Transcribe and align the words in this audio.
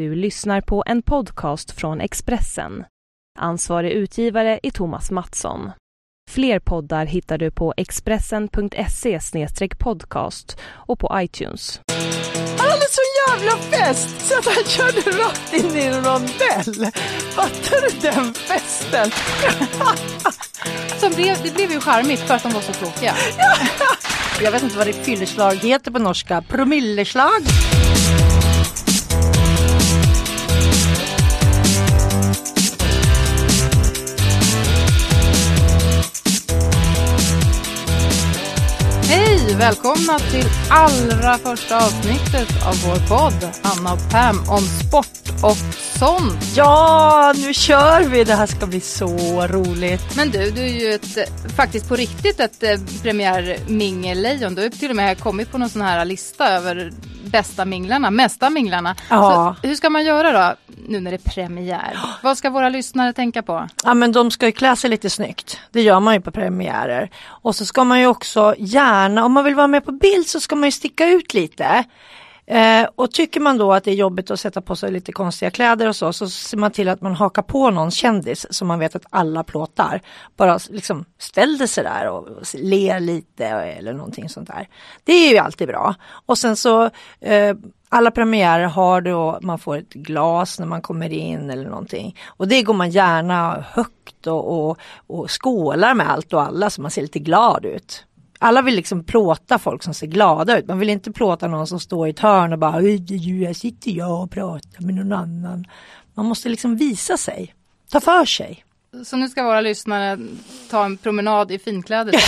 Du 0.00 0.14
lyssnar 0.14 0.60
på 0.60 0.82
en 0.86 1.02
podcast 1.02 1.70
från 1.70 2.00
Expressen. 2.00 2.84
Ansvarig 3.38 3.92
utgivare 3.92 4.60
är 4.62 4.70
Thomas 4.70 5.10
Mattsson. 5.10 5.70
Fler 6.30 6.58
poddar 6.58 7.06
hittar 7.06 7.38
du 7.38 7.50
på 7.50 7.74
expressen.se 7.76 9.20
podcast 9.78 10.58
och 10.64 10.98
på 10.98 11.10
iTunes. 11.14 11.80
Han 12.58 12.70
hade 12.70 12.86
så 12.90 13.00
jävla 13.28 13.56
fest 13.56 14.20
så 14.20 14.38
att 14.38 14.44
han 14.44 14.64
körde 14.64 15.22
rakt 15.22 15.54
in 15.54 15.76
i 15.76 15.82
en 15.82 16.04
rondell. 16.04 16.92
Fattar 17.30 17.80
du 17.80 18.08
den 18.08 18.34
festen? 18.34 19.10
Som 21.00 21.12
blev, 21.12 21.36
det 21.42 21.54
blev 21.54 21.72
ju 21.72 21.80
charmigt 21.80 22.20
för 22.20 22.34
att 22.34 22.42
de 22.42 22.52
var 22.52 22.60
så 22.60 22.72
tråkiga. 22.72 23.14
Jag 24.42 24.52
vet 24.52 24.62
inte 24.62 24.78
vad 24.78 24.86
det 24.86 24.92
fylleslag 24.92 25.54
heter 25.54 25.90
på 25.90 25.98
norska. 25.98 26.42
Promilleslag. 26.48 27.40
Välkomna 39.60 40.18
till 40.18 40.46
allra 40.70 41.38
första 41.38 41.76
avsnittet 41.76 42.48
av 42.66 42.74
vår 42.86 43.08
podd 43.08 43.50
Anna 43.62 43.92
och 43.92 44.10
Pam 44.10 44.38
om 44.48 44.60
sport 44.60 45.42
och 45.42 45.56
sånt. 46.00 46.56
Ja, 46.56 47.32
nu 47.36 47.54
kör 47.54 48.08
vi. 48.08 48.24
Det 48.24 48.34
här 48.34 48.46
ska 48.46 48.66
bli 48.66 48.80
så 48.80 49.46
roligt. 49.46 50.16
Men 50.16 50.30
du, 50.30 50.50
du 50.50 50.60
är 50.60 50.80
ju 50.80 50.92
ett, 50.92 51.18
faktiskt 51.56 51.88
på 51.88 51.96
riktigt 51.96 52.40
ett 52.40 52.62
eh, 52.62 52.70
premiärmingellejon. 53.02 54.54
Du 54.54 54.62
har 54.62 54.68
till 54.68 54.90
och 54.90 54.96
med 54.96 55.20
kommit 55.20 55.52
på 55.52 55.58
någon 55.58 55.68
sån 55.68 55.82
här 55.82 56.04
lista 56.04 56.48
över 56.48 56.92
bästa 57.24 57.64
minglarna, 57.64 58.10
mesta 58.10 58.50
minglarna. 58.50 58.94
Ja. 59.08 59.56
Så 59.62 59.68
hur 59.68 59.74
ska 59.74 59.90
man 59.90 60.04
göra 60.04 60.32
då 60.32 60.56
nu 60.88 61.00
när 61.00 61.10
det 61.10 61.16
är 61.16 61.30
premiär? 61.30 61.98
Vad 62.22 62.38
ska 62.38 62.50
våra 62.50 62.68
lyssnare 62.68 63.12
tänka 63.12 63.42
på? 63.42 63.68
Ja 63.84 63.94
men 63.94 64.12
de 64.12 64.30
ska 64.30 64.46
ju 64.46 64.52
klä 64.52 64.76
sig 64.76 64.90
lite 64.90 65.10
snyggt. 65.10 65.60
Det 65.70 65.82
gör 65.82 66.00
man 66.00 66.14
ju 66.14 66.20
på 66.20 66.30
premiärer. 66.30 67.10
Och 67.26 67.56
så 67.56 67.64
ska 67.64 67.84
man 67.84 68.00
ju 68.00 68.06
också 68.06 68.54
gärna, 68.58 69.24
om 69.24 69.32
man 69.32 69.44
vill 69.44 69.54
vara 69.54 69.66
med 69.66 69.84
på 69.84 69.92
bild 69.92 70.26
så 70.26 70.40
ska 70.40 70.56
man 70.56 70.68
ju 70.68 70.72
sticka 70.72 71.08
ut 71.08 71.34
lite. 71.34 71.84
Eh, 72.50 72.88
och 72.94 73.10
tycker 73.10 73.40
man 73.40 73.58
då 73.58 73.72
att 73.72 73.84
det 73.84 73.90
är 73.90 73.94
jobbigt 73.94 74.30
att 74.30 74.40
sätta 74.40 74.60
på 74.60 74.76
sig 74.76 74.92
lite 74.92 75.12
konstiga 75.12 75.50
kläder 75.50 75.88
och 75.88 75.96
så, 75.96 76.12
så 76.12 76.28
ser 76.28 76.56
man 76.56 76.70
till 76.70 76.88
att 76.88 77.00
man 77.00 77.14
hakar 77.14 77.42
på 77.42 77.70
någon 77.70 77.90
kändis 77.90 78.46
som 78.50 78.68
man 78.68 78.78
vet 78.78 78.96
att 78.96 79.06
alla 79.10 79.44
plåtar. 79.44 80.00
Bara 80.36 80.58
liksom 80.70 81.04
ställ 81.18 81.68
sig 81.68 81.84
där 81.84 82.08
och 82.08 82.28
ler 82.54 83.00
lite 83.00 83.46
eller 83.46 83.92
någonting 83.92 84.28
sånt 84.28 84.48
där. 84.48 84.68
Det 85.04 85.12
är 85.12 85.32
ju 85.32 85.38
alltid 85.38 85.68
bra. 85.68 85.94
Och 86.26 86.38
sen 86.38 86.56
så 86.56 86.84
eh, 87.20 87.56
alla 87.88 88.10
premiärer 88.10 88.66
har 88.66 89.00
då, 89.00 89.38
man 89.42 89.58
får 89.58 89.76
ett 89.76 89.92
glas 89.92 90.58
när 90.58 90.66
man 90.66 90.82
kommer 90.82 91.12
in 91.12 91.50
eller 91.50 91.70
någonting. 91.70 92.16
Och 92.26 92.48
det 92.48 92.62
går 92.62 92.74
man 92.74 92.90
gärna 92.90 93.64
högt 93.72 94.26
och, 94.26 94.68
och, 94.68 94.78
och 95.06 95.42
skålar 95.42 95.94
med 95.94 96.10
allt 96.10 96.32
och 96.32 96.42
alla 96.42 96.70
så 96.70 96.82
man 96.82 96.90
ser 96.90 97.02
lite 97.02 97.18
glad 97.18 97.64
ut 97.64 98.04
alla 98.42 98.62
vill 98.62 98.74
liksom 98.74 99.04
plåta 99.04 99.58
folk 99.58 99.82
som 99.82 99.94
ser 99.94 100.06
glada 100.06 100.58
ut. 100.58 100.66
Man 100.66 100.78
vill 100.78 100.90
inte 100.90 101.12
plåta 101.12 101.48
någon 101.48 101.66
som 101.66 101.80
står 101.80 102.06
i 102.06 102.10
ett 102.10 102.18
hörn 102.18 102.52
och 102.52 102.58
bara 102.58 102.70
här 102.70 103.52
sitter 103.52 103.90
jag 103.90 104.22
och 104.22 104.30
pratar 104.30 104.82
med 104.82 104.94
någon 104.94 105.12
annan. 105.12 105.64
Man 106.14 106.26
måste 106.26 106.48
liksom 106.48 106.76
visa 106.76 107.16
sig, 107.16 107.54
ta 107.90 108.00
för 108.00 108.24
sig. 108.24 108.64
Så 109.04 109.16
nu 109.16 109.28
ska 109.28 109.42
våra 109.42 109.60
lyssnare 109.60 110.18
ta 110.70 110.84
en 110.84 110.96
promenad 110.96 111.50
i 111.50 111.58
finkläder? 111.58 112.14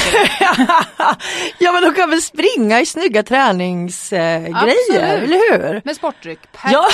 ja 1.58 1.72
men 1.72 1.82
de 1.82 1.94
kan 1.94 2.10
väl 2.10 2.22
springa 2.22 2.80
i 2.80 2.86
snygga 2.86 3.22
träningsgrejer, 3.22 5.02
eh, 5.02 5.22
eller 5.22 5.52
hur? 5.52 5.82
Med 5.84 5.96
sportdryck, 5.96 6.52
perfekt! 6.52 6.72
Ja, 6.72 6.88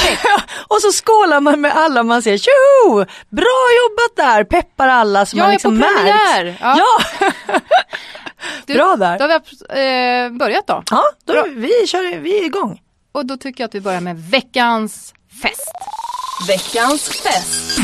och 0.68 0.82
så 0.82 0.92
skålar 0.92 1.40
man 1.40 1.60
med 1.60 1.76
alla 1.76 2.02
man 2.02 2.22
ser, 2.22 2.38
tjoho! 2.38 3.04
Bra 3.28 3.66
jobbat 3.82 4.16
där! 4.16 4.44
Peppar 4.44 4.88
alla 4.88 5.18
jag 5.18 5.36
man 5.36 5.50
liksom 5.50 5.76
märks. 5.76 5.92
Jag 5.94 6.08
är 6.08 6.52
på 6.52 6.58
premiär! 6.58 6.58
Ja! 6.60 6.76
ja. 7.48 7.60
Du, 8.66 8.74
Bra 8.74 8.96
där! 8.98 9.18
Då 9.18 9.24
har 9.24 9.40
vi 9.40 10.32
eh, 10.32 10.38
börjat 10.38 10.66
då. 10.66 10.82
Ja, 10.90 11.02
då 11.24 11.44
vi, 11.56 11.86
kör, 11.86 12.18
vi 12.18 12.40
är 12.40 12.44
igång. 12.44 12.82
Och 13.12 13.26
då 13.26 13.36
tycker 13.36 13.62
jag 13.62 13.68
att 13.68 13.74
vi 13.74 13.80
börjar 13.80 14.00
med 14.00 14.18
veckans 14.18 15.14
fest. 15.42 15.70
Veckans 16.48 17.08
fest. 17.08 17.78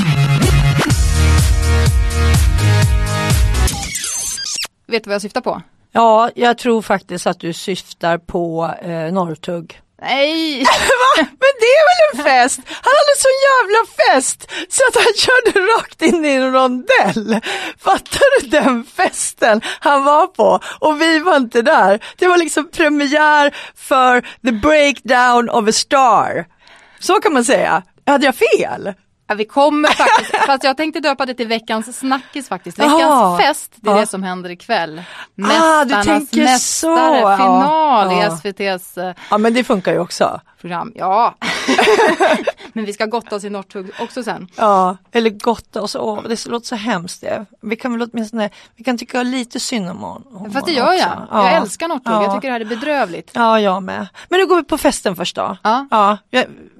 Vet 4.86 5.04
du 5.04 5.08
vad 5.08 5.14
jag 5.14 5.22
syftar 5.22 5.40
på? 5.40 5.62
Ja, 5.92 6.30
jag 6.34 6.58
tror 6.58 6.82
faktiskt 6.82 7.26
att 7.26 7.40
du 7.40 7.52
syftar 7.52 8.18
på 8.18 8.74
eh, 8.82 9.12
Norrtugg. 9.12 9.80
Nej! 10.04 10.62
Va? 11.02 11.12
Men 11.16 11.52
det 11.60 11.70
är 11.78 11.84
väl 11.90 12.02
en 12.10 12.24
fest? 12.24 12.60
Han 12.66 12.92
hade 13.00 13.16
så 13.18 13.28
jävla 13.48 13.80
fest 13.96 14.50
så 14.68 14.82
att 14.88 15.04
han 15.04 15.14
körde 15.16 15.66
rakt 15.66 16.02
in 16.02 16.24
i 16.24 16.30
en 16.30 16.52
rondell. 16.52 17.40
Fattar 17.78 18.40
du 18.40 18.48
den 18.48 18.84
festen 18.84 19.60
han 19.80 20.04
var 20.04 20.26
på? 20.26 20.60
Och 20.80 21.00
vi 21.00 21.18
var 21.18 21.36
inte 21.36 21.62
där. 21.62 22.00
Det 22.16 22.26
var 22.26 22.36
liksom 22.36 22.70
premiär 22.70 23.56
för 23.76 24.20
the 24.20 24.52
breakdown 24.52 25.50
of 25.50 25.68
a 25.68 25.72
star. 25.72 26.46
Så 26.98 27.20
kan 27.20 27.32
man 27.32 27.44
säga. 27.44 27.82
Hade 28.06 28.26
jag 28.26 28.34
fel? 28.34 28.94
Ja, 29.26 29.34
vi 29.34 29.44
kommer 29.44 29.88
faktiskt, 29.88 30.36
fast 30.46 30.64
jag 30.64 30.76
tänkte 30.76 31.00
döpa 31.00 31.26
det 31.26 31.34
till 31.34 31.48
veckans 31.48 31.98
snackis 31.98 32.48
faktiskt. 32.48 32.78
Veckans 32.78 33.02
Aha. 33.02 33.38
fest, 33.38 33.72
det 33.76 33.90
är 33.90 33.94
ja. 33.94 34.00
det 34.00 34.06
som 34.06 34.22
händer 34.22 34.50
ikväll. 34.50 35.02
Mästarnas 35.34 36.32
ah, 36.32 36.36
mästare, 36.36 36.58
så. 36.58 37.36
final 37.36 38.12
ja. 38.12 38.22
i 38.22 38.26
SVTs 38.26 38.98
eh, 38.98 39.14
Ja 39.30 39.38
men 39.38 39.54
det 39.54 39.64
funkar 39.64 39.92
ju 39.92 39.98
också. 39.98 40.40
Program. 40.60 40.92
Ja, 40.94 41.34
men 42.72 42.84
vi 42.84 42.92
ska 42.92 43.06
gotta 43.06 43.36
oss 43.36 43.44
i 43.44 43.50
Norrtugg 43.50 43.90
också 44.00 44.22
sen. 44.22 44.48
Ja, 44.56 44.96
eller 45.12 45.30
gotta 45.30 45.82
oss, 45.82 45.96
åh 45.96 46.22
det 46.22 46.46
låter 46.46 46.66
så 46.66 46.74
hemskt 46.74 47.20
det. 47.20 47.46
Vi 47.60 47.76
kan 47.76 47.92
väl 47.92 48.08
åtminstone, 48.12 48.50
vi 48.76 48.84
kan 48.84 48.98
tycka 48.98 49.22
lite 49.22 49.60
synd 49.60 49.90
om 49.90 49.98
honom. 49.98 50.50
Fast 50.52 50.66
det 50.66 50.72
gör 50.72 50.92
jag. 50.92 51.26
Jag 51.30 51.52
älskar 51.52 51.88
Norrtugg, 51.88 52.14
jag 52.14 52.34
tycker 52.34 52.48
det 52.48 52.52
här 52.52 52.60
är 52.60 52.64
bedrövligt. 52.64 53.30
Ja, 53.34 53.60
jag 53.60 53.82
med. 53.82 54.08
Men 54.28 54.40
nu 54.40 54.46
går 54.46 54.56
vi 54.56 54.64
på 54.64 54.78
festen 54.78 55.16
först 55.16 55.36
då. 55.36 55.56
Ja. 55.62 55.86
ja 55.90 56.18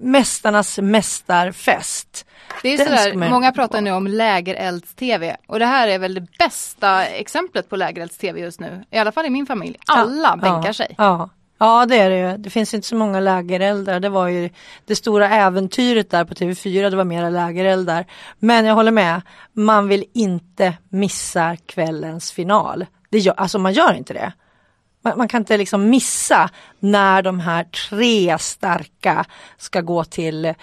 mästarnas 0.01 0.79
mästarfest. 0.79 2.27
Det 2.63 2.75
är 2.75 2.79
sådär, 2.79 3.31
många 3.31 3.53
pratar 3.53 3.81
nu 3.81 3.93
om 3.93 4.07
lägerelds-tv 4.07 5.37
och 5.47 5.59
det 5.59 5.67
här 5.67 5.89
är 5.89 5.99
väl 5.99 6.15
det 6.15 6.27
bästa 6.39 7.07
exemplet 7.07 7.69
på 7.69 7.77
lägerelds-tv 7.77 8.41
just 8.41 8.61
nu. 8.61 8.85
I 8.91 8.99
alla 8.99 9.13
fall 9.13 9.27
i 9.27 9.31
min 9.31 9.47
familj. 9.47 9.77
Alla 9.87 10.29
ja, 10.29 10.37
bänkar 10.37 10.69
ja, 10.69 10.73
sig. 10.73 10.95
Ja. 10.99 11.31
Ja 11.59 11.87
det 11.87 11.97
är 11.97 12.11
det 12.11 12.19
ju. 12.19 12.37
Det 12.37 12.51
finns 12.51 12.75
inte 12.75 12.87
så 12.87 12.97
många 12.97 13.21
lägereldar. 13.21 14.01
Det 14.01 14.09
var 14.09 14.29
ju 14.29 14.51
det 14.87 14.97
stora 14.97 15.29
äventyret 15.29 16.11
där 16.11 16.25
på 16.25 16.35
TV4. 16.35 16.91
Det 16.91 16.97
var 16.97 17.05
mera 17.05 17.31
lägereldar. 17.31 18.07
Men 18.39 18.65
jag 18.65 18.75
håller 18.75 18.91
med. 18.91 19.23
Man 19.53 19.89
vill 19.89 20.05
inte 20.15 20.75
missa 20.89 21.57
kvällens 21.67 22.33
final. 22.33 22.87
Det 23.11 23.19
gör, 23.19 23.35
alltså 23.37 23.59
man 23.59 23.73
gör 23.73 23.95
inte 23.95 24.13
det. 24.13 24.33
Man, 25.05 25.19
man, 25.19 25.29
kan 25.29 25.41
inte 25.41 25.57
liksom 25.57 25.91
missa 25.91 26.51
när 26.81 27.23
de 27.23 27.41
här 27.41 27.65
tre 27.65 28.39
starka 28.39 29.25
ska 29.59 29.81
gå 29.81 30.05
till 30.05 30.55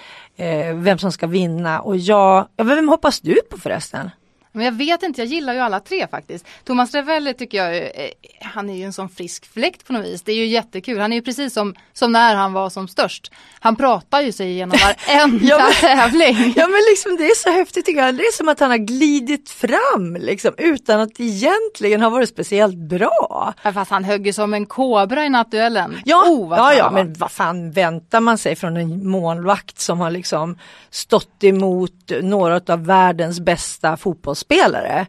eh, 0.42 0.76
vem 0.76 0.98
som 0.98 1.12
ska 1.12 1.28
vinna. 1.28 1.82
Och 1.82 1.98
jag, 1.98 2.48
vem 2.58 2.90
hoppas 2.90 3.20
du 3.20 3.42
på 3.50 3.58
förresten? 3.58 4.10
Men 4.52 4.66
jag 4.66 4.72
vet 4.72 5.04
inte, 5.04 5.22
jag 5.22 5.28
gillar 5.28 5.54
ju 5.54 5.60
alla 5.60 5.80
tre 5.80 6.08
faktiskt. 6.08 6.46
Thomas 6.64 6.94
Ravelli 6.94 7.34
tycker 7.34 7.58
jag, 7.58 7.78
eh, 7.78 8.10
han 8.42 8.70
är 8.70 8.74
ju 8.74 8.84
en 8.84 8.94
sån 8.94 9.10
frisk 9.10 9.54
fläkt 9.54 9.88
på 9.88 9.94
något 9.94 10.06
vis. 10.06 10.22
Det 10.22 10.32
är 10.32 10.36
ju 10.36 10.46
jättekul. 10.46 11.00
Han 11.00 11.12
är 11.14 11.16
ju 11.16 11.22
precis 11.22 11.54
som, 11.54 11.76
som 11.94 12.12
när 12.12 12.36
han 12.36 12.54
var 12.54 12.70
som 12.70 12.88
störst. 12.88 13.32
Han 13.60 13.76
pratar 13.76 14.22
ju 14.22 14.32
sig 14.32 14.50
igenom 14.50 14.78
varenda 15.08 15.46
ja, 15.46 15.58
men, 15.58 15.74
tävling. 15.74 16.54
Ja 16.56 16.68
men 16.68 16.82
liksom 16.90 17.18
det 17.18 17.26
är 17.26 17.36
så 17.36 17.50
häftigt 17.50 17.86
tycker 17.86 18.02
jag. 18.02 18.16
Det 18.16 18.24
är 18.24 18.38
som 18.38 18.50
att 18.50 18.60
han 18.60 18.70
har 18.70 18.78
glidit 18.78 19.50
fram 19.50 20.18
liksom 20.20 20.54
utan 20.58 21.00
att 21.00 21.20
egentligen 21.20 22.02
ha 22.02 22.10
varit 22.10 22.30
speciellt 22.30 22.78
bra. 22.78 23.54
Ja, 23.64 23.74
fast 23.74 23.92
han 23.92 24.04
högg 24.04 24.28
ju 24.28 24.34
som 24.34 24.54
en 24.54 24.66
kobra 24.66 25.26
i 25.26 25.30
nattduellen. 25.30 25.98
Ja, 26.06 26.26
oh, 26.30 26.58
ja, 26.58 26.74
ja 26.74 26.92
men 26.92 27.14
vad 27.14 27.32
fan 27.32 27.72
väntar 27.72 28.20
man 28.20 28.38
sig 28.38 28.56
från 28.56 28.78
en 28.78 29.08
målvakt 29.08 29.80
som 29.80 30.00
har 30.00 30.12
liksom 30.12 30.58
stått 30.90 31.44
emot 31.44 32.12
några 32.22 32.62
av 32.74 32.86
världens 32.86 33.40
bästa 33.40 33.98
fotbollsspelare. 34.42 35.08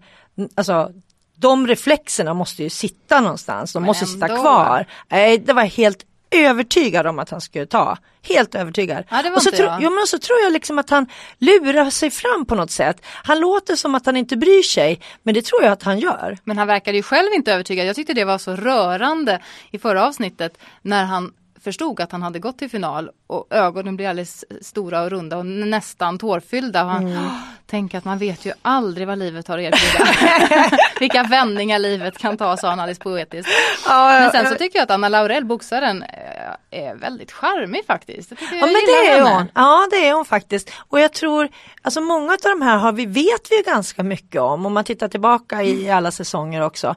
Alltså 0.54 0.92
de 1.36 1.66
reflexerna 1.66 2.34
måste 2.34 2.62
ju 2.62 2.70
sitta 2.70 3.20
någonstans, 3.20 3.72
de 3.72 3.82
Men 3.82 3.86
måste 3.86 4.04
ändå. 4.04 4.12
sitta 4.12 4.28
kvar. 4.28 4.86
Nej, 5.08 5.38
det 5.38 5.52
var 5.52 5.64
helt 5.64 6.04
övertygad 6.30 7.06
om 7.06 7.18
att 7.18 7.30
han 7.30 7.40
skulle 7.40 7.66
ta. 7.66 7.98
Helt 8.22 8.54
övertygad. 8.54 9.04
Ja, 9.10 9.34
och 9.34 9.42
så, 9.42 9.50
tro, 9.50 9.66
jo, 9.80 9.90
men 9.90 10.06
så 10.06 10.18
tror 10.18 10.38
jag 10.40 10.52
liksom 10.52 10.78
att 10.78 10.90
han 10.90 11.06
lurar 11.38 11.90
sig 11.90 12.10
fram 12.10 12.46
på 12.46 12.54
något 12.54 12.70
sätt. 12.70 12.96
Han 13.24 13.40
låter 13.40 13.76
som 13.76 13.94
att 13.94 14.06
han 14.06 14.16
inte 14.16 14.36
bryr 14.36 14.62
sig, 14.62 15.00
men 15.22 15.34
det 15.34 15.42
tror 15.44 15.62
jag 15.62 15.72
att 15.72 15.82
han 15.82 15.98
gör. 15.98 16.38
Men 16.44 16.58
han 16.58 16.66
verkade 16.66 16.96
ju 16.96 17.02
själv 17.02 17.32
inte 17.34 17.52
övertygad. 17.52 17.86
Jag 17.86 17.96
tyckte 17.96 18.14
det 18.14 18.24
var 18.24 18.38
så 18.38 18.56
rörande 18.56 19.40
i 19.70 19.78
förra 19.78 20.06
avsnittet 20.06 20.58
när 20.82 21.04
han 21.04 21.32
förstod 21.64 22.00
att 22.00 22.12
han 22.12 22.22
hade 22.22 22.38
gått 22.38 22.58
till 22.58 22.70
final 22.70 23.10
och 23.26 23.46
ögonen 23.50 23.96
blev 23.96 24.10
alldeles 24.10 24.44
stora 24.60 25.02
och 25.02 25.10
runda 25.10 25.36
och 25.36 25.46
nästan 25.46 26.18
tårfyllda. 26.18 26.84
Och 26.84 26.90
han 26.90 27.06
mm. 27.06 27.30
tänker 27.66 27.98
att 27.98 28.04
man 28.04 28.18
vet 28.18 28.44
ju 28.44 28.52
aldrig 28.62 29.06
vad 29.06 29.18
livet 29.18 29.48
har 29.48 29.58
att 29.58 29.64
erbjuda. 29.64 30.76
Vilka 31.00 31.22
vändningar 31.22 31.78
livet 31.78 32.18
kan 32.18 32.36
ta, 32.36 32.56
sa 32.56 32.68
han 32.68 32.80
alldeles 32.80 32.98
poetiskt. 32.98 33.50
Ja, 33.86 34.20
Men 34.20 34.30
sen 34.30 34.46
så 34.46 34.54
tycker 34.54 34.78
jag 34.78 34.84
att 34.84 34.90
Anna 34.90 35.08
Laurel, 35.08 35.44
boxaren, 35.44 36.02
eh, 36.02 36.88
är 36.90 36.94
väldigt 36.94 37.32
charmig 37.32 37.86
faktiskt. 37.86 38.30
Jag 38.30 38.38
Ja 38.40 38.56
jag 38.56 38.60
men 38.60 38.72
det 38.72 39.08
är 39.08 39.18
henne. 39.18 39.30
hon. 39.30 39.48
Ja 39.54 39.88
det 39.90 40.08
är 40.08 40.14
hon 40.14 40.24
faktiskt. 40.24 40.70
Och 40.88 41.00
jag 41.00 41.12
tror, 41.12 41.48
alltså 41.82 42.00
många 42.00 42.32
av 42.32 42.38
de 42.42 42.62
här 42.62 42.76
har 42.76 42.92
vi, 42.92 43.06
vet 43.06 43.50
vi 43.50 43.56
ju 43.56 43.62
ganska 43.62 44.02
mycket 44.02 44.40
om 44.40 44.66
om 44.66 44.72
man 44.72 44.84
tittar 44.84 45.08
tillbaka 45.08 45.62
i 45.62 45.90
alla 45.90 46.10
säsonger 46.10 46.60
också. 46.60 46.94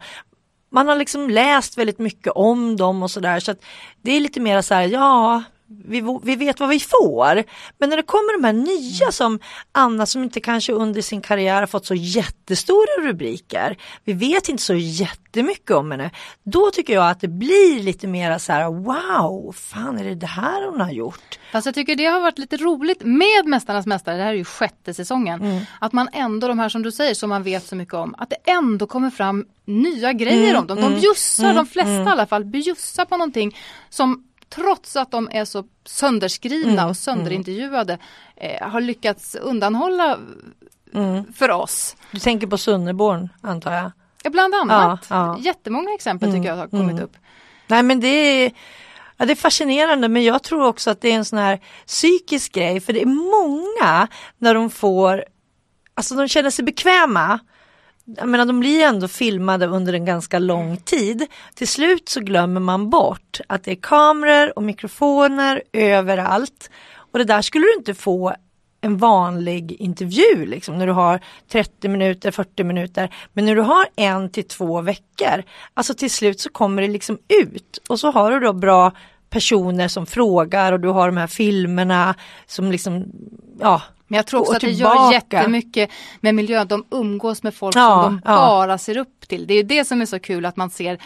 Man 0.75 0.87
har 0.87 0.95
liksom 0.95 1.29
läst 1.29 1.77
väldigt 1.77 1.99
mycket 1.99 2.33
om 2.35 2.75
dem 2.75 3.03
och 3.03 3.11
sådär 3.11 3.39
så 3.39 3.51
att 3.51 3.65
det 4.01 4.11
är 4.11 4.19
lite 4.19 4.39
mer 4.39 4.61
så 4.61 4.73
här, 4.73 4.87
ja 4.87 5.43
vi, 5.85 6.19
vi 6.23 6.35
vet 6.35 6.59
vad 6.59 6.69
vi 6.69 6.79
får. 6.79 7.43
Men 7.77 7.89
när 7.89 7.97
det 7.97 8.03
kommer 8.03 8.41
de 8.41 8.43
här 8.45 8.53
nya 8.53 9.11
som 9.11 9.39
Anna 9.71 10.05
som 10.05 10.23
inte 10.23 10.39
kanske 10.39 10.73
under 10.73 11.01
sin 11.01 11.21
karriär 11.21 11.59
har 11.59 11.67
fått 11.67 11.85
så 11.85 11.95
jättestora 11.95 13.01
rubriker. 13.01 13.77
Vi 14.03 14.13
vet 14.13 14.49
inte 14.49 14.63
så 14.63 14.73
jättemycket 14.75 15.71
om 15.71 15.91
henne. 15.91 16.11
Då 16.43 16.71
tycker 16.71 16.93
jag 16.93 17.09
att 17.09 17.19
det 17.21 17.27
blir 17.27 17.83
lite 17.83 18.07
mera 18.07 18.39
så 18.39 18.51
här 18.51 18.65
wow, 18.71 19.51
fan 19.55 19.97
är 19.99 20.03
det 20.03 20.15
det 20.15 20.27
här 20.27 20.65
hon 20.71 20.81
har 20.81 20.91
gjort? 20.91 21.39
Fast 21.51 21.65
jag 21.65 21.75
tycker 21.75 21.95
det 21.95 22.05
har 22.05 22.19
varit 22.19 22.37
lite 22.39 22.57
roligt 22.57 23.03
med 23.03 23.45
Mästarnas 23.45 23.85
Mästare, 23.85 24.17
det 24.17 24.23
här 24.23 24.29
är 24.33 24.37
ju 24.37 24.45
sjätte 24.45 24.93
säsongen, 24.93 25.41
Mm. 25.41 25.61
att 25.79 25.93
man 25.93 26.09
ändå, 26.13 26.47
de 26.47 26.59
här 26.59 26.69
som 26.69 26.83
du 26.83 26.91
säger, 26.91 27.13
som 27.13 27.29
man 27.29 27.43
vet 27.43 27.65
så 27.65 27.75
mycket 27.75 27.93
om, 27.93 28.15
att 28.17 28.29
det 28.29 28.51
ändå 28.51 28.87
kommer 28.87 29.09
fram 29.09 29.45
nya 29.65 30.13
grejer 30.13 30.49
Mm, 30.49 30.61
om 30.61 30.67
dem. 30.67 30.81
De 30.81 30.99
bjussar, 31.01 31.53
de 31.53 31.65
flesta 31.65 32.03
i 32.03 32.07
alla 32.07 32.25
fall, 32.27 32.45
bjussar 32.45 33.05
på 33.05 33.17
någonting 33.17 33.57
som 33.89 34.23
trots 34.55 34.95
att 34.95 35.11
de 35.11 35.29
är 35.31 35.45
så 35.45 35.63
sönderskrivna 35.85 36.71
Mm, 36.81 36.89
och 36.89 36.97
sönderintervjuade 36.97 37.97
eh, 38.35 38.67
har 38.69 38.81
lyckats 38.81 39.35
undanhålla 39.35 40.17
Mm. 40.93 41.33
för 41.33 41.51
oss. 41.51 41.95
Du 42.11 42.19
tänker 42.19 42.47
på 42.47 42.57
Sunneborn 42.57 43.29
antar 43.41 43.73
jag? 43.73 43.91
Ja, 44.23 44.29
Bland 44.29 44.55
annat. 44.55 45.05
Ja, 45.09 45.15
ja. 45.15 45.37
Jättemånga 45.39 45.93
exempel 45.93 46.31
tycker 46.31 46.49
jag 46.49 46.55
har 46.55 46.67
kommit 46.67 47.01
upp. 47.01 47.17
Nej 47.67 47.83
men 47.83 47.99
det 47.99 48.07
är, 48.07 48.51
ja, 49.17 49.25
det 49.25 49.33
är 49.33 49.35
fascinerande 49.35 50.07
men 50.07 50.23
jag 50.23 50.43
tror 50.43 50.63
också 50.65 50.89
att 50.91 51.01
det 51.01 51.09
är 51.11 51.15
en 51.15 51.25
sån 51.25 51.39
här 51.39 51.59
psykisk 51.87 52.51
grej 52.53 52.79
för 52.79 52.93
det 52.93 53.01
är 53.01 53.05
många 53.05 54.07
när 54.37 54.53
de 54.53 54.69
får, 54.69 55.25
alltså 55.93 56.15
de 56.15 56.27
känner 56.27 56.49
sig 56.49 56.65
bekväma. 56.65 57.39
Jag 58.05 58.29
menar 58.29 58.45
de 58.45 58.59
blir 58.59 58.81
ändå 58.81 59.07
filmade 59.07 59.65
under 59.67 59.93
en 59.93 60.05
ganska 60.05 60.39
lång 60.39 60.77
tid. 60.77 61.27
Till 61.55 61.67
slut 61.67 62.09
så 62.09 62.19
glömmer 62.19 62.61
man 62.61 62.89
bort 62.89 63.39
att 63.47 63.63
det 63.63 63.71
är 63.71 63.75
kameror 63.75 64.53
och 64.55 64.63
mikrofoner 64.63 65.63
överallt. 65.73 66.69
Och 66.95 67.19
det 67.19 67.25
där 67.25 67.41
skulle 67.41 67.65
du 67.65 67.73
inte 67.73 67.93
få 67.93 68.35
en 68.81 68.97
vanlig 68.97 69.71
intervju 69.71 70.45
liksom 70.45 70.77
när 70.77 70.87
du 70.87 70.93
har 70.93 71.19
30 71.51 71.87
minuter, 71.87 72.31
40 72.31 72.63
minuter. 72.63 73.15
Men 73.33 73.45
när 73.45 73.55
du 73.55 73.61
har 73.61 73.85
en 73.95 74.29
till 74.29 74.47
två 74.47 74.81
veckor, 74.81 75.43
alltså 75.73 75.93
till 75.93 76.11
slut 76.11 76.39
så 76.39 76.49
kommer 76.49 76.81
det 76.81 76.87
liksom 76.87 77.17
ut 77.43 77.79
och 77.89 77.99
så 77.99 78.11
har 78.11 78.31
du 78.31 78.39
då 78.39 78.53
bra 78.53 78.91
personer 79.29 79.87
som 79.87 80.05
frågar 80.05 80.71
och 80.71 80.79
du 80.79 80.87
har 80.87 81.07
de 81.07 81.17
här 81.17 81.27
filmerna 81.27 82.15
som 82.47 82.71
liksom, 82.71 83.05
ja. 83.59 83.81
Men 84.07 84.17
jag 84.17 84.25
tror 84.25 84.39
också 84.41 84.53
att 84.53 84.61
det 84.61 84.71
gör 84.71 85.11
jättemycket 85.13 85.89
med 86.21 86.35
miljön. 86.35 86.67
De 86.67 86.85
umgås 86.91 87.43
med 87.43 87.53
folk 87.55 87.75
Ja, 87.75 88.03
som 88.03 88.13
de 88.23 88.31
ja. 88.31 88.35
bara 88.37 88.77
ser 88.77 88.97
upp 88.97 89.27
till. 89.27 89.47
Det 89.47 89.53
är 89.53 89.55
ju 89.55 89.63
det 89.63 89.85
som 89.85 90.01
är 90.01 90.05
så 90.05 90.19
kul 90.19 90.45
att 90.45 90.57
man 90.57 90.69
ser 90.69 90.99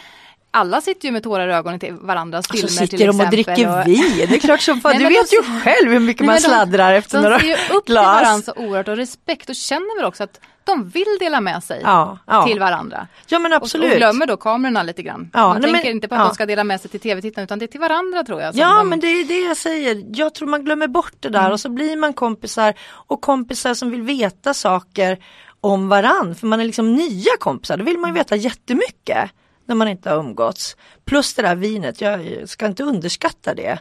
alla 0.52 0.80
sitter 0.80 1.06
ju 1.08 1.12
med 1.12 1.22
tårar 1.22 1.48
i 1.48 1.52
ögonen 1.52 1.80
till 1.80 1.92
varandras 1.94 2.46
Så 2.46 2.52
filmer 2.52 2.68
sitter 2.68 2.96
till 2.98 3.06
de 3.06 3.20
och 3.20 3.30
dricker 3.30 3.80
och- 3.80 3.86
vin, 3.86 4.12
det 4.28 4.34
är 4.34 4.38
klart 4.40 4.60
som 4.60 4.80
fan, 4.80 4.90
Nej, 4.90 4.98
du 4.98 5.04
men 5.04 5.12
de- 5.12 5.18
vet 5.20 5.32
ju 5.32 5.60
själv 5.60 5.92
hur 5.92 5.98
mycket 6.00 6.20
Nej, 6.20 6.26
man 6.26 6.34
men 6.34 6.42
de- 6.42 6.48
sladdrar 6.48 6.92
efter 6.94 7.18
De 7.18 7.22
några 7.22 7.40
ser 7.40 7.46
ju 7.46 7.54
upp 7.54 7.86
till 7.86 7.94
glas. 7.94 8.04
varandra 8.22 8.42
så 8.54 8.60
oerhört 8.60 8.88
och 8.88 8.96
respekt 8.96 9.48
och 9.48 9.54
känner 9.56 9.96
väl 9.98 10.04
också 10.06 10.24
att 10.24 10.40
de 10.70 10.88
vill 10.88 11.16
dela 11.20 11.40
med 11.40 11.64
sig 11.64 11.80
Ja, 11.84 12.18
ja. 12.26 12.46
till 12.46 12.58
varandra. 12.60 13.06
Ja 13.26 13.38
men 13.38 13.52
Och, 13.52 13.56
absolut. 13.56 13.90
och 13.92 13.96
glömmer 13.98 14.26
då 14.26 14.36
kamerorna 14.36 14.82
lite 14.82 15.02
grann. 15.02 15.30
Ja, 15.32 15.40
Man 15.48 15.60
nej, 15.60 15.62
tänker 15.72 15.88
men- 15.88 15.96
inte 15.96 16.08
på 16.08 16.14
att 16.14 16.28
de 16.28 16.34
ska 16.34 16.46
dela 16.46 16.64
med 16.64 16.80
sig 16.80 16.90
till 16.90 17.00
tv-tittarna 17.00 17.44
utan 17.44 17.58
det 17.58 17.64
är 17.64 17.66
till 17.66 17.80
varandra 17.80 18.24
tror 18.24 18.40
jag. 18.40 18.54
Ja 18.56 18.76
de, 18.78 18.88
men 18.88 19.00
det 19.00 19.06
är 19.06 19.24
det 19.24 19.40
jag 19.40 19.56
säger. 19.56 20.04
Jag 20.08 20.34
tror 20.34 20.48
man 20.48 20.64
glömmer 20.64 20.86
bort 20.88 21.12
det 21.20 21.28
där 21.28 21.50
och 21.52 21.60
så 21.60 21.68
blir 21.68 21.96
man 21.96 22.12
kompisar 22.12 22.74
och 22.90 23.20
kompisar 23.20 23.74
som 23.74 23.90
vill 23.90 24.02
veta 24.02 24.54
saker 24.54 25.18
om 25.60 25.88
varann. 25.88 26.34
För 26.34 26.46
man 26.46 26.60
är 26.60 26.64
liksom 26.64 26.94
nya 26.94 27.36
kompisar, 27.40 27.76
då 27.76 27.84
vill 27.84 27.98
man 27.98 28.10
ju 28.10 28.14
veta 28.14 28.36
jättemycket 28.36 29.30
när 29.66 29.74
man 29.74 29.88
inte 29.88 30.10
har 30.10 30.16
umgåtts. 30.16 30.76
Plus 31.04 31.34
det 31.34 31.42
där 31.42 31.54
vinet, 31.56 32.00
jag 32.00 32.20
ska 32.48 32.66
inte 32.66 32.82
underskatta 32.82 33.54
det. 33.54 33.78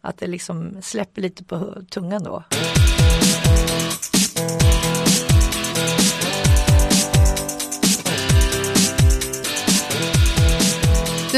Att 0.00 0.18
det 0.18 0.26
liksom 0.26 0.76
släpper 0.82 1.22
lite 1.22 1.44
på 1.44 1.74
tungan 1.90 2.22
då. 2.24 2.42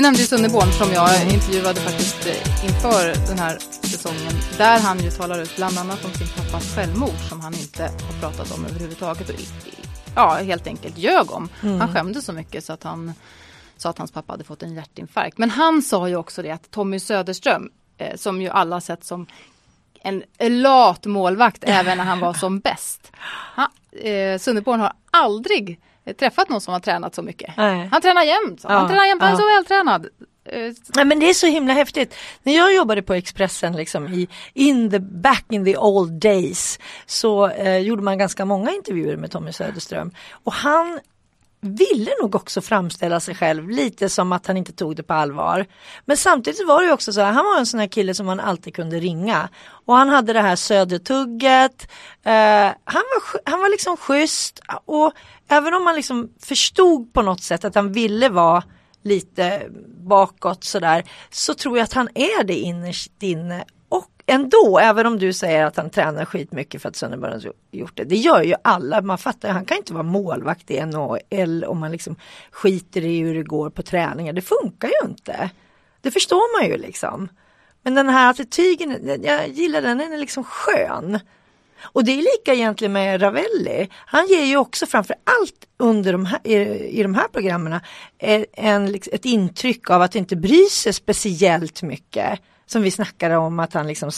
Du 0.00 0.02
nämnde 0.02 0.20
ju 0.20 0.26
Sunneborn 0.26 0.72
som 0.72 0.92
jag 0.92 1.32
intervjuade 1.32 1.80
faktiskt 1.80 2.26
eh, 2.26 2.64
inför 2.64 3.28
den 3.28 3.38
här 3.38 3.58
säsongen. 3.82 4.32
Där 4.58 4.80
han 4.80 4.98
ju 4.98 5.10
talar 5.10 5.42
ut 5.42 5.56
bland 5.56 5.78
annat 5.78 6.04
om 6.04 6.10
sin 6.10 6.26
pappas 6.26 6.74
självmord 6.74 7.28
som 7.28 7.40
han 7.40 7.54
inte 7.54 7.82
har 7.82 8.20
pratat 8.20 8.52
om 8.52 8.64
överhuvudtaget. 8.64 9.28
Och, 9.28 9.34
ja, 10.14 10.34
helt 10.34 10.66
enkelt 10.66 10.98
ljög 10.98 11.30
om. 11.30 11.48
Han 11.60 11.94
skämde 11.94 12.22
så 12.22 12.32
mycket 12.32 12.64
så 12.64 12.72
att 12.72 12.82
han 12.82 13.12
sa 13.76 13.90
att 13.90 13.98
hans 13.98 14.12
pappa 14.12 14.32
hade 14.32 14.44
fått 14.44 14.62
en 14.62 14.74
hjärtinfarkt. 14.74 15.38
Men 15.38 15.50
han 15.50 15.82
sa 15.82 16.08
ju 16.08 16.16
också 16.16 16.42
det 16.42 16.50
att 16.50 16.70
Tommy 16.70 16.98
Söderström, 16.98 17.70
eh, 17.98 18.16
som 18.16 18.42
ju 18.42 18.48
alla 18.48 18.80
sett 18.80 19.04
som 19.04 19.26
en 20.02 20.22
lat 20.62 21.06
målvakt 21.06 21.64
även 21.66 21.98
när 21.98 22.04
han 22.04 22.20
var 22.20 22.34
som 22.34 22.60
bäst. 22.60 23.12
Han, 23.54 23.68
eh, 24.02 24.38
Sunneborn 24.38 24.80
har 24.80 24.92
aldrig 25.10 25.80
träffat 26.18 26.48
någon 26.48 26.60
som 26.60 26.72
har 26.72 26.80
tränat 26.80 27.14
så 27.14 27.22
mycket. 27.22 27.56
Nej. 27.56 27.88
Han 27.92 28.02
tränar 28.02 28.22
jämt. 28.22 28.60
Han 28.64 28.82
Ja, 28.82 28.88
tränar 28.88 29.04
jämt, 29.06 29.22
han 29.22 29.28
är 29.32 29.34
ja. 29.34 29.38
så 29.40 29.46
vältränad. 29.46 30.06
Eh, 30.44 30.72
Nej 30.94 31.04
men 31.04 31.20
det 31.20 31.30
är 31.30 31.34
så 31.34 31.46
himla 31.46 31.72
häftigt. 31.72 32.14
När 32.42 32.52
jag 32.56 32.74
jobbade 32.74 33.02
på 33.02 33.14
Expressen 33.14 33.72
liksom 33.76 34.06
i 34.08 34.28
in 34.54 34.90
the 34.90 34.98
back 34.98 35.44
in 35.50 35.64
the 35.64 35.76
old 35.76 36.12
days 36.12 36.78
så 37.06 37.48
eh, 37.48 37.78
gjorde 37.78 38.02
man 38.02 38.18
ganska 38.18 38.44
många 38.44 38.70
intervjuer 38.70 39.16
med 39.16 39.30
Tommy 39.30 39.52
Söderström 39.52 40.10
och 40.44 40.52
han 40.52 41.00
ville 41.60 42.10
nog 42.22 42.34
också 42.34 42.60
framställa 42.60 43.20
sig 43.20 43.34
själv 43.34 43.68
lite 43.68 44.08
som 44.08 44.32
att 44.32 44.46
han 44.46 44.56
inte 44.56 44.72
tog 44.72 44.96
det 44.96 45.02
på 45.02 45.14
allvar. 45.14 45.66
Men 46.04 46.16
samtidigt 46.16 46.66
var 46.66 46.80
det 46.80 46.86
ju 46.86 46.92
också 46.92 47.12
så 47.12 47.20
här, 47.20 47.32
han 47.32 47.44
var 47.44 47.58
en 47.58 47.66
sån 47.66 47.80
här 47.80 47.86
kille 47.86 48.14
som 48.14 48.26
man 48.26 48.40
alltid 48.40 48.74
kunde 48.74 49.00
ringa. 49.00 49.48
Och 49.86 49.96
han 49.96 50.08
hade 50.08 50.32
det 50.32 50.40
här 50.40 50.56
södertugget, 50.56 51.82
eh, 52.22 52.72
han, 52.84 53.04
var, 53.14 53.50
han 53.50 53.60
var 53.60 53.70
liksom 53.70 53.96
schysst 53.96 54.60
och 54.84 55.12
även 55.48 55.74
om 55.74 55.84
man 55.84 55.94
liksom 55.94 56.30
förstod 56.42 57.12
på 57.12 57.22
något 57.22 57.42
sätt 57.42 57.64
att 57.64 57.74
han 57.74 57.92
ville 57.92 58.28
vara 58.28 58.62
lite 59.02 59.62
bakåt 60.04 60.64
sådär 60.64 61.04
så 61.30 61.54
tror 61.54 61.76
jag 61.76 61.84
att 61.84 61.92
han 61.92 62.08
är 62.14 62.44
det 62.44 62.56
innerst 62.56 63.22
inne 63.22 63.64
ändå, 64.26 64.78
även 64.82 65.06
om 65.06 65.18
du 65.18 65.32
säger 65.32 65.64
att 65.64 65.76
han 65.76 65.90
tränar 65.90 66.24
skitmycket 66.24 66.82
för 66.82 66.88
att 66.88 66.96
Sönderborn 66.96 67.32
har 67.32 67.52
gjort 67.70 67.96
det. 67.96 68.04
Det 68.04 68.16
gör 68.16 68.42
ju 68.42 68.54
alla, 68.64 69.00
man 69.00 69.18
fattar, 69.18 69.48
han 69.48 69.64
kan 69.64 69.76
inte 69.76 69.92
vara 69.92 70.02
målvakt 70.02 70.70
i 70.70 70.86
NHL 70.86 71.64
om 71.64 71.78
man 71.78 71.92
liksom 71.92 72.16
skiter 72.50 73.04
i 73.04 73.18
hur 73.20 73.34
det 73.34 73.42
går 73.42 73.70
på 73.70 73.82
träningar. 73.82 74.32
Det 74.32 74.42
funkar 74.42 74.88
ju 74.88 75.08
inte. 75.08 75.50
Det 76.00 76.10
förstår 76.10 76.60
man 76.60 76.70
ju 76.70 76.76
liksom. 76.76 77.28
Men 77.82 77.94
den 77.94 78.08
här 78.08 78.30
attityden, 78.30 79.20
jag 79.22 79.48
gillar 79.48 79.82
den, 79.82 79.98
den 79.98 80.12
är 80.12 80.18
liksom 80.18 80.44
skön. 80.44 81.18
Och 81.82 82.04
det 82.04 82.12
är 82.12 82.16
lika 82.16 82.54
egentligen 82.54 82.92
med 82.92 83.22
Ravelli. 83.22 83.88
Han 83.92 84.26
ger 84.26 84.44
ju 84.44 84.56
också 84.56 84.86
framför 84.86 85.16
allt 85.24 85.66
under 85.76 86.12
de 86.12 86.26
här, 86.26 86.40
i, 86.44 86.54
i 86.98 87.02
de 87.02 87.14
här 87.14 87.28
programmen 87.28 87.72
eh, 88.18 88.44
en, 88.52 88.92
liksom, 88.92 89.14
ett 89.14 89.24
intryck 89.24 89.90
av 89.90 90.02
att 90.02 90.14
inte 90.14 90.36
bry 90.36 90.64
sig 90.64 90.92
speciellt 90.92 91.82
mycket. 91.82 92.40
Som 92.72 92.82
vi 92.82 92.90
snackade 92.90 93.36
om 93.36 93.58
att 93.60 93.74
han 93.74 93.86
liksom 93.86 94.10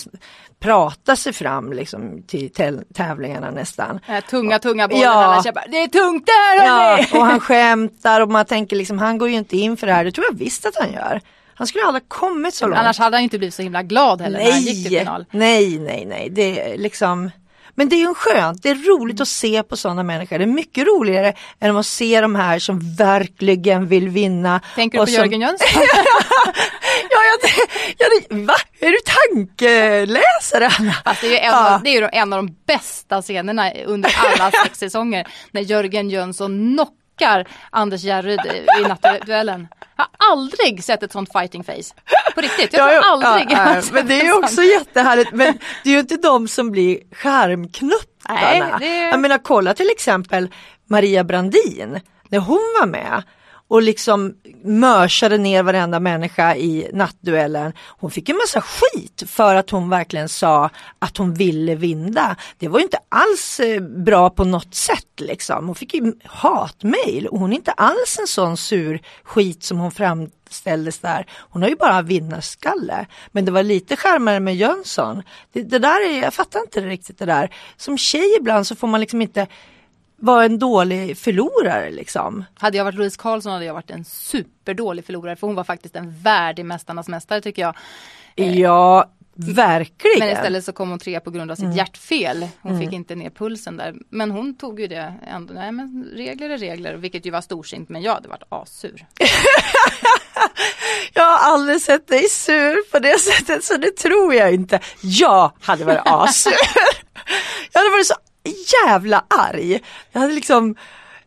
pratar 0.60 1.14
sig 1.16 1.32
fram 1.32 1.72
liksom 1.72 2.22
till 2.22 2.50
tävlingarna 2.94 3.50
nästan. 3.50 4.00
här 4.04 4.20
tunga, 4.20 4.58
tunga 4.58 4.88
bollen. 4.88 5.02
Ja. 5.02 5.10
Alla 5.24 5.42
kämpar. 5.42 5.64
Det 5.68 5.82
är 5.82 5.88
tungt 5.88 6.26
där 6.26 6.66
Ja, 6.66 6.98
och 7.12 7.26
han 7.26 7.40
skämtar 7.40 8.20
och 8.20 8.28
man 8.28 8.44
tänker 8.44 8.76
liksom 8.76 8.98
han 8.98 9.18
går 9.18 9.28
ju 9.28 9.34
inte 9.36 9.56
in 9.56 9.76
för 9.76 9.86
det 9.86 9.92
här. 9.92 10.04
Det 10.04 10.12
tror 10.12 10.26
jag 10.30 10.38
visst 10.38 10.66
att 10.66 10.76
han 10.76 10.92
gör. 10.92 11.20
Han 11.54 11.66
skulle 11.66 11.84
aldrig 11.84 12.08
kommit 12.08 12.54
så 12.54 12.66
långt. 12.66 12.78
Annars 12.78 12.98
hade 12.98 13.16
han 13.16 13.24
inte 13.24 13.38
blivit 13.38 13.54
så 13.54 13.62
himla 13.62 13.82
glad 13.82 14.20
heller 14.20 14.38
när 14.38 14.52
han 14.52 14.60
gick 14.60 14.82
till 14.84 14.92
Nej, 14.92 15.00
final. 15.00 15.24
nej, 15.30 15.78
nej, 15.78 16.04
nej. 16.06 16.28
Det 16.30 16.60
är 16.72 16.78
liksom 16.78 17.30
men 17.74 17.88
det 17.88 17.96
är 17.96 18.00
ju 18.00 18.14
skönt, 18.14 18.62
det 18.62 18.68
är 18.70 18.74
roligt 18.74 19.20
att 19.20 19.28
se 19.28 19.62
på 19.62 19.76
sådana 19.76 20.02
människor. 20.02 20.38
Det 20.38 20.44
är 20.44 20.46
mycket 20.46 20.86
roligare 20.86 21.34
än 21.60 21.76
att 21.76 21.86
se 21.86 22.20
de 22.20 22.34
här 22.34 22.58
som 22.58 22.94
verkligen 22.96 23.86
vill 23.86 24.08
vinna. 24.08 24.60
Tänker 24.74 24.98
du 24.98 25.02
på 25.02 25.06
som... 25.06 25.14
Jörgen 25.14 25.40
Jönsson? 25.40 25.68
ja, 27.10 27.18
jag, 27.30 27.50
ja, 27.98 28.06
det, 28.28 28.34
va? 28.36 28.54
Är 28.80 28.90
du 28.90 28.98
tankeläsare 29.04 30.70
Anna? 30.78 30.92
Fast 31.04 31.20
det 31.20 31.26
är 31.26 31.30
ju 31.30 31.36
en, 31.38 31.44
Ja. 31.44 31.74
av, 31.74 31.82
det 31.82 31.96
är 31.96 32.10
en 32.12 32.32
av 32.32 32.36
de 32.44 32.56
bästa 32.66 33.22
scenerna 33.22 33.72
under 33.86 34.14
alla 34.16 34.50
sex 34.64 34.78
säsonger. 34.78 35.26
När 35.50 35.60
Jörgen 35.60 36.10
Jönsson 36.10 36.74
knockar 36.74 37.01
Anders 37.70 38.02
Järryd 38.04 38.40
i- 38.46 38.88
nattduellen. 38.88 39.68
Jag 39.96 40.04
har 40.18 40.32
aldrig 40.32 40.84
sett 40.84 41.02
ett 41.02 41.12
sånt 41.12 41.32
fighting 41.32 41.64
face. 41.64 41.94
På 42.34 42.40
riktigt, 42.40 42.72
jag 42.72 42.80
tror 42.80 42.88
Ja, 42.88 42.92
ja, 43.20 43.28
aldrig 43.30 43.56
har 43.58 43.74
ja, 43.74 43.82
sett 43.82 43.92
Men 43.92 44.06
det 44.06 44.20
är 44.20 44.24
ju 44.24 44.32
också 44.32 44.62
jättehärligt. 44.62 45.32
Men 45.32 45.58
det 45.84 45.90
är 45.90 45.94
ju 45.94 46.00
inte 46.00 46.16
de 46.16 46.48
som 46.48 46.70
blir 46.70 46.98
skärmknuttarna. 47.14 48.40
Nej, 48.40 48.62
det- 48.78 48.98
Jag 48.98 49.20
menar 49.20 49.38
kolla 49.38 49.74
till 49.74 49.90
exempel 49.90 50.48
Maria 50.90 51.24
Brandin 51.24 52.00
när 52.28 52.38
hon 52.38 52.76
var 52.80 52.86
med 52.86 53.22
och 53.72 53.82
liksom 53.82 54.34
mörsade 54.64 55.38
ner 55.38 55.62
varenda 55.62 56.00
människa 56.00 56.56
i 56.56 56.90
nattduellen. 56.92 57.72
Hon 57.86 58.10
fick 58.10 58.28
en 58.28 58.36
massa 58.36 58.60
skit 58.60 59.22
för 59.26 59.54
att 59.54 59.70
hon 59.70 59.90
verkligen 59.90 60.28
sa 60.28 60.70
att 60.98 61.16
hon 61.16 61.34
ville 61.34 61.74
vinna. 61.74 62.36
Det 62.58 62.68
var 62.68 62.78
ju 62.78 62.84
inte 62.84 62.98
alls 63.08 63.60
eh, 63.60 63.80
bra 63.80 64.30
på 64.30 64.44
något 64.44 64.74
sätt 64.74 65.20
liksom. 65.20 65.66
Hon 65.66 65.74
fick 65.74 65.94
ju 65.94 66.12
hatmejl 66.24 67.26
och 67.26 67.38
hon 67.38 67.52
är 67.52 67.56
inte 67.56 67.72
alls 67.72 68.18
en 68.20 68.26
sån 68.26 68.56
sur 68.56 69.00
skit 69.22 69.62
som 69.62 69.78
hon 69.78 69.90
framställdes 69.90 70.98
där. 70.98 71.26
Hon 71.32 71.62
har 71.62 71.68
ju 71.68 71.76
bara 71.76 72.02
vinnarskalle. 72.02 73.06
Men 73.30 73.44
det 73.44 73.50
var 73.50 73.62
lite 73.62 73.96
charmigare 73.96 74.40
med 74.40 74.56
Jönsson. 74.56 75.22
Det, 75.52 75.62
det 75.62 75.78
där 75.78 76.10
är, 76.10 76.22
jag 76.22 76.34
fattar 76.34 76.60
inte 76.60 76.80
riktigt 76.80 77.18
det 77.18 77.26
där. 77.26 77.54
Som 77.76 77.98
tjej 77.98 78.36
ibland 78.40 78.66
så 78.66 78.76
får 78.76 78.88
man 78.88 79.00
liksom 79.00 79.22
inte 79.22 79.46
vara 80.22 80.44
en 80.44 80.58
dålig 80.58 81.18
förlorare 81.18 81.90
liksom. 81.90 82.44
Hade 82.54 82.76
jag 82.76 82.84
varit 82.84 82.94
Louise 82.94 83.16
Karlsson 83.18 83.52
hade 83.52 83.64
jag 83.64 83.74
varit 83.74 83.90
en 83.90 84.04
superdålig 84.04 85.04
förlorare 85.04 85.36
för 85.36 85.46
hon 85.46 85.56
var 85.56 85.64
faktiskt 85.64 85.96
en 85.96 86.22
värdig 86.22 86.64
Mästarnas 86.66 87.08
mästare 87.08 87.40
tycker 87.40 87.62
jag. 87.62 87.74
Ja, 88.34 89.10
verkligen. 89.34 90.18
Men 90.18 90.28
istället 90.36 90.64
så 90.64 90.72
kom 90.72 90.90
hon 90.90 90.98
tre 90.98 91.20
på 91.20 91.30
grund 91.30 91.50
av 91.50 91.54
sitt 91.54 91.64
Mm. 91.64 91.76
hjärtfel. 91.76 92.48
Hon 92.62 92.80
fick 92.80 92.92
inte 92.92 93.14
ner 93.14 93.30
pulsen 93.30 93.76
där. 93.76 93.94
Men 94.10 94.30
hon 94.30 94.54
tog 94.56 94.80
ju 94.80 94.86
det 94.86 95.14
ändå. 95.26 95.54
Nej 95.54 95.72
men 95.72 96.04
regler 96.14 96.50
är 96.50 96.58
regler, 96.58 96.94
vilket 96.94 97.26
ju 97.26 97.30
var 97.30 97.40
storsint. 97.40 97.88
Men 97.88 98.02
jag 98.02 98.14
hade 98.14 98.28
varit 98.28 98.42
assur. 98.48 99.06
Jag 101.14 101.22
har 101.24 101.52
aldrig 101.54 101.80
sett 101.80 102.08
dig 102.08 102.28
sur 102.28 102.90
på 102.90 102.98
det 102.98 103.18
sättet 103.20 103.64
så 103.64 103.76
det 103.76 103.96
tror 103.96 104.34
jag 104.34 104.54
inte. 104.54 104.80
Jag 105.02 105.52
hade 105.60 105.84
varit 105.84 106.00
assur. 106.04 106.52
jag 107.72 107.80
hade 107.80 107.90
varit 107.90 108.06
så 108.06 108.14
jävla 108.86 109.24
arg. 109.28 109.80
Jag 110.12 110.20
hade 110.20 110.34
liksom 110.34 110.74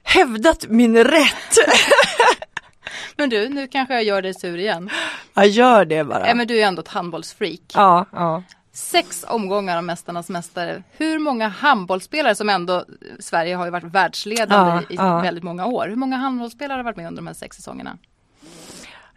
hävdat 0.04 0.66
min 0.70 1.04
rätt. 1.04 1.58
Men 3.18 3.30
du, 3.30 3.50
nu 3.50 3.68
kanske 3.68 3.94
jag 3.94 4.04
gör 4.04 4.22
dig 4.22 4.34
sur 4.34 4.58
igen. 4.58 4.90
Jag 5.34 5.48
gör 5.48 5.86
det 5.86 6.04
bara. 6.04 6.20
Nej 6.20 6.36
men 6.36 6.48
du 6.48 6.62
är 6.62 6.68
ändå 6.68 6.82
ett 6.82 6.88
handbollsfreak. 6.88 7.60
Ja, 7.74 8.06
ja. 8.12 8.44
Sex 8.74 9.26
omgångar 9.28 9.78
av 9.78 9.84
Mästarnas 9.84 10.30
mästare. 10.30 10.84
Hur 10.98 11.20
många 11.20 11.48
handbollsspelare 11.48 12.36
som 12.36 12.50
ändå, 12.50 12.86
Sverige 13.20 13.56
har 13.56 13.66
ju 13.66 13.72
varit 13.72 13.84
världsledande 13.84 14.72
Ja, 14.72 14.82
i 14.90 14.96
ja. 14.96 15.20
väldigt 15.22 15.44
många 15.44 15.66
år. 15.66 15.88
Hur 15.88 15.96
många 15.96 16.18
handbollsspelare 16.18 16.78
har 16.78 16.84
varit 16.84 16.98
med 16.98 17.08
under 17.08 17.22
de 17.22 17.28
här 17.28 17.34
sex 17.34 17.56
säsongerna? 17.58 17.98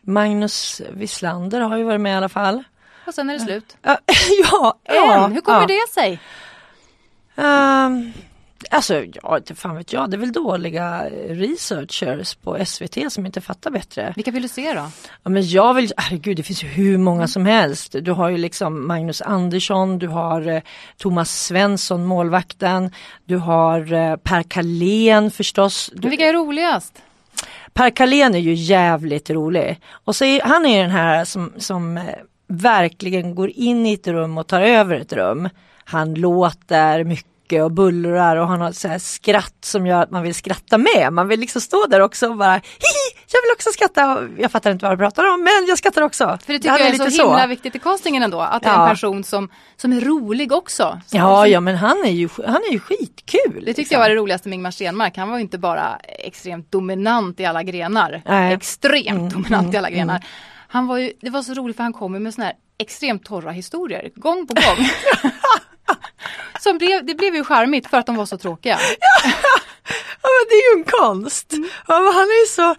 Magnus 0.00 0.82
Wislander 0.90 1.60
har 1.60 1.76
ju 1.76 1.84
varit 1.84 2.00
med 2.00 2.12
i 2.12 2.16
alla 2.16 2.28
fall. 2.28 2.64
Och 3.06 3.14
sen 3.14 3.30
är 3.30 3.34
det 3.34 3.40
slut. 3.40 3.76
Ja, 3.82 3.98
ja, 4.50 4.78
ja, 4.84 5.24
En, 5.24 5.32
hur 5.32 5.40
kommer 5.40 5.60
ja. 5.60 5.66
det 5.66 5.92
sig? 5.92 6.20
Ehm, 7.38 8.12
alltså, 8.70 9.04
ja, 9.22 9.36
inte 9.36 9.54
fan 9.54 9.76
vet 9.76 9.92
jag. 9.92 10.10
Det 10.10 10.16
är 10.16 10.18
väl 10.18 10.32
dåliga 10.32 11.04
researchers 11.28 12.34
på 12.34 12.64
SVT 12.66 13.12
som 13.12 13.26
inte 13.26 13.40
fattar 13.40 13.70
bättre. 13.70 14.12
Vilka 14.16 14.30
vill 14.30 14.42
du 14.42 14.48
se 14.48 14.72
då? 14.72 14.90
Ja, 15.22 15.30
men 15.30 15.48
jag 15.48 15.74
vill, 15.74 15.92
herregud 15.96 16.36
det 16.36 16.42
finns 16.42 16.64
ju 16.64 16.68
hur 16.68 16.98
många 16.98 17.28
som 17.28 17.46
helst. 17.46 17.94
Du 18.02 18.12
har 18.12 18.28
ju 18.28 18.36
liksom 18.36 18.86
Magnus 18.86 19.22
Andersson, 19.22 19.98
du 19.98 20.08
har 20.08 20.48
eh, 20.48 20.62
Thomas 20.96 21.44
Svensson, 21.44 22.04
målvakten, 22.04 22.90
du 23.24 23.36
har 23.36 23.92
eh, 23.92 24.16
Per 24.16 24.42
Kalén 24.42 25.30
förstås. 25.30 25.90
Men 25.92 26.00
Du, 26.00 26.08
vilka 26.08 26.24
är 26.24 26.32
roligast? 26.32 27.02
per 27.72 27.90
Kalén 27.90 28.34
är 28.34 28.38
ju 28.38 28.54
jävligt 28.54 29.30
rolig. 29.30 29.80
Och 29.90 30.16
så 30.16 30.24
är, 30.24 30.40
han 30.40 30.66
är 30.66 30.82
den 30.82 30.90
här 30.90 31.24
som, 31.24 31.52
som 31.58 31.96
eh, 31.96 32.04
verkligen 32.46 33.34
går 33.34 33.50
in 33.50 33.86
i 33.86 33.92
ett 33.92 34.06
rum 34.06 34.38
och 34.38 34.46
tar 34.46 34.60
över 34.60 34.96
ett 34.96 35.12
rum. 35.12 35.48
Han 35.90 36.14
låter 36.14 37.04
mycket 37.04 37.62
och 37.64 37.72
bullrar 37.72 38.36
och 38.36 38.48
han 38.48 38.60
har 38.60 38.72
så 38.72 38.88
här 38.88 38.98
skratt 38.98 39.56
som 39.60 39.86
gör 39.86 40.02
att 40.02 40.10
man 40.10 40.22
vill 40.22 40.34
skratta 40.34 40.78
med. 40.78 41.12
Man 41.12 41.28
vill 41.28 41.40
liksom 41.40 41.60
stå 41.60 41.86
där 41.86 42.00
också 42.00 42.28
och 42.28 42.36
bara 42.36 42.52
hihi, 42.54 43.24
jag 43.32 43.42
vill 43.42 43.52
också 43.54 43.70
skratta. 43.72 44.18
Jag 44.38 44.50
fattar 44.52 44.70
inte 44.70 44.84
vad 44.84 44.92
du 44.92 44.96
pratar 44.98 45.34
om 45.34 45.40
men 45.44 45.66
jag 45.68 45.78
skrattar 45.78 46.02
också. 46.02 46.38
För 46.46 46.52
det 46.52 46.58
tycker 46.58 46.70
Han 46.70 46.78
jag 46.78 46.88
är 46.88 46.92
lite 46.92 47.10
så 47.10 47.22
himla 47.28 47.46
viktigt 47.46 47.74
i 47.74 47.78
castingen 47.78 48.22
ändå. 48.22 48.40
Att 48.40 48.62
det 48.62 48.68
är 48.68 48.72
Ja. 48.72 48.82
en 48.88 48.90
person 48.90 49.24
som, 49.24 49.48
som 49.76 49.92
är 49.92 50.00
rolig 50.00 50.52
också. 50.52 51.00
Så 51.06 51.16
Ja, 51.16 51.44
liksom- 51.44 51.52
ja 51.52 51.60
men 51.60 51.76
han 51.76 51.96
är 52.04 52.10
ju, 52.10 52.28
han 52.46 52.62
är 52.68 52.72
ju 52.72 52.78
skitkul. 52.80 53.42
Det 53.44 53.60
tyckte 53.60 53.80
liksom. 53.80 53.94
jag 53.94 54.00
var 54.00 54.08
det 54.08 54.14
roligaste 54.16 54.48
med 54.48 54.56
Ingmar 54.56 54.70
Stenmark. 54.70 55.16
Han 55.16 55.28
var 55.30 55.36
ju 55.36 55.42
inte 55.42 55.58
bara 55.58 55.96
extremt 56.24 56.72
dominant 56.72 57.40
i 57.40 57.44
alla 57.44 57.62
grenar. 57.62 58.22
Nej. 58.26 58.54
Extremt 58.54 59.08
Mm, 59.18 59.28
dominant 59.28 59.62
mm, 59.64 59.74
i 59.74 59.78
alla 59.78 59.90
grenar. 59.90 60.24
Han 60.68 60.86
var 60.86 60.98
ju, 60.98 61.12
det 61.20 61.30
var 61.30 61.42
så 61.42 61.54
roligt 61.54 61.76
för 61.76 61.82
han 61.82 61.92
kom 61.92 62.22
med 62.22 62.34
såna 62.34 62.44
här 62.46 62.54
extremt 62.78 63.24
torra 63.24 63.50
historier 63.50 64.10
gång 64.14 64.46
på 64.46 64.54
gång. 64.54 64.86
Som 66.60 66.78
blev, 66.78 67.06
det 67.06 67.14
blev 67.14 67.34
ju 67.34 67.44
charmigt 67.44 67.90
för 67.90 67.96
att 67.98 68.06
de 68.06 68.16
var 68.16 68.26
så 68.26 68.38
tråkiga. 68.38 68.78
Ja 69.00 69.30
men 70.22 70.46
det 70.48 70.54
är 70.54 70.74
ju 70.76 70.80
en 70.80 70.84
konst. 70.84 71.52
Mm. 71.52 71.68
Han 71.86 72.02
är 72.06 72.46
så 72.46 72.74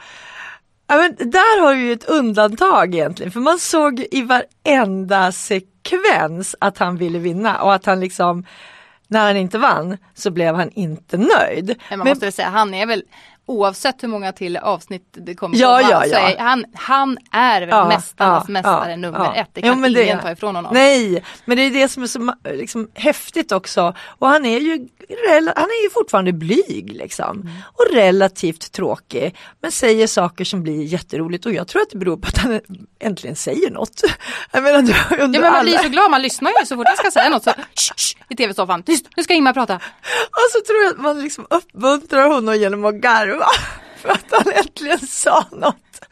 Ja, 0.91 0.97
men 0.97 1.31
där 1.31 1.61
har 1.61 1.75
vi 1.75 1.81
ju 1.81 1.93
ett 1.93 2.03
undantag 2.09 2.95
egentligen 2.95 3.31
för 3.31 3.39
man 3.39 3.59
såg 3.59 3.99
i 4.11 4.21
varenda 4.21 5.31
sekvens 5.31 6.55
att 6.59 6.77
han 6.77 6.97
ville 6.97 7.19
vinna 7.19 7.61
och 7.61 7.73
att 7.73 7.85
han 7.85 7.99
liksom 7.99 8.45
när 9.07 9.19
han 9.27 9.37
inte 9.37 9.57
vann 9.57 9.97
så 10.15 10.31
blev 10.31 10.55
han 10.55 10.69
inte 10.71 11.17
nöjd. 11.17 11.67
Men 11.89 11.99
man 11.99 11.99
Men- 11.99 12.07
måste 12.07 12.25
väl 12.25 12.33
säga, 12.33 12.49
han 12.49 12.73
är 12.73 12.85
väl 12.85 13.03
oavsett 13.49 14.03
hur 14.03 14.07
många 14.07 14.31
till 14.31 14.57
avsnitt 14.57 15.03
det 15.11 15.35
kommer 15.35 15.57
Ja, 15.57 15.77
komma, 15.81 15.91
ja, 15.91 16.01
så 16.03 16.09
ja. 16.09 16.29
är 16.29 16.37
han, 16.37 16.65
han 16.73 17.17
är 17.31 17.61
Ja, 17.61 17.87
mästarnas 17.87 18.43
ja, 18.47 18.51
mästare 18.51 18.89
ja, 18.89 18.95
nummer 18.95 19.33
ett. 19.35 19.49
Det 19.53 19.61
Jo, 19.63 19.73
kan 19.73 19.81
det- 19.81 20.03
ingen 20.03 20.19
ta 20.19 20.31
ifrån 20.31 20.55
honom. 20.55 20.73
Nej, 20.73 21.23
men 21.45 21.57
det 21.57 21.63
är 21.63 21.69
det 21.71 21.87
som 21.87 22.03
är 22.03 22.07
så 22.07 22.33
liksom, 22.53 22.89
häftigt 22.93 23.51
också. 23.51 23.93
Och 24.19 24.27
han 24.27 24.45
är 24.45 24.59
ju 24.59 24.87
han 25.55 25.63
är 25.69 25.83
ju 25.83 25.89
fortfarande 25.89 26.33
blyg 26.33 26.91
liksom. 26.93 27.41
Mm. 27.41 27.53
Och 27.73 27.85
relativt 27.93 28.71
tråkig. 28.71 29.35
Men 29.61 29.71
säger 29.71 30.07
saker 30.07 30.45
som 30.45 30.63
blir 30.63 30.83
jätteroligt 30.83 31.45
och 31.45 31.53
jag 31.53 31.67
tror 31.67 31.81
att 31.81 31.89
det 31.89 31.97
beror 31.97 32.17
på 32.17 32.27
att 32.27 32.37
han 32.37 32.59
äntligen 32.99 33.35
säger 33.35 33.71
något. 33.71 34.01
Jag 34.51 34.63
menar, 34.63 34.81
du, 34.81 34.93
Ja 35.09 35.27
men 35.27 35.31
man 35.41 35.43
alla... 35.53 35.63
blir 35.63 35.77
så 35.77 35.89
glad, 35.89 36.11
man 36.11 36.21
lyssnar 36.21 36.51
ju 36.59 36.65
så 36.65 36.75
fort 36.75 36.85
jag 36.87 36.97
ska 36.97 37.11
säga 37.11 37.29
något 37.29 37.43
så 37.43 37.49
shh, 37.75 37.93
shh, 37.97 38.15
i 38.29 38.35
tv-soffan. 38.35 38.83
Tyst, 38.83 39.05
nu 39.17 39.23
ska 39.23 39.33
Ingmar 39.33 39.53
prata. 39.53 39.75
Och 40.29 40.51
så 40.51 40.61
tror 40.67 40.81
jag 40.83 40.91
att 40.93 40.99
man 41.01 41.21
liksom 41.23 41.47
uppmuntrar 41.49 42.27
honom 42.29 42.55
genom 42.57 42.85
att 42.85 42.95
garva. 42.95 43.38
För 43.95 44.09
att 44.09 44.25
han 44.31 44.53
äntligen 44.55 44.99
sa 44.99 45.45
något. 45.51 45.75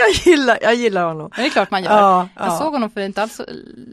Jag 0.00 0.10
gillar, 0.26 0.58
jag 0.62 0.74
gillar 0.74 1.04
honom. 1.04 1.30
Men 1.36 1.42
det 1.42 1.48
är 1.48 1.50
klart 1.50 1.70
man 1.70 1.84
gör. 1.84 1.90
Ja, 1.90 2.28
Jag 2.36 2.46
ja. 2.46 2.58
såg 2.58 2.72
honom 2.72 2.90
för 2.90 3.00
inte 3.00 3.22
alls 3.22 3.40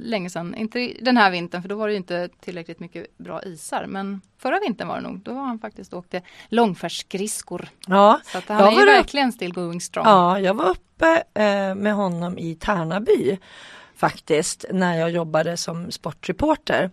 länge 0.03 0.29
sedan. 0.29 0.55
Inte 0.55 0.93
den 1.01 1.17
här 1.17 1.31
vintern 1.31 1.61
för 1.61 1.69
då 1.69 1.75
var 1.75 1.87
det 1.87 1.95
inte 1.95 2.29
tillräckligt 2.39 2.79
mycket 2.79 3.17
bra 3.17 3.43
isar. 3.43 3.85
Men 3.85 4.21
förra 4.37 4.59
vintern 4.59 4.87
var 4.87 4.95
det 4.95 5.01
nog. 5.01 5.19
Då 5.19 5.33
var 5.33 5.41
han 5.41 5.59
faktiskt 5.59 5.93
och 5.93 5.99
åkte 5.99 6.21
långfärdsskridskor. 6.49 7.69
Ja, 7.87 8.19
Så 8.23 8.41
han 8.47 8.73
är 8.73 8.79
ju 8.79 8.85
verkligen 8.85 9.31
still 9.31 9.53
going 9.53 9.81
strong. 9.81 10.05
Ja, 10.05 10.39
jag 10.39 10.53
var 10.53 10.69
uppe 10.69 11.23
eh, 11.33 11.75
med 11.75 11.93
honom 11.93 12.37
i 12.37 12.55
Tärnaby 12.55 13.37
faktiskt 13.95 14.65
när 14.71 14.97
jag 14.97 15.09
jobbade 15.09 15.57
som 15.57 15.91
sportreporter. 15.91 16.91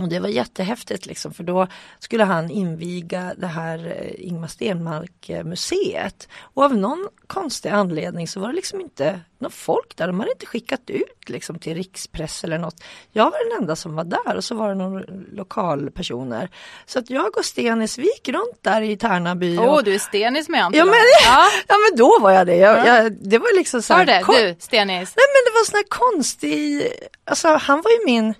Och 0.00 0.08
det 0.08 0.18
var 0.18 0.28
jättehäftigt 0.28 1.06
liksom 1.06 1.34
för 1.34 1.44
då 1.44 1.66
skulle 1.98 2.24
han 2.24 2.50
inviga 2.50 3.34
det 3.38 3.46
här 3.46 3.86
eh, 4.00 4.26
Ingmar 4.28 4.48
Stenmark 4.48 5.30
museet. 5.44 6.28
Och 6.40 6.62
av 6.64 6.76
någon 6.76 7.08
konstig 7.26 7.68
anledning 7.68 8.28
så 8.28 8.40
var 8.40 8.48
det 8.48 8.54
liksom 8.54 8.80
inte 8.80 9.20
någon 9.38 9.50
folk 9.50 9.96
där. 9.96 10.06
De 10.06 10.20
hade 10.20 10.32
inte 10.32 10.46
skickat 10.46 10.90
ut 10.90 11.28
liksom 11.28 11.58
till 11.58 11.74
rikspress 11.74 12.44
eller 12.44 12.58
något. 12.58 12.84
Jag 13.12 13.24
var 13.24 13.50
den 13.50 13.62
enda 13.62 13.76
som 13.76 13.94
var 13.96 14.04
där 14.04 14.36
och 14.36 14.44
så 14.44 14.54
var 14.54 14.68
det 14.68 14.74
några 14.74 15.04
lokalpersoner. 15.32 16.50
Så 16.86 16.98
att 16.98 17.10
jag 17.10 17.36
och 17.38 17.44
Stenis 17.44 17.98
vi 17.98 18.02
gick 18.02 18.28
runt 18.28 18.58
där 18.62 18.82
i 18.82 18.96
Tärnaby. 18.96 19.58
Åh, 19.58 19.64
och, 19.74 19.84
du 19.84 19.94
är 19.94 19.98
stenis 19.98 20.48
med 20.48 20.64
Anton. 20.64 20.78
Ja, 20.78 20.84
men- 20.84 20.94
ja. 21.24 21.46
ja 21.68 21.74
men 21.90 21.98
då 21.98 22.18
var 22.20 22.30
jag 22.30 22.46
det. 22.46 22.56
Jag, 22.56 22.78
Ja. 22.78 22.86
jag, 23.02 23.12
det 23.12 23.38
var 23.38 23.56
liksom 23.56 23.82
så 23.82 23.94
här 23.94 24.06
du 24.06 24.12
det? 24.12 24.22
kon- 24.22 24.34
Du, 24.34 24.56
stenis. 24.58 25.14
Nej 25.16 25.26
men 25.34 25.44
det 25.46 25.50
var 25.58 25.64
sån 25.64 25.76
här 25.76 25.84
konstig, 25.88 26.88
alltså 27.24 27.48
han 27.48 27.82
var 27.82 27.90
ju 27.90 28.04
min 28.06 28.34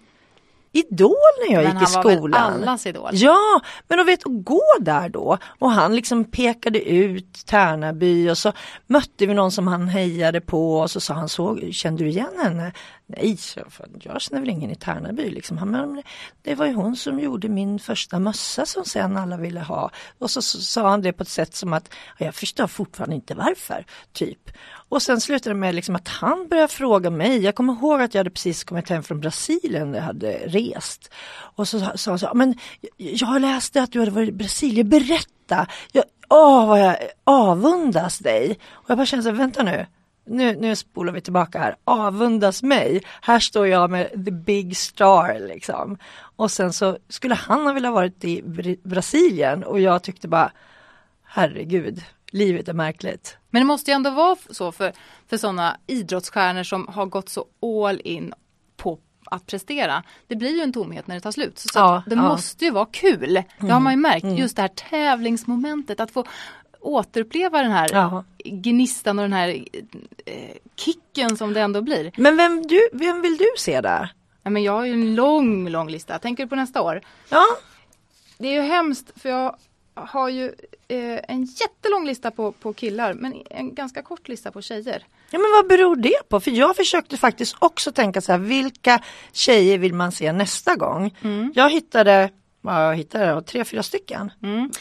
idol 0.75 1.15
när 1.49 1.55
jag 1.55 1.65
Men 1.65 1.79
gick 1.79 1.91
i 1.91 1.93
han 1.95 2.03
var 2.05 2.11
väl 2.11 2.19
skolan. 2.19 2.43
allas 2.53 2.87
idol. 2.87 3.11
Ja, 3.13 3.61
men 3.89 3.99
vet 4.07 4.27
att 4.27 4.45
gå 4.45 4.63
där 4.81 5.09
då 5.09 5.39
och 5.59 5.71
han 5.71 5.97
liksom 5.97 6.25
pekade 6.25 6.81
ut 6.91 7.47
Tärnaby 7.47 8.31
och 8.31 8.39
så 8.39 8.53
mötte 8.87 9.27
vi 9.27 9.35
någon 9.35 9.51
som 9.53 9.67
han 9.67 9.89
hejade 9.89 10.41
på 10.41 10.79
och 10.79 10.91
så 10.91 11.01
sa 11.01 11.15
han 11.15 11.29
så, 11.29 11.59
kände 11.73 12.05
du 12.05 12.11
igen 12.11 12.33
henne? 12.43 12.73
Nej, 13.07 13.39
jag, 13.57 13.73
"Fan, 13.73 14.01
jag 14.03 14.21
känner 14.21 14.41
väl 14.41 14.51
ingen 14.51 14.71
i 14.71 14.75
Tärnaby 14.75 15.31
liksom. 15.31 15.57
Men 15.71 16.03
det 16.43 16.55
var 16.55 16.67
ju 16.67 16.73
hon 16.75 16.97
som 16.97 17.21
gjorde 17.21 17.49
min 17.49 17.79
första 17.79 18.19
mössa 18.19 18.67
som 18.67 18.85
sen 18.85 19.17
alla 19.17 19.37
ville 19.37 19.61
ha. 19.61 19.91
Och 20.19 20.31
så, 20.31 20.43
så 20.43 20.61
sa 20.61 20.89
han 20.91 21.03
det 21.03 21.13
på 21.13 21.23
ett 21.23 21.29
sätt 21.29 21.55
som 21.55 21.73
att, 21.73 21.95
jag 22.19 22.35
förstår 22.35 22.67
fortfarande 22.67 23.15
inte 23.15 23.35
varför, 23.35 23.87
typ. 24.13 24.51
Och 24.89 25.03
sen 25.03 25.21
slutade 25.21 25.51
det 25.55 25.61
med 25.61 25.75
liksom 25.75 25.97
att 25.97 26.09
han 26.09 26.49
började 26.49 26.69
fråga 26.73 27.11
mig. 27.11 27.39
Jag 27.43 27.55
kommer 27.55 27.73
ihåg 27.73 28.01
att 28.01 28.15
jag 28.15 28.19
hade 28.21 28.31
precis 28.31 28.65
kommit 28.65 28.89
hem 28.89 29.03
från 29.03 29.21
Brasilien 29.21 29.93
där 29.93 29.99
jag 29.99 30.05
hade 30.07 30.33
rest. 30.33 31.11
Och 31.57 31.69
så 31.69 31.81
sa 31.95 32.11
han 32.11 32.19
så, 32.19 32.31
men 32.35 32.59
jag 32.97 33.41
läste 33.41 33.83
att 33.83 33.93
du 33.93 33.99
hade 33.99 34.11
varit 34.11 34.29
i 34.29 34.33
Brasilien, 34.33 34.89
berätta. 34.89 35.67
Jag, 35.93 36.05
åh, 36.29 36.67
vad 36.67 36.81
jag 36.81 36.97
avundas 37.25 38.19
dig. 38.19 38.59
Och 38.71 38.91
jag 38.91 38.97
bara 38.99 39.07
kände 39.07 39.23
så 39.23 39.29
här, 39.29 39.37
vänta 39.37 39.63
nu. 39.63 39.87
Nu, 40.27 40.57
nu 40.57 40.77
spolar 40.77 41.13
vi 41.13 41.21
tillbaka 41.21 41.59
här. 41.59 41.77
Avundas 41.85 42.63
mig. 42.63 43.03
Här 43.23 43.39
står 43.39 43.67
jag 43.67 43.91
med 43.91 44.11
the 44.25 44.31
big 44.31 44.77
star 44.77 45.39
liksom. 45.49 45.99
Och 46.37 46.51
sen 46.51 46.73
så 46.73 46.99
skulle 47.09 47.35
han 47.35 47.67
ha 47.67 47.73
velat 47.73 47.93
varit 47.93 48.25
i 48.25 48.43
Br- 48.43 48.89
Brasilien 48.89 49.65
och 49.65 49.81
jag 49.81 50.03
tyckte 50.03 50.29
bara 50.29 50.53
herregud, 51.23 52.03
livet 52.31 52.69
är 52.69 52.73
märkligt. 52.73 53.37
Men 53.51 53.63
det 53.63 53.67
måste 53.67 53.91
ju 53.91 53.95
ändå 53.95 54.11
vara 54.11 54.37
så 54.51 54.73
för, 54.73 54.93
för 55.29 55.37
sådana 55.37 55.77
idrottsstjärnor 55.87 56.63
som 56.63 56.89
har 56.89 57.07
gått 57.07 57.29
så 57.29 57.45
all 57.63 58.01
in 58.05 58.33
på 58.77 58.99
att 59.25 59.47
prestera. 59.47 60.03
Det 60.27 60.37
blir 60.37 60.51
ju 60.57 60.61
en 60.61 60.73
tomhet 60.73 61.07
när 61.07 61.15
det 61.15 61.21
tar 61.21 61.33
slut. 61.33 61.59
Så 61.59 61.79
Ja, 61.79 61.97
att 61.99 62.05
det 62.05 62.11
ja. 62.11 62.19
Mm. 62.21 62.29
måste 62.29 62.65
ju 62.65 62.71
vara 62.71 62.87
kul. 62.87 63.43
Det 63.61 63.71
har 63.71 63.81
man 63.81 63.93
ju 63.93 63.97
märkt. 63.99 64.27
Just 64.39 64.57
det 64.57 64.63
här 64.63 64.69
tävlingsmomentet. 64.69 66.01
Att 66.01 66.11
få 66.11 66.25
återuppleva 66.85 67.63
den 67.63 67.71
här 67.71 67.89
Ja. 67.93 68.25
gnistan 68.45 69.19
och 69.19 69.25
den 69.25 69.33
här 69.33 69.49
eh, 70.27 70.35
kicken 70.77 71.37
som 71.37 71.53
det 71.53 71.61
ändå 71.61 71.83
blir. 71.83 72.11
Men 72.17 72.37
vem, 72.37 72.63
du, 72.67 72.89
vem 72.93 73.23
vill 73.23 73.37
du 73.37 73.47
se 73.59 73.81
där? 73.81 74.13
Ja, 74.43 74.51
men 74.51 74.63
jag 74.63 74.73
har 74.73 74.85
ju 74.85 74.93
en 74.93 75.15
lång, 75.15 75.69
lång 75.69 75.91
lista. 75.91 76.19
Tänker 76.19 76.43
du 76.45 76.49
på 76.49 76.57
nästa 76.57 76.83
år? 76.83 77.01
Ja, 77.29 77.45
Det 78.39 78.49
är 78.49 78.53
ju 78.53 78.61
hemskt 78.61 79.11
för 79.17 79.29
jag 79.29 79.57
har 79.95 80.29
ju 80.29 80.45
eh, 80.89 81.21
en 81.29 81.45
jättelång 81.45 82.07
lista 82.07 82.31
på, 82.31 82.53
på 82.53 82.73
killar 82.73 83.15
men 83.15 83.35
en 83.51 83.75
ganska 83.75 84.03
kort 84.03 84.29
lista 84.29 84.51
på 84.51 84.63
tjejer. 84.63 85.05
Ja 85.31 85.39
men 85.39 85.51
vad 85.57 85.69
beror 85.69 85.97
det 85.97 86.29
på? 86.29 86.41
För 86.41 86.51
jag 86.51 86.77
försökte 86.77 87.17
faktiskt 87.17 87.57
också 87.59 87.93
tänka 87.93 88.21
så 88.21 88.33
här, 88.33 88.39
vilka 88.39 89.01
tjejer 89.33 89.79
vill 89.79 89.95
man 89.95 90.13
se 90.13 90.33
nästa 90.33 90.77
gång? 90.77 91.15
Mm. 91.23 91.53
Jag 91.55 91.71
hittade, 91.71 92.31
jag 92.65 92.97
hittade, 92.97 93.43
tre, 93.43 93.65
fyra 93.65 93.83
stycken. 93.83 94.31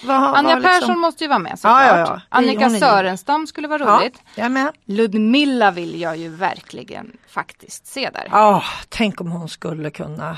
Vad, 0.04 0.20
har- 0.20 0.36
Anja 0.36 0.50
vad 0.56 0.64
liksom- 0.64 0.80
Persson 0.80 1.00
måste 1.00 1.24
ju 1.24 1.28
vara 1.28 1.40
med 1.40 1.52
Ja, 1.52 1.58
såklart. 1.58 1.82
ja, 1.88 1.98
ja. 2.00 2.14
Det- 2.16 2.22
Annika 2.30 2.66
är 2.66 2.70
Sörenstam 2.70 3.48
skulle 3.48 3.68
vara 3.68 3.84
Ja, 3.84 4.00
roligt. 4.02 4.22
jag 4.36 4.46
är 4.46 4.50
med. 4.50 4.72
Ludmilla 4.86 5.72
vill 5.72 6.02
jag 6.02 6.18
ju 6.18 6.30
verkligen 6.30 7.18
faktiskt 7.28 7.86
se 7.88 8.10
där. 8.10 8.28
Ja, 8.32 8.64
tänk 8.90 9.22
om 9.22 9.32
hon 9.32 9.50
skulle 9.50 9.90
kunna 9.90 10.38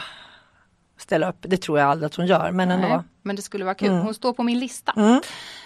ställa 0.98 1.30
upp. 1.30 1.38
Det 1.42 1.58
tror 1.58 1.80
jag 1.80 1.90
aldrig 1.90 2.06
att 2.08 2.16
hon 2.16 2.26
gör, 2.28 2.52
men 2.52 2.68
Nej, 2.68 2.84
ändå. 2.92 3.04
men 3.22 3.36
det 3.36 3.42
skulle 3.42 3.66
vara 3.66 3.76
kul. 3.76 3.90
Hon 3.90 4.14
står 4.14 4.34
på 4.34 4.44
min 4.44 4.60
lista. 4.60 4.94
Mm. 4.98 5.22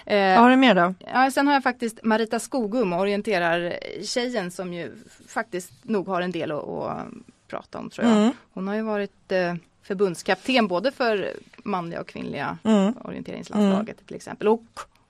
Eh, 0.06 0.34
Vad 0.36 0.44
har 0.44 0.50
du 0.50 0.56
mer 0.56 0.76
då? 0.76 0.94
Ja, 1.14 1.32
sen 1.32 1.48
har 1.48 1.54
jag 1.54 1.64
faktiskt 1.64 2.00
Marita 2.04 2.40
Skogum, 2.40 2.94
orienterar 2.94 3.74
tjejen 4.04 4.52
som 4.52 4.74
ju 4.74 4.92
faktiskt 5.28 5.72
nog 5.82 6.08
har 6.08 6.22
en 6.22 6.32
del 6.32 6.52
att, 6.52 6.64
att 6.68 7.08
prata 7.48 7.80
om 7.80 7.90
tror 7.90 8.08
jag. 8.08 8.18
Mm. 8.18 8.32
Hon 8.54 8.68
har 8.68 8.76
ju 8.76 8.82
varit 8.82 9.32
eh, 9.32 9.54
förbundskapten 9.90 10.68
både 10.68 10.92
för 10.92 11.34
manliga 11.64 12.02
och 12.02 12.08
kvinnliga 12.08 12.58
Mm. 12.64 12.94
orienteringslandslaget 13.04 14.08
till 14.08 14.16
exempel. 14.16 14.48
Och 14.48 14.64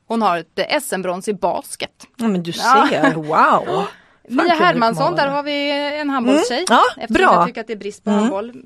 hon 0.08 0.22
har 0.22 0.38
ett 0.38 0.84
SM-brons 0.84 1.28
i 1.28 1.34
basket. 1.34 2.08
Ja, 2.18 2.28
men 2.28 2.44
du 2.44 2.52
Ja. 2.52 2.88
ser, 2.90 3.14
wow! 3.16 3.66
Fan, 3.66 3.86
Mia 4.46 4.54
Hermansson, 4.54 5.16
där 5.16 5.28
har 5.28 5.44
vi 5.44 5.72
en 6.00 6.10
handbollstjej. 6.10 6.58
Mm. 6.58 6.66
Ja, 6.70 6.84
Eftersom 7.04 7.14
bra. 7.26 7.34
jag 7.36 7.48
tycker 7.48 7.62
att 7.62 7.68
det 7.68 7.74
är 7.74 7.78
brist 7.78 8.04
på 8.04 8.10
Mm. 8.10 8.20
handboll. 8.22 8.64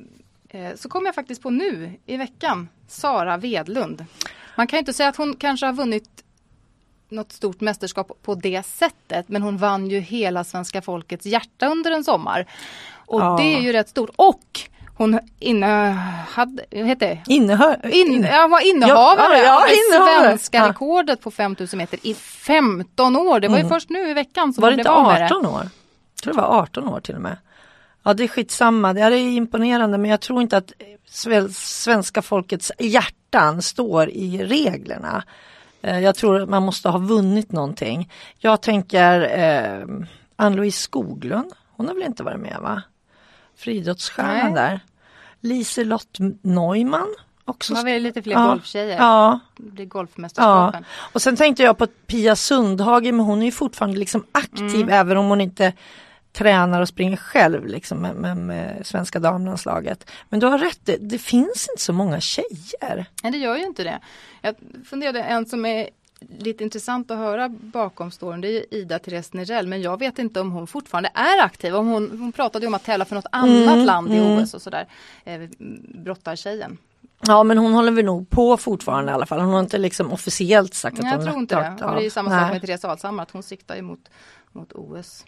Eh, 0.49 0.71
Så 0.75 0.89
kommer 0.89 1.07
jag 1.07 1.15
faktiskt 1.15 1.41
på 1.41 1.49
nu 1.49 1.91
i 2.05 2.17
veckan, 2.17 2.69
Sara 2.87 3.37
Vedlund. 3.37 4.05
Man 4.55 4.67
kan 4.67 4.77
ju 4.77 4.79
inte 4.79 4.93
säga 4.93 5.09
att 5.09 5.15
hon 5.15 5.35
kanske 5.35 5.65
har 5.65 5.73
vunnit 5.73 6.09
något 7.09 7.31
stort 7.31 7.61
mästerskap 7.61 8.11
på 8.23 8.35
det 8.35 8.65
sättet. 8.65 9.29
Men 9.29 9.41
hon 9.41 9.57
vann 9.57 9.87
ju 9.89 9.99
hela 9.99 10.43
svenska 10.43 10.81
folkets 10.81 11.25
hjärta 11.25 11.67
under 11.67 11.91
en 11.91 12.03
sommar. 12.03 12.45
Och 13.05 13.21
Ja. 13.21 13.35
det 13.39 13.43
är 13.55 13.59
ju 13.61 13.71
rätt 13.73 13.89
stort. 13.89 14.09
Och 14.15 14.59
hon 14.97 15.19
inne, 15.39 15.67
hade, 16.29 16.65
vad 16.71 16.85
heter 16.87 17.07
det? 17.07 17.33
Innehör, 17.33 17.79
In, 17.93 18.23
ja, 18.31 18.47
var 18.47 18.67
innehavare 18.67 19.37
Ja, 19.37 19.43
ja, 19.43 19.61
av 19.61 19.67
det 19.67 20.23
svenska 20.27 20.57
Ja. 20.57 20.69
rekordet 20.69 21.21
på 21.21 21.31
5000 21.31 21.77
meter 21.77 21.99
i 22.03 22.13
15 22.13 23.15
år. 23.15 23.39
Det 23.39 23.47
var 23.47 23.57
ju 23.57 23.67
först 23.69 23.89
nu 23.89 24.09
i 24.09 24.13
veckan 24.13 24.53
som 24.53 24.61
Var 24.61 24.69
hon 24.71 24.77
det 24.77 24.83
blev 24.83 24.91
inte 24.91 24.91
av 24.91 25.07
med 25.07 25.21
det. 25.21 25.25
18 25.25 25.45
år? 25.45 25.61
Jag 26.15 26.23
tror 26.23 26.33
det 26.33 26.41
var 26.41 26.59
18 26.61 26.87
år 26.87 26.99
till 26.99 27.15
och 27.15 27.21
med. 27.21 27.37
Ja 28.03 28.13
det 28.13 28.23
är 28.23 28.27
skitsamma, 28.27 28.93
det 28.93 29.01
är 29.01 29.11
imponerande 29.11 29.97
men 29.97 30.11
jag 30.11 30.21
tror 30.21 30.41
inte 30.41 30.57
att 30.57 30.71
svenska 31.53 32.21
folkets 32.21 32.71
hjärtan 32.79 33.61
står 33.61 34.09
i 34.09 34.45
reglerna. 34.45 35.23
Eh, 35.81 35.99
Jag 35.99 36.15
tror 36.15 36.41
att 36.41 36.49
man 36.49 36.63
måste 36.63 36.89
ha 36.89 36.97
vunnit 36.99 37.51
någonting. 37.51 38.11
Jag 38.37 38.61
tänker 38.61 39.21
eh, 39.39 39.87
Ann-Louise 40.35 40.79
Skoglund, 40.81 41.51
hon 41.75 41.87
har 41.87 41.93
väl 41.93 42.03
inte 42.03 42.23
varit 42.23 42.39
med 42.39 42.57
va? 42.61 42.81
Friidrottsstjärnan 43.57 44.53
där. 44.53 44.79
Liselott 45.41 46.17
Neumann 46.41 47.15
också. 47.45 47.73
Var 47.73 47.83
väl 47.83 48.01
lite 48.03 48.21
fler 48.21 48.33
Ja. 48.33 48.47
golftjejer. 48.47 48.97
Ja, 48.97 49.39
Det 49.57 49.63
blir 49.71 49.85
Ja, 49.85 49.89
golfmästerskapen. 49.89 50.85
och 51.13 51.21
sen 51.21 51.35
tänkte 51.35 51.63
jag 51.63 51.77
på 51.77 51.87
Pia 51.87 52.35
Sundhage 52.35 53.03
men 53.03 53.19
hon 53.19 53.41
är 53.41 53.45
ju 53.45 53.51
fortfarande 53.51 53.97
liksom 53.99 54.25
aktiv 54.31 54.89
även 54.89 55.17
om 55.17 55.25
hon 55.25 55.41
inte 55.41 55.73
tränar 56.31 56.81
och 56.81 56.87
springer 56.87 57.17
själv 57.17 57.65
liksom 57.65 57.97
med, 57.97 58.15
med, 58.15 58.37
med 58.37 58.81
svenska 58.87 59.19
damlandslaget. 59.19 60.09
Men 60.29 60.39
du 60.39 60.45
har 60.47 60.57
rätt, 60.57 60.79
det, 60.83 60.97
det 60.97 61.17
finns 61.19 61.67
inte 61.71 61.81
så 61.83 61.93
många 61.93 62.19
tjejer. 62.19 63.05
Nej 63.23 63.31
det 63.31 63.37
gör 63.37 63.55
ju 63.57 63.63
inte 63.65 63.83
det. 63.83 63.99
Jag 64.41 64.55
funderade 64.89 65.23
en 65.23 65.45
som 65.45 65.65
är 65.65 65.89
lite 66.39 66.63
intressant 66.63 67.11
att 67.11 67.17
höra 67.17 67.49
bakom 67.49 68.11
storyn, 68.11 68.41
det 68.41 68.47
är 68.47 68.51
ju 68.51 68.65
Ida 68.71 68.99
Therese 68.99 69.33
Nerell 69.33 69.67
men 69.67 69.81
jag 69.81 69.99
vet 69.99 70.19
inte 70.19 70.39
om 70.39 70.51
hon 70.51 70.67
fortfarande 70.67 71.09
är 71.13 71.43
aktiv. 71.43 71.75
Om 71.75 71.87
hon, 71.87 72.19
hon 72.19 72.31
pratade 72.31 72.67
om 72.67 72.73
att 72.73 72.83
tävla 72.83 73.05
för 73.05 73.15
något 73.15 73.25
annat 73.31 73.85
land 73.85 74.13
i 74.13 74.19
OS 74.19 74.53
och 74.53 74.61
sådär. 74.61 74.87
Eh, 75.23 75.41
brottartjejen. 76.03 76.77
Ja 77.27 77.43
men 77.43 77.57
hon 77.57 77.73
håller 77.73 77.91
väl 77.91 78.05
nog 78.05 78.29
på 78.29 78.57
fortfarande 78.57 79.11
i 79.11 79.15
alla 79.15 79.25
fall. 79.25 79.39
Hon 79.39 79.53
har 79.53 79.59
inte 79.59 79.77
liksom 79.77 80.11
officiellt 80.11 80.73
sagt 80.73 80.99
att 80.99 81.03
Nej, 81.03 81.11
jag 81.11 81.17
hon 81.17 81.27
tror 81.27 81.39
inte 81.39 81.55
det. 81.55 81.85
Och 81.85 81.95
det 81.95 82.05
är 82.05 82.09
samma 82.09 82.29
sak 82.29 82.51
med 82.51 82.61
Therese 82.61 82.85
Alshammar, 82.85 83.23
att 83.23 83.31
hon 83.31 83.43
siktar 83.43 83.75
ju 83.75 83.81
mot, 83.81 84.09
mot 84.51 84.71
OS. 84.71 85.25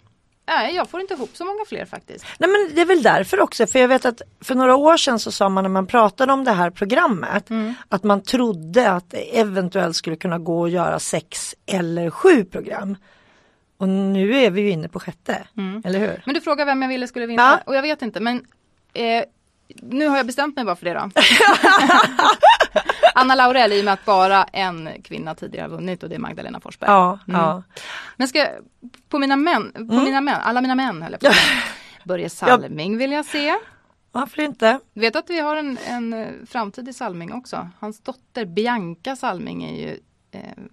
Nej, 0.48 0.74
jag 0.74 0.90
får 0.90 1.00
inte 1.00 1.14
ihop 1.14 1.30
så 1.36 1.44
många 1.44 1.64
fler 1.68 1.84
faktiskt. 1.84 2.24
Nej 2.38 2.50
men 2.50 2.74
det 2.74 2.80
är 2.80 2.86
väl 2.86 3.02
därför 3.02 3.40
också, 3.40 3.66
för 3.66 3.78
jag 3.78 3.88
vet 3.88 4.04
att 4.04 4.22
för 4.40 4.54
några 4.54 4.76
år 4.76 4.96
sedan 4.96 5.18
så 5.18 5.32
sa 5.32 5.48
man 5.48 5.64
när 5.64 5.68
man 5.68 5.86
pratade 5.86 6.32
om 6.32 6.44
det 6.44 6.52
här 6.52 6.70
programmet 6.70 7.48
att 7.88 8.04
man 8.04 8.22
trodde 8.22 8.90
att 8.90 9.10
det 9.10 9.38
eventuellt 9.38 9.96
skulle 9.96 10.16
kunna 10.16 10.38
gå 10.38 10.64
att 10.64 10.70
göra 10.70 10.98
sex 10.98 11.54
eller 11.66 12.10
sju 12.10 12.44
program. 12.44 12.96
Och 13.78 13.88
nu 13.88 14.36
är 14.38 14.50
vi 14.50 14.60
ju 14.60 14.70
inne 14.70 14.88
på 14.88 15.00
sjätte, 15.00 15.46
eller 15.84 15.98
hur? 15.98 16.22
Men 16.26 16.34
du 16.34 16.40
frågar 16.40 16.64
vem 16.66 16.82
jag 16.82 16.88
ville 16.88 17.08
skulle 17.08 17.26
vinna 17.26 17.42
Ja. 17.42 17.60
och 17.66 17.76
jag 17.76 17.82
vet 17.82 18.02
inte 18.02 18.20
men 18.20 18.44
eh, 18.94 19.24
nu 19.82 20.08
har 20.08 20.16
jag 20.16 20.26
bestämt 20.26 20.56
mig 20.56 20.64
bara 20.64 20.76
för 20.76 20.84
det 20.84 20.92
då. 20.94 21.00
Anna 23.14 23.34
Laurell 23.34 23.72
i 23.72 23.80
och 23.80 23.84
med 23.84 23.94
att 23.94 24.04
bara 24.04 24.44
en 24.44 24.88
kvinna 25.04 25.34
tidigare 25.34 25.62
har 25.64 25.68
vunnit 25.76 26.02
och 26.02 26.08
det 26.08 26.14
är 26.14 26.18
Magdalena 26.18 26.60
Forsberg. 26.60 26.90
Ja, 26.90 27.18
Mm. 27.28 27.40
ja. 27.40 27.62
Men 28.16 28.28
ska 28.28 28.46
på 29.08 29.18
mina 29.18 29.36
män, 29.36 29.72
på 29.72 29.94
mina 29.94 30.20
män, 30.20 30.40
alla 30.42 30.60
mina 30.60 30.74
män 30.74 31.02
höll 31.02 31.12
jag 31.12 31.20
på. 31.20 31.36
Börje 32.04 32.30
Salming 32.30 32.98
vill 32.98 33.12
jag 33.12 33.24
se. 33.24 33.54
Varför 34.12 34.42
inte? 34.42 34.80
Du 34.94 35.00
vet 35.00 35.16
att 35.16 35.30
vi 35.30 35.40
har 35.40 35.56
en, 35.56 35.78
en 35.86 36.12
eh, 36.12 36.28
framtid 36.46 36.88
i 36.88 36.92
Salming 36.92 37.32
också. 37.32 37.68
Hans 37.78 38.00
dotter 38.00 38.44
Bianca 38.44 39.16
Salming 39.16 39.64
är 39.64 39.88
ju 39.88 39.98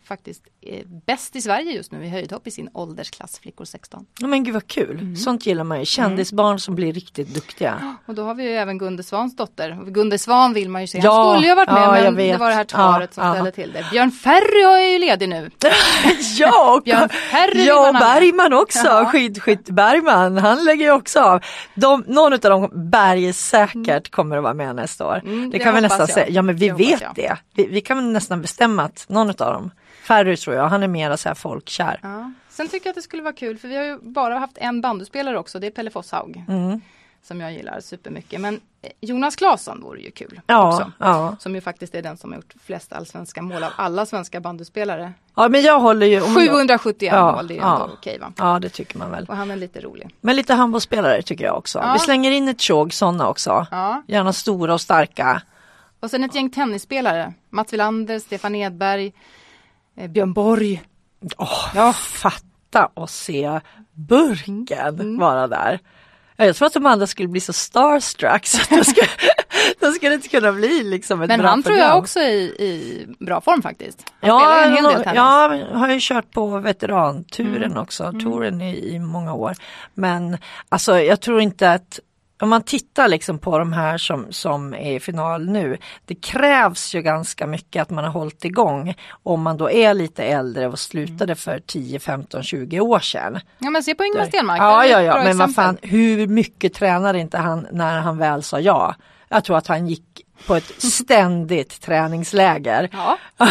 faktiskt 0.03 0.41
eh, 0.61 0.85
bäst 1.05 1.35
i 1.35 1.41
Sverige 1.41 1.71
just 1.71 1.91
nu 1.91 2.05
i 2.05 2.09
höjdhopp 2.09 2.47
i 2.47 2.51
sin 2.51 2.69
åldersklass, 2.73 3.39
flickor 3.39 3.65
16. 3.65 4.05
Ja, 4.19 4.27
men 4.27 4.43
gud 4.43 4.53
vad 4.53 4.67
kul, 4.67 4.99
Mm. 4.99 5.15
sånt 5.15 5.45
gillar 5.45 5.63
man 5.63 5.79
ju. 5.79 5.85
Kändisbarn 5.85 6.59
som 6.59 6.75
blir 6.75 6.93
riktigt 6.93 7.33
duktiga. 7.33 7.95
Och 8.05 8.15
då 8.15 8.23
har 8.23 8.33
vi 8.35 8.43
ju 8.43 8.49
även 8.49 8.77
Gunde 8.77 9.03
Svans 9.03 9.35
dotter. 9.35 9.79
Och 9.81 9.93
Gunde 9.93 10.17
Svan 10.19 10.53
vill 10.53 10.69
man 10.69 10.81
ju 10.81 10.87
se. 10.87 10.99
Ja, 11.03 11.23
Han 11.23 11.33
skulle 11.35 11.47
ju 11.47 11.51
ha 11.51 11.55
varit 11.55 11.71
med 11.71 12.05
ja, 12.05 12.11
men 12.11 12.15
det 12.15 12.37
var 12.37 12.49
det 12.49 12.55
här 12.55 12.63
taret 12.63 13.13
Ja, 13.15 13.23
som 13.23 13.33
ställde 13.33 13.51
till 13.51 13.71
det. 13.73 13.85
Björn 13.91 14.11
Ferry 14.11 14.61
är 14.85 14.91
ju 14.93 14.99
ledig 14.99 15.29
nu. 15.29 15.49
Ja, 16.39 16.73
och, 16.75 16.83
Björn 16.85 17.09
Ferry 17.09 17.65
ja 17.65 17.91
med. 17.91 17.99
Bergman 18.01 18.53
också, 18.53 18.87
Ja. 18.87 19.05
skidskytt 19.05 19.69
Bergman, 19.69 20.37
han 20.37 20.63
lägger 20.65 20.85
ju 20.85 20.91
också 20.91 21.19
av. 21.19 21.39
De, 21.75 22.03
någon 22.07 22.33
av 22.33 22.39
dem, 22.39 22.69
Berg 22.91 23.33
säkert 23.33 24.11
kommer 24.11 24.37
att 24.37 24.43
vara 24.43 24.53
med 24.53 24.75
nästa 24.75 25.07
år. 25.07 25.21
Mm, 25.25 25.49
det 25.51 25.57
det 25.57 25.63
kan 25.63 25.75
vi 25.75 25.81
nästan 25.81 25.99
jag. 25.99 26.09
säga, 26.09 26.29
ja 26.29 26.41
men 26.41 26.55
vi 26.55 26.67
Det 26.69 26.73
vet 26.75 27.03
det. 27.15 27.37
Vi, 27.55 27.67
vi 27.67 27.81
kan 27.81 28.13
nästan 28.13 28.41
bestämma 28.41 28.83
att 28.83 29.05
någon 29.09 29.29
av 29.29 29.35
dem, 29.53 29.71
Ferry 30.03 30.37
tror 30.37 30.55
jag, 30.55 30.67
han 30.67 30.83
är 30.83 30.87
mera 30.87 31.17
så 31.17 31.29
här 31.29 31.35
folkkär. 31.35 31.99
Ja. 32.03 32.31
Sen 32.49 32.67
tycker 32.67 32.87
jag 32.87 32.91
att 32.91 32.95
det 32.95 33.01
skulle 33.01 33.23
vara 33.23 33.33
kul 33.33 33.57
för 33.57 33.67
vi 33.67 33.75
har 33.75 33.83
ju 33.83 33.99
bara 34.01 34.39
haft 34.39 34.57
en 34.57 34.81
bandyspelare 34.81 35.39
också. 35.39 35.59
Det 35.59 35.67
är 35.67 35.71
Pelle 35.71 35.89
Fosshaug. 35.89 36.43
Mm. 36.47 36.81
Som 37.23 37.41
jag 37.41 37.53
gillar 37.53 37.79
supermycket. 37.79 38.41
Men 38.41 38.61
eh, 38.81 38.91
Jonas 39.01 39.35
Claesson 39.35 39.81
vore 39.81 39.99
ju 40.01 40.11
kul 40.11 40.41
Ja, 40.47 40.67
också. 40.73 40.91
ja. 40.99 41.35
Som 41.39 41.55
ju 41.55 41.61
faktiskt 41.61 41.95
är 41.95 42.01
den 42.01 42.17
som 42.17 42.31
har 42.31 42.37
gjort 42.37 42.53
flest 42.63 42.93
allsvenska 42.93 43.41
mål 43.41 43.63
av 43.63 43.71
alla 43.75 44.05
svenska 44.05 44.39
bandyspelare. 44.39 45.13
ja, 45.35 45.49
men 45.49 45.61
jag 45.61 45.79
håller 45.79 46.05
ju 46.05 46.21
om 46.21 46.35
771 46.35 47.13
Ja, 47.13 47.31
mål, 47.35 47.47
det 47.47 47.53
är 47.53 47.55
ju 47.55 47.61
ja. 47.61 47.81
ändå 47.83 47.93
okej 47.93 48.19
va? 48.19 48.33
Ja, 48.37 48.59
det 48.59 48.69
tycker 48.69 48.97
man 48.97 49.11
väl. 49.11 49.25
Och 49.25 49.35
han 49.37 49.51
är 49.51 49.55
lite 49.55 49.81
rolig. 49.81 50.15
Men 50.21 50.35
lite 50.35 50.53
handbollsspelare 50.53 51.21
tycker 51.21 51.45
jag 51.45 51.57
också. 51.57 51.89
Vi 51.93 51.99
slänger 51.99 52.31
in 52.31 52.47
ett 52.47 52.61
tjog 52.61 52.93
sådana 52.93 53.27
också. 53.29 53.67
Ja. 53.71 54.03
Gärna 54.07 54.33
stora 54.33 54.73
och 54.73 54.81
starka. 54.81 55.41
Och 55.99 56.09
sen 56.09 56.23
ett 56.23 56.35
gäng 56.35 56.49
tennisspelare. 56.49 57.33
Mats 57.49 57.73
Wilander, 57.73 58.19
Stefan 58.19 58.55
Edberg, 58.55 59.13
Björn 60.09 60.33
Borg. 60.33 60.83
Åh, 61.37 61.65
ja. 61.75 61.93
Fatta 61.93 62.89
och 62.93 63.09
se 63.09 63.59
burken 63.93 64.77
Mm. 64.99 65.17
vara 65.17 65.47
där. 65.47 65.79
Ja, 66.35 66.45
Jag 66.45 66.55
tror 66.55 66.65
att 66.67 66.73
de 66.73 66.85
andra 66.85 67.07
skulle 67.07 67.27
bli 67.27 67.39
så 67.41 67.53
starstruck 67.53 68.45
så 68.45 68.61
att 68.61 68.69
de 68.69 68.83
skulle, 68.83 69.07
de 69.79 69.91
skulle 69.91 70.13
inte 70.13 70.27
kunna 70.29 70.51
bli 70.51 70.83
liksom 70.83 71.21
ett 71.21 71.27
Men 71.27 71.39
bra 71.39 71.49
han 71.49 71.63
tror 71.63 71.71
program. 71.73 71.89
jag 71.89 71.97
också 71.97 72.19
är 72.19 72.29
i, 72.29 72.43
i 72.43 73.07
bra 73.19 73.41
form 73.41 73.61
faktiskt. 73.61 74.03
Han 74.21 74.29
Ja, 74.29 74.63
en 74.65 74.73
hel 74.73 74.83
del 74.83 74.93
tennis. 74.93 75.15
ja, 75.15 75.55
jag 75.55 75.67
har 75.77 75.89
ju 75.89 75.97
kört 76.01 76.31
på 76.31 76.59
veteranturen 76.59 77.63
Mm. 77.71 77.77
också, 77.77 78.11
touren 78.23 78.61
i, 78.61 78.93
i 78.95 78.99
många 78.99 79.33
år. 79.33 79.53
Men 79.93 80.37
alltså 80.69 80.99
jag 80.99 81.21
tror 81.21 81.41
inte 81.41 81.71
att 81.71 81.99
om 82.43 82.49
man 82.49 82.63
tittar 82.63 83.07
liksom 83.07 83.39
på 83.39 83.59
de 83.59 83.73
här 83.73 83.97
som, 83.97 84.25
som 84.29 84.73
är 84.73 84.95
i 84.95 84.99
final 84.99 85.49
nu. 85.49 85.77
Det 86.05 86.15
krävs 86.15 86.95
ju 86.95 87.01
ganska 87.01 87.47
mycket 87.47 87.81
att 87.81 87.89
man 87.89 88.03
har 88.03 88.11
hållit 88.11 88.45
igång 88.45 88.95
om 89.23 89.41
man 89.41 89.57
då 89.57 89.71
är 89.71 89.93
lite 89.93 90.23
äldre 90.23 90.67
och 90.67 90.79
slutade 90.79 91.35
för 91.35 91.59
10, 91.59 91.99
15, 91.99 92.43
20 92.43 92.79
år 92.79 92.99
sedan. 92.99 93.39
Ja 93.59 93.69
men 93.69 93.83
se 93.83 93.95
på 93.95 94.03
Ingmar 94.03 94.25
Stenmark. 94.25 94.61
Ja, 94.61 94.85
ja, 94.85 95.01
ja, 95.01 95.23
men 95.23 95.37
vad 95.37 95.55
fan, 95.55 95.77
hur 95.81 96.27
mycket 96.27 96.73
tränade 96.73 97.19
inte 97.19 97.37
han 97.37 97.67
när 97.71 97.99
han 97.99 98.17
väl 98.17 98.43
sa 98.43 98.59
ja? 98.59 98.95
Jag 99.29 99.43
tror 99.43 99.57
att 99.57 99.67
han 99.67 99.87
gick 99.87 100.21
på 100.47 100.55
ett 100.55 100.83
ständigt 100.83 101.81
träningsläger. 101.81 102.89
Ja. 102.93 103.17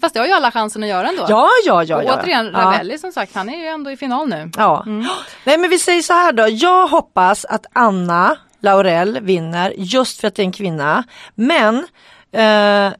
Fast 0.00 0.14
det 0.14 0.20
har 0.20 0.26
ju 0.26 0.32
alla 0.32 0.50
chansen 0.50 0.82
att 0.82 0.88
göra 0.88 1.08
ändå. 1.08 1.26
Ja, 1.28 1.48
ja, 1.66 1.84
ja. 1.84 1.96
och 1.96 2.04
ja. 2.04 2.20
återigen, 2.20 2.50
ja. 2.52 2.60
Ravelli 2.60 2.98
som 2.98 3.12
sagt, 3.12 3.34
han 3.34 3.48
är 3.48 3.58
ju 3.58 3.66
ändå 3.66 3.90
i 3.90 3.96
final 3.96 4.28
nu. 4.28 4.50
Ja. 4.56 4.84
Nej 5.44 5.58
men 5.58 5.70
vi 5.70 5.78
säger 5.78 6.02
så 6.02 6.12
här 6.12 6.32
då, 6.32 6.48
jag 6.48 6.88
hoppas 6.88 7.44
att 7.44 7.66
Anna 7.72 8.36
Laurel 8.60 9.20
vinner 9.20 9.74
just 9.76 10.20
för 10.20 10.28
att 10.28 10.34
det 10.34 10.42
är 10.42 10.44
en 10.44 10.52
kvinna. 10.52 11.04
Men 11.34 11.76
eh, 12.32 12.92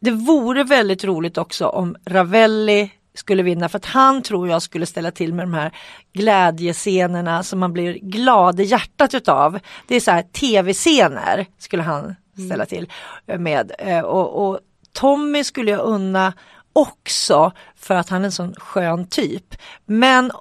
det 0.00 0.10
vore 0.10 0.64
väldigt 0.64 1.04
roligt 1.04 1.38
också 1.38 1.66
om 1.66 1.96
Ravelli 2.06 2.90
skulle 3.14 3.42
vinna 3.42 3.68
för 3.68 3.78
att 3.78 3.86
han 3.86 4.22
tror 4.22 4.48
jag 4.48 4.62
skulle 4.62 4.86
ställa 4.86 5.10
till 5.10 5.34
med 5.34 5.44
de 5.44 5.54
här 5.54 5.72
glädjescenerna 6.12 7.42
som 7.42 7.58
man 7.58 7.72
blir 7.72 7.92
glad 7.94 8.60
i 8.60 8.64
hjärtat 8.64 9.14
utav. 9.14 9.58
Det 9.86 9.96
är 9.96 10.00
så 10.00 10.10
här 10.10 10.22
tv-scener 10.22 11.46
skulle 11.58 11.82
han 11.82 12.14
ställa 12.34 12.66
till 12.66 12.92
med. 13.38 13.72
Eh, 13.78 14.00
och, 14.00 14.48
och 14.48 14.60
Tommy 14.92 15.44
skulle 15.44 15.70
jag 15.70 15.80
unna 15.80 16.32
också 16.72 17.52
för 17.74 17.94
att 17.94 18.08
han 18.08 18.20
är 18.20 18.24
en 18.24 18.32
sån 18.32 18.54
skön 18.54 19.06
typ. 19.06 19.54
Men 19.84 20.32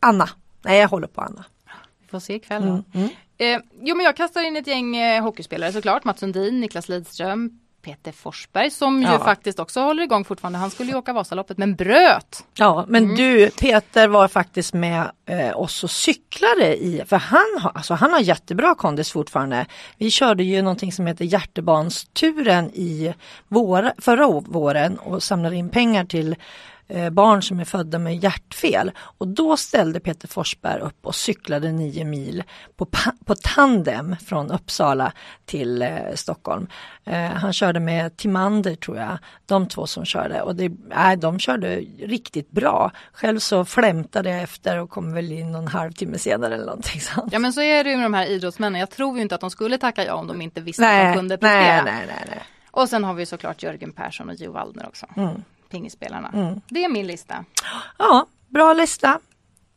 Anna, 0.00 0.28
nej 0.62 0.80
jag 0.80 0.88
håller 0.88 1.06
på 1.06 1.20
Anna. 1.20 1.44
Vi 2.00 2.06
får 2.08 2.20
se 2.20 2.34
ikväll 2.34 2.62
då. 2.66 3.00
Eh, 3.44 3.60
jo 3.80 3.96
men 3.96 4.04
jag 4.04 4.16
kastar 4.16 4.42
in 4.42 4.56
ett 4.56 4.66
gäng 4.66 4.96
eh, 4.96 5.22
hockeyspelare 5.22 5.72
såklart. 5.72 6.04
Mats 6.04 6.20
Sundin, 6.20 6.60
Niklas 6.60 6.88
Lidström, 6.88 7.60
Peter 7.82 8.12
Forsberg 8.12 8.70
som 8.70 9.02
ju 9.02 9.08
Ja. 9.08 9.18
faktiskt 9.18 9.58
också 9.58 9.80
håller 9.80 10.02
igång 10.02 10.24
fortfarande. 10.24 10.58
Han 10.58 10.70
skulle 10.70 10.90
ju 10.90 10.96
åka 10.96 11.12
Vasaloppet 11.12 11.58
men 11.58 11.74
bröt. 11.74 12.44
Ja 12.54 12.84
men 12.88 13.14
du 13.14 13.50
Peter 13.50 14.08
var 14.08 14.28
faktiskt 14.28 14.74
med 14.74 15.10
eh, 15.26 15.60
oss 15.60 15.84
och 15.84 15.90
cyklade 15.90 16.76
i, 16.76 17.02
för 17.06 17.16
han 17.16 17.58
har, 17.60 17.72
alltså, 17.74 17.94
han 17.94 18.12
har 18.12 18.20
jättebra 18.20 18.74
kondis 18.74 19.10
fortfarande. 19.12 19.66
Vi 19.98 20.10
körde 20.10 20.42
ju 20.44 20.62
någonting 20.62 20.92
som 20.92 21.06
heter 21.06 21.24
Hjärtebarnsturen 21.24 22.70
i 22.74 23.14
vår, 23.48 23.92
förra 23.98 24.26
våren 24.40 24.98
och 24.98 25.22
samlade 25.22 25.56
in 25.56 25.68
pengar 25.68 26.04
till 26.04 26.36
barn 27.12 27.42
som 27.42 27.60
är 27.60 27.64
födda 27.64 27.98
med 27.98 28.16
hjärtfel. 28.16 28.92
Och 28.98 29.28
då 29.28 29.56
ställde 29.56 30.00
Peter 30.00 30.28
Forsberg 30.28 30.80
upp 30.80 31.06
och 31.06 31.14
cyklade 31.14 31.72
nio 31.72 32.04
mil 32.04 32.42
på, 32.76 32.86
på 33.24 33.34
tandem 33.34 34.16
från 34.26 34.50
Uppsala 34.50 35.12
till 35.44 35.82
eh, 35.82 35.88
Stockholm. 36.14 36.66
Eh, 37.04 37.20
han 37.20 37.52
körde 37.52 37.80
med 37.80 38.16
Timander 38.16 38.74
tror 38.74 38.96
jag, 38.96 39.18
de 39.46 39.68
två 39.68 39.86
som 39.86 40.04
körde 40.04 40.42
och 40.42 40.56
det, 40.56 40.72
nej, 40.88 41.16
de 41.16 41.38
körde 41.38 41.76
riktigt 41.98 42.50
bra. 42.50 42.92
Själv 43.12 43.38
så 43.38 43.64
flämtade 43.64 44.30
jag 44.30 44.42
efter 44.42 44.78
och 44.78 44.90
kom 44.90 45.12
väl 45.12 45.32
in 45.32 45.52
någon 45.52 45.68
halvtimme 45.68 46.18
senare 46.18 46.54
eller 46.54 46.66
någonting 46.66 47.00
sånt. 47.00 47.32
Ja 47.32 47.38
men 47.38 47.52
så 47.52 47.60
är 47.60 47.84
det 47.84 47.90
ju 47.90 47.96
med 47.96 48.04
de 48.04 48.14
här 48.14 48.26
idrottsmännen. 48.26 48.80
Jag 48.80 48.90
tror 48.90 49.16
ju 49.16 49.22
inte 49.22 49.34
att 49.34 49.40
de 49.40 49.50
skulle 49.50 49.78
tacka 49.78 50.04
ja 50.04 50.14
om 50.14 50.26
de 50.26 50.42
inte 50.42 50.60
visste 50.60 50.82
att 50.86 50.90
de 50.90 51.04
Nej, 51.04 51.16
kunde 51.16 51.38
prestera. 51.38 51.82
nej, 51.82 51.82
nej, 51.84 52.04
nej, 52.06 52.24
nej. 52.28 52.42
Och 52.70 52.88
sen 52.88 53.04
har 53.04 53.14
vi 53.14 53.26
såklart 53.26 53.62
Jörgen 53.62 53.92
Persson 53.92 54.28
och 54.28 54.34
Gio 54.34 54.52
Waldner 54.52 54.86
också. 54.86 55.06
Pingisspelarna. 55.70 56.60
Det 56.68 56.84
är 56.84 56.88
min 56.88 57.06
lista. 57.06 57.44
Ja, 57.98 58.26
bra 58.48 58.72
lista. 58.72 59.20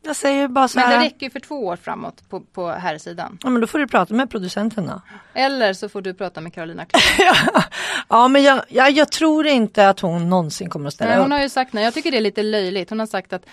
Jag 0.06 0.16
säger 0.16 0.48
bara 0.48 0.68
så 0.68 0.78
Men 0.78 0.88
det 0.88 0.96
här. 0.96 1.04
räcker 1.04 1.26
ju 1.26 1.30
för 1.30 1.40
två 1.40 1.66
år 1.66 1.76
framåt 1.76 2.28
på, 2.28 2.40
på 2.40 2.68
här 2.70 2.98
sidan. 2.98 3.38
Ja 3.42 3.50
men 3.50 3.60
då 3.60 3.66
får 3.66 3.78
du 3.78 3.86
prata 3.86 4.14
med 4.14 4.30
producenten 4.30 4.86
då. 4.86 5.00
Eller 5.34 5.72
så 5.72 5.88
får 5.88 6.02
du 6.02 6.14
prata 6.14 6.40
med 6.40 6.54
Carolina. 6.54 6.86
Ja 8.08 8.28
men 8.28 8.42
jag, 8.42 8.62
jag, 8.68 8.90
jag 8.90 9.12
tror 9.12 9.46
inte 9.46 9.88
att 9.88 10.00
hon 10.00 10.30
någonsin 10.30 10.70
kommer 10.70 10.86
att 10.88 10.94
ställa 10.94 11.10
Nej, 11.10 11.18
upp. 11.18 11.22
hon 11.24 11.32
har 11.32 11.40
ju 11.42 11.48
sagt 11.48 11.72
nej. 11.72 11.84
Jag 11.84 11.94
tycker 11.94 12.10
det 12.10 12.16
är 12.16 12.20
lite 12.20 12.42
löjligt. 12.42 12.90
Hon 12.90 12.98
har 12.98 13.06
sagt 13.06 13.32
att 13.32 13.46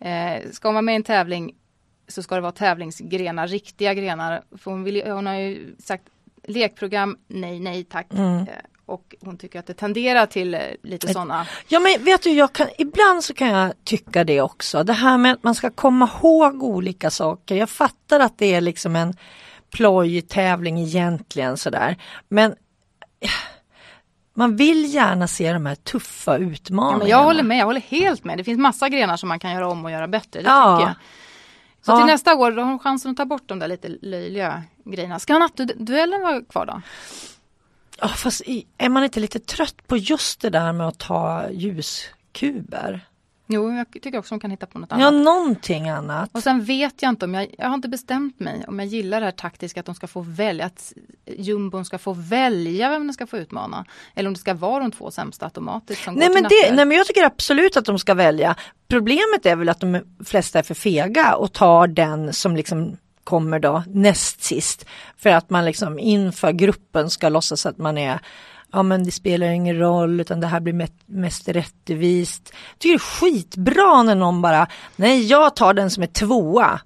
eh, 0.00 0.50
ska 0.52 0.68
man 0.68 0.74
vara 0.74 0.82
med 0.82 0.92
i 0.92 0.96
en 0.96 1.02
tävling 1.02 1.54
så 2.08 2.22
ska 2.22 2.34
det 2.34 2.40
vara 2.40 2.52
tävlingsgrenar, 2.52 3.48
riktiga 3.48 3.94
grenar. 3.94 4.42
För 4.58 4.70
hon, 4.70 4.84
vill, 4.84 5.02
hon 5.06 5.26
har 5.26 5.34
ju 5.34 5.74
sagt 5.78 6.04
lekprogram, 6.46 7.18
nej, 7.26 7.60
nej 7.60 7.84
tack. 7.84 8.06
Mm. 8.12 8.46
Och 8.86 9.14
hon 9.20 9.38
tycker 9.38 9.58
att 9.58 9.66
det 9.66 9.74
tenderar 9.74 10.26
till 10.26 10.54
eh, 10.54 10.60
lite 10.82 11.12
sådana. 11.12 11.46
Ja 11.68 11.80
men 11.80 12.04
vet 12.04 12.22
du, 12.22 12.30
jag 12.30 12.52
kan, 12.52 12.66
ibland 12.78 13.24
så 13.24 13.34
kan 13.34 13.48
jag 13.48 13.72
tycka 13.84 14.24
det 14.24 14.40
också. 14.40 14.84
Det 14.84 14.92
här 14.92 15.18
med 15.18 15.32
att 15.32 15.42
man 15.42 15.54
ska 15.54 15.70
komma 15.70 16.10
ihåg 16.22 16.62
olika 16.62 17.10
saker. 17.10 17.54
Jag 17.54 17.70
fattar 17.70 18.20
att 18.20 18.38
det 18.38 18.54
är 18.54 18.60
liksom 18.60 18.96
en 18.96 19.14
plojtävling 19.70 20.78
egentligen 20.80 21.56
sådär. 21.56 21.96
Men 22.28 22.50
eh, 23.20 23.30
man 24.34 24.56
vill 24.56 24.94
gärna 24.94 25.26
se 25.28 25.52
de 25.52 25.66
här 25.66 25.74
tuffa 25.74 26.32
Ja, 26.32 26.38
utmaningarna. 26.38 26.98
men 26.98 27.08
jag 27.08 27.24
håller 27.24 27.42
med, 27.42 27.58
jag 27.58 27.64
håller 27.66 27.80
helt 27.80 28.24
med. 28.24 28.38
Det 28.38 28.44
finns 28.44 28.58
massa 28.58 28.88
grenar 28.88 29.16
som 29.16 29.28
man 29.28 29.38
kan 29.38 29.52
göra 29.52 29.68
om 29.68 29.84
och 29.84 29.90
göra 29.90 30.08
bättre. 30.08 30.42
Det 30.42 30.48
Ja. 30.48 30.76
tycker 30.78 30.88
jag. 30.88 30.96
Så 31.86 31.92
Ja. 31.92 31.96
till 31.96 32.06
nästa 32.06 32.34
år, 32.34 32.50
då 32.52 32.62
har 32.62 32.68
hon 32.70 32.78
chansen 32.78 33.10
att 33.10 33.16
ta 33.16 33.24
bort 33.24 33.42
de 33.46 33.58
där 33.58 33.68
lite 33.68 33.88
löjliga 34.02 34.62
grejerna. 34.84 35.18
Ska 35.18 35.38
nattduellen 35.38 36.20
vara 36.20 36.40
kvar 36.42 36.66
då? 36.66 36.82
Ja, 38.04 38.08
fast 38.08 38.42
är 38.78 38.88
man 38.88 39.04
inte 39.04 39.20
lite 39.20 39.38
trött 39.38 39.86
på 39.86 39.96
just 39.96 40.40
det 40.40 40.50
där 40.50 40.72
med 40.72 40.88
att 40.88 40.98
ta 40.98 41.50
ljuskuber? 41.50 43.00
Jo, 43.46 43.72
jag 43.72 43.90
tycker 43.90 44.18
också 44.18 44.32
hon 44.34 44.40
kan 44.40 44.50
hitta 44.50 44.66
på 44.66 44.78
något 44.78 44.90
Ja, 44.90 44.96
annat. 45.06 45.24
någonting 45.24 45.88
annat. 45.88 46.30
Och 46.32 46.42
sen 46.42 46.64
vet 46.64 47.02
jag 47.02 47.08
inte 47.08 47.24
om 47.24 47.34
jag, 47.34 47.54
jag 47.58 47.66
har 47.66 47.74
inte 47.74 47.88
bestämt 47.88 48.40
mig 48.40 48.64
om 48.68 48.78
jag 48.78 48.88
gillar 48.88 49.20
det 49.20 49.26
här 49.26 49.30
taktiska 49.32 49.80
att 49.80 49.86
de 49.86 49.94
ska 49.94 50.06
få 50.06 50.20
välja, 50.20 50.66
att 50.66 50.92
jumbon 51.26 51.84
ska 51.84 51.98
få 51.98 52.12
välja 52.12 52.90
vem 52.90 53.06
de 53.06 53.12
ska 53.12 53.26
få 53.26 53.36
utmana. 53.38 53.84
Eller 54.14 54.28
om 54.28 54.34
det 54.34 54.40
ska 54.40 54.54
vara 54.54 54.82
de 54.82 54.90
två 54.92 55.10
sämsta 55.10 55.44
automatiskt 55.46 56.04
som 56.04 56.14
Nej 56.14 56.28
går 56.28 56.34
men, 56.34 56.44
till 56.48 56.58
det, 56.62 56.74
nej 56.76 56.84
men 56.84 56.96
jag 56.96 57.06
tycker 57.06 57.24
absolut 57.24 57.76
att 57.76 57.84
de 57.84 57.98
ska 57.98 58.14
välja. 58.14 58.56
Problemet 58.88 59.46
är 59.46 59.56
väl 59.56 59.68
att 59.68 59.80
de 59.80 60.00
flesta 60.24 60.58
är 60.58 60.62
för 60.62 60.74
fega 60.74 61.34
och 61.34 61.52
tar 61.52 61.86
den 61.86 62.32
som 62.32 62.56
liksom 62.56 62.96
kommer 63.24 63.58
då 63.58 63.82
näst 63.86 64.42
sist. 64.42 64.86
För 65.16 65.30
att 65.30 65.50
man 65.50 65.64
liksom 65.64 65.98
inför 65.98 66.52
gruppen 66.52 67.10
ska 67.10 67.28
låtsas 67.28 67.66
att 67.66 67.78
man 67.78 67.98
är 67.98 68.20
Ja 68.72 68.82
men 68.82 69.04
det 69.04 69.10
spelar 69.10 69.46
ingen 69.46 69.78
roll 69.78 70.20
utan 70.20 70.40
det 70.40 70.46
här 70.46 70.60
blir 70.60 70.88
mest, 71.06 71.48
rättvist. 71.48 72.52
Jag 72.52 72.78
tycker 72.78 72.92
det 72.92 72.96
är 72.96 72.98
skitbra 72.98 74.02
när 74.02 74.14
någon 74.14 74.42
bara 74.42 74.66
Nej 74.96 75.26
jag 75.26 75.56
tar 75.56 75.74
den 75.74 75.90
som 75.90 76.02
är 76.02 76.06
tvåa. 76.06 76.80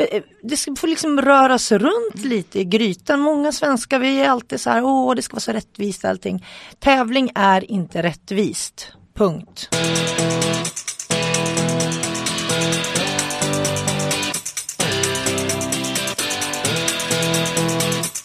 Eh, 0.00 0.16
eh, 0.16 0.22
Det 0.42 0.56
ska 0.56 0.76
få 0.76 0.86
liksom 0.86 1.20
röras 1.20 1.72
runt 1.72 2.24
lite 2.24 2.60
i 2.60 2.64
grytan. 2.64 3.20
Många 3.20 3.52
svenskar 3.52 3.98
vi 3.98 4.20
är 4.20 4.28
alltid 4.28 4.60
så 4.60 4.70
här, 4.70 4.84
åh 4.84 5.14
det 5.14 5.22
ska 5.22 5.34
vara 5.34 5.40
så 5.40 5.52
rättvist 5.52 6.04
allting. 6.04 6.46
Tävling 6.78 7.30
är 7.34 7.70
inte 7.70 8.02
rättvist. 8.02 8.92
Punkt. 9.14 9.68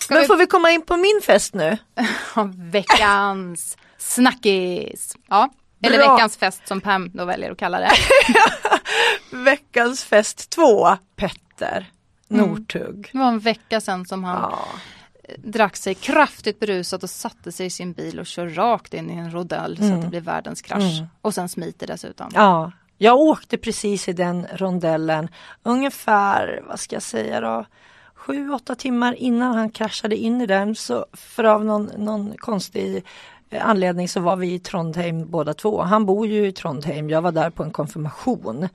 Ska 0.05 0.13
Men 0.13 0.21
vi- 0.21 0.27
får 0.27 0.35
vi 0.37 0.47
komma 0.47 0.71
in 0.71 0.81
på 0.81 0.97
min 0.97 1.21
fest 1.23 1.53
nu? 1.53 1.77
Veckans 2.71 3.77
snackis. 3.97 5.15
Ja, 5.27 5.49
eller 5.83 5.97
Bra. 5.97 6.13
veckans 6.15 6.37
fest 6.37 6.67
som 6.67 6.81
Pam 6.81 7.09
då 7.13 7.25
väljer 7.25 7.51
att 7.51 7.57
kalla 7.57 7.79
det. 7.79 7.91
Veckans 9.31 10.03
fest 10.03 10.49
2. 10.49 10.87
Petter 11.15 11.91
Northug. 12.27 13.09
Det 13.11 13.17
var 13.17 13.27
en 13.27 13.39
vecka 13.39 13.81
sedan 13.81 14.05
som 14.05 14.23
han 14.23 14.51
Ja. 14.51 14.59
drack 15.37 15.75
sig 15.75 15.95
kraftigt 15.95 16.59
berusat 16.59 17.03
och 17.03 17.09
satte 17.09 17.51
sig 17.51 17.65
i 17.65 17.69
sin 17.69 17.93
bil 17.93 18.19
och 18.19 18.25
kör 18.25 18.49
rakt 18.49 18.93
in 18.93 19.11
i 19.11 19.13
en 19.13 19.31
rodell 19.31 19.77
så 19.77 19.93
att 19.93 20.01
det 20.01 20.07
blir 20.07 20.21
världens 20.21 20.61
krasch. 20.61 21.01
Och 21.21 21.33
sen 21.33 21.49
smiter 21.49 21.87
dessutom. 21.87 22.31
ja, 22.33 22.71
jag 22.97 23.19
åkte 23.19 23.57
precis 23.57 24.07
i 24.07 24.13
den 24.13 24.47
rondellen 24.53 25.29
ungefär, 25.63 26.63
vad 26.67 26.79
ska 26.79 26.95
jag 26.95 27.03
säga 27.03 27.41
då, 27.41 27.65
sju, 28.25 28.51
åtta 28.51 28.75
timmar 28.75 29.13
innan 29.13 29.53
han 29.53 29.69
kraschade 29.69 30.15
in 30.15 30.41
i 30.41 30.45
den. 30.45 30.75
Så 30.75 31.05
för 31.13 31.43
av 31.43 31.65
någon, 31.65 31.85
någon 31.97 32.33
konstig 32.37 33.03
eh, 33.49 33.69
anledning 33.69 34.09
så 34.09 34.19
var 34.19 34.35
vi 34.35 34.53
i 34.53 34.59
Trondheim 34.59 35.31
båda 35.31 35.53
två. 35.53 35.81
Han 35.81 36.05
bor 36.05 36.27
ju 36.27 36.47
i 36.47 36.51
Trondheim, 36.51 37.09
jag 37.09 37.21
var 37.21 37.31
där 37.31 37.49
på 37.49 37.63
en 37.63 37.71
konfirmation. 37.71 38.69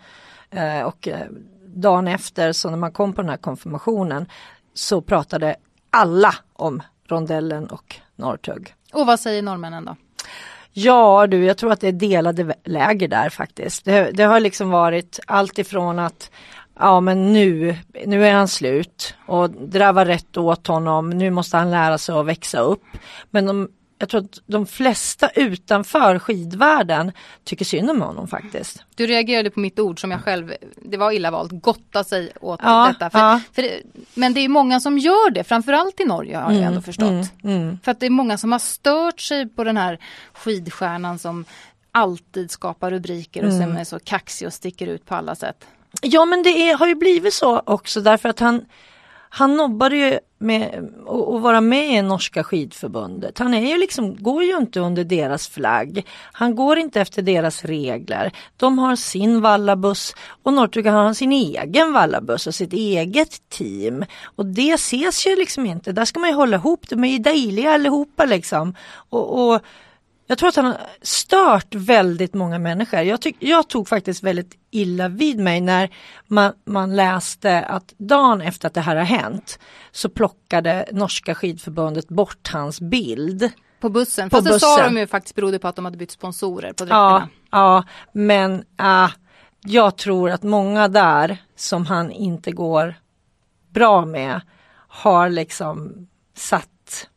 Eh, 0.50 0.82
och 0.82 1.08
eh, 1.08 1.26
dagen 1.66 2.08
efter, 2.08 2.52
så 2.52 2.70
när 2.70 2.76
man 2.76 2.92
kom 2.92 3.12
på 3.12 3.22
den 3.22 3.30
här 3.30 3.36
konfirmationen, 3.36 4.26
så 4.74 5.00
pratade 5.00 5.56
alla 5.90 6.34
om 6.52 6.82
rondellen 7.08 7.66
och 7.66 7.96
Northug. 8.16 8.74
Och 8.92 9.06
vad 9.06 9.20
säger 9.20 9.42
norrmännen 9.42 9.84
då? 9.84 9.96
Ja 10.72 11.26
du, 11.26 11.44
jag 11.44 11.56
tror 11.56 11.72
att 11.72 11.80
det 11.80 11.88
är 11.88 11.92
delade 11.92 12.54
läger 12.64 13.08
där 13.08 13.28
faktiskt. 13.28 13.84
Det, 13.84 14.10
det 14.10 14.22
har 14.22 14.40
liksom 14.40 14.70
varit 14.70 15.20
allt 15.26 15.58
ifrån 15.58 15.98
att 15.98 16.30
ja 16.80 17.00
men 17.00 17.32
nu, 17.32 17.76
nu 18.06 18.26
är 18.26 18.32
han 18.34 18.48
slut 18.48 19.14
och 19.26 19.50
det 19.50 19.78
där 19.78 19.92
var 19.92 20.04
rätt 20.06 20.36
åt 20.36 20.66
honom, 20.66 21.10
nu 21.10 21.30
måste 21.30 21.56
han 21.56 21.70
lära 21.70 21.98
sig 21.98 22.14
att 22.14 22.26
växa 22.26 22.60
upp. 22.60 22.82
Men 23.30 23.46
de 23.46 23.68
jag 23.98 24.08
tror 24.08 24.20
att 24.20 24.38
de 24.46 24.66
flesta 24.66 25.28
utanför 25.28 26.18
skidvärlden 26.18 27.12
tycker 27.44 27.64
synd 27.64 27.90
om 27.90 28.00
honom 28.02 28.28
faktiskt. 28.28 28.84
Du 28.94 29.06
reagerade 29.06 29.50
på 29.50 29.60
mitt 29.60 29.78
ord 29.78 30.00
som 30.00 30.10
jag 30.10 30.20
själv, 30.20 30.52
det 30.82 30.96
var 30.96 31.12
illa 31.12 31.30
valt, 31.30 31.50
gotta 31.62 32.04
sig 32.04 32.32
åt 32.40 32.60
Ja, 32.62 32.88
detta. 32.92 33.10
För, 33.10 33.18
ja. 33.18 33.40
för 33.52 33.62
det, 33.62 33.82
men 34.14 34.34
det 34.34 34.40
är 34.40 34.48
många 34.48 34.80
som 34.80 34.98
gör 34.98 35.30
det, 35.30 35.44
framförallt 35.44 36.00
i 36.00 36.04
Norge 36.04 36.36
har 36.36 36.52
jag 36.52 36.62
ändå 36.62 36.80
förstått. 36.80 37.32
Mm, 37.44 37.78
För 37.84 37.90
att 37.90 38.00
det 38.00 38.06
är 38.06 38.10
många 38.10 38.38
som 38.38 38.52
har 38.52 38.58
stört 38.58 39.20
sig 39.20 39.48
på 39.48 39.64
den 39.64 39.76
här 39.76 39.98
skidstjärnan 40.32 41.18
som 41.18 41.44
alltid 41.92 42.50
skapar 42.50 42.90
rubriker 42.90 43.44
och 43.44 43.50
Mm. 43.52 43.62
som 43.68 43.76
är 43.76 43.84
så 43.84 43.98
kaxig 43.98 44.46
och 44.46 44.52
sticker 44.54 44.86
ut 44.86 45.06
på 45.06 45.14
alla 45.14 45.34
sätt. 45.34 45.66
Ja 46.02 46.24
men 46.24 46.42
det 46.42 46.70
är, 46.70 46.76
har 46.76 46.86
ju 46.86 46.94
blivit 46.94 47.34
så 47.34 47.62
också 47.66 48.00
därför 48.00 48.28
att 48.28 48.40
han 48.40 48.64
han 49.32 49.56
nobbade 49.56 49.96
ju 49.96 50.18
med 50.38 50.90
att 51.06 51.42
vara 51.42 51.60
med 51.60 51.90
i 51.90 52.02
norska 52.02 52.44
skidförbundet. 52.44 53.38
Han 53.38 53.54
är 53.54 53.72
ju 53.72 53.78
liksom, 53.78 54.16
går 54.22 54.44
ju 54.44 54.56
inte 54.56 54.80
under 54.80 55.04
deras 55.04 55.48
flagg. 55.48 56.06
Han 56.32 56.54
går 56.54 56.78
inte 56.78 57.00
efter 57.00 57.22
deras 57.22 57.64
regler. 57.64 58.32
De 58.56 58.78
har 58.78 58.96
sin 58.96 59.40
vallabuss 59.40 60.14
och 60.42 60.52
Northug 60.52 60.86
har 60.86 61.14
sin 61.14 61.32
egen 61.32 61.92
vallabuss 61.92 62.46
och 62.46 62.54
sitt 62.54 62.72
eget 62.72 63.48
team. 63.48 64.04
Och 64.24 64.46
det 64.46 64.72
ses 64.72 65.26
ju 65.26 65.36
liksom 65.36 65.66
inte. 65.66 65.92
Där 65.92 66.04
ska 66.04 66.20
man 66.20 66.30
ju 66.30 66.36
hålla 66.36 66.56
ihop. 66.56 66.88
De 66.88 67.04
är 67.04 67.08
ju 67.08 67.18
dejliga 67.18 67.72
allihopa 67.72 68.24
liksom. 68.24 68.74
Och, 69.10 69.52
och 69.52 69.60
jag 70.30 70.38
tror 70.38 70.48
att 70.48 70.56
han 70.56 70.64
har 70.64 70.80
stört 71.02 71.74
väldigt 71.74 72.34
många 72.34 72.58
människor. 72.58 73.00
Jag, 73.00 73.20
tyck, 73.20 73.36
jag 73.38 73.68
tog 73.68 73.88
faktiskt 73.88 74.22
väldigt 74.22 74.54
illa 74.70 75.08
vid 75.08 75.38
mig 75.38 75.60
när 75.60 75.90
man, 76.26 76.52
man 76.66 76.96
läste 76.96 77.60
att 77.62 77.94
dagen 77.98 78.40
efter 78.40 78.66
att 78.68 78.74
det 78.74 78.80
här 78.80 78.96
har 78.96 79.04
hänt 79.04 79.58
så 79.92 80.08
plockade 80.08 80.88
norska 80.92 81.34
skidförbundet 81.34 82.08
bort 82.08 82.48
hans 82.52 82.80
bild. 82.80 83.50
På 83.80 83.88
bussen, 83.88 84.30
På 84.30 84.36
fast 84.36 84.48
det 84.48 84.60
sa 84.60 84.76
bussen. 84.76 84.94
de 84.94 85.00
ju 85.00 85.06
faktiskt 85.06 85.34
berodde 85.36 85.58
på 85.58 85.68
att 85.68 85.76
de 85.76 85.84
hade 85.84 85.96
bytt 85.96 86.10
sponsorer 86.10 86.72
på 86.72 86.84
Ja, 86.88 87.10
dräkterna. 87.10 87.28
ja 87.50 87.84
men 88.12 88.64
äh, 88.80 89.10
jag 89.64 89.96
tror 89.96 90.30
att 90.30 90.42
många 90.42 90.88
där 90.88 91.38
som 91.56 91.86
han 91.86 92.10
inte 92.10 92.52
går 92.52 92.94
bra 93.70 94.04
med 94.04 94.40
har 94.88 95.28
liksom 95.28 95.92
satt 96.36 97.08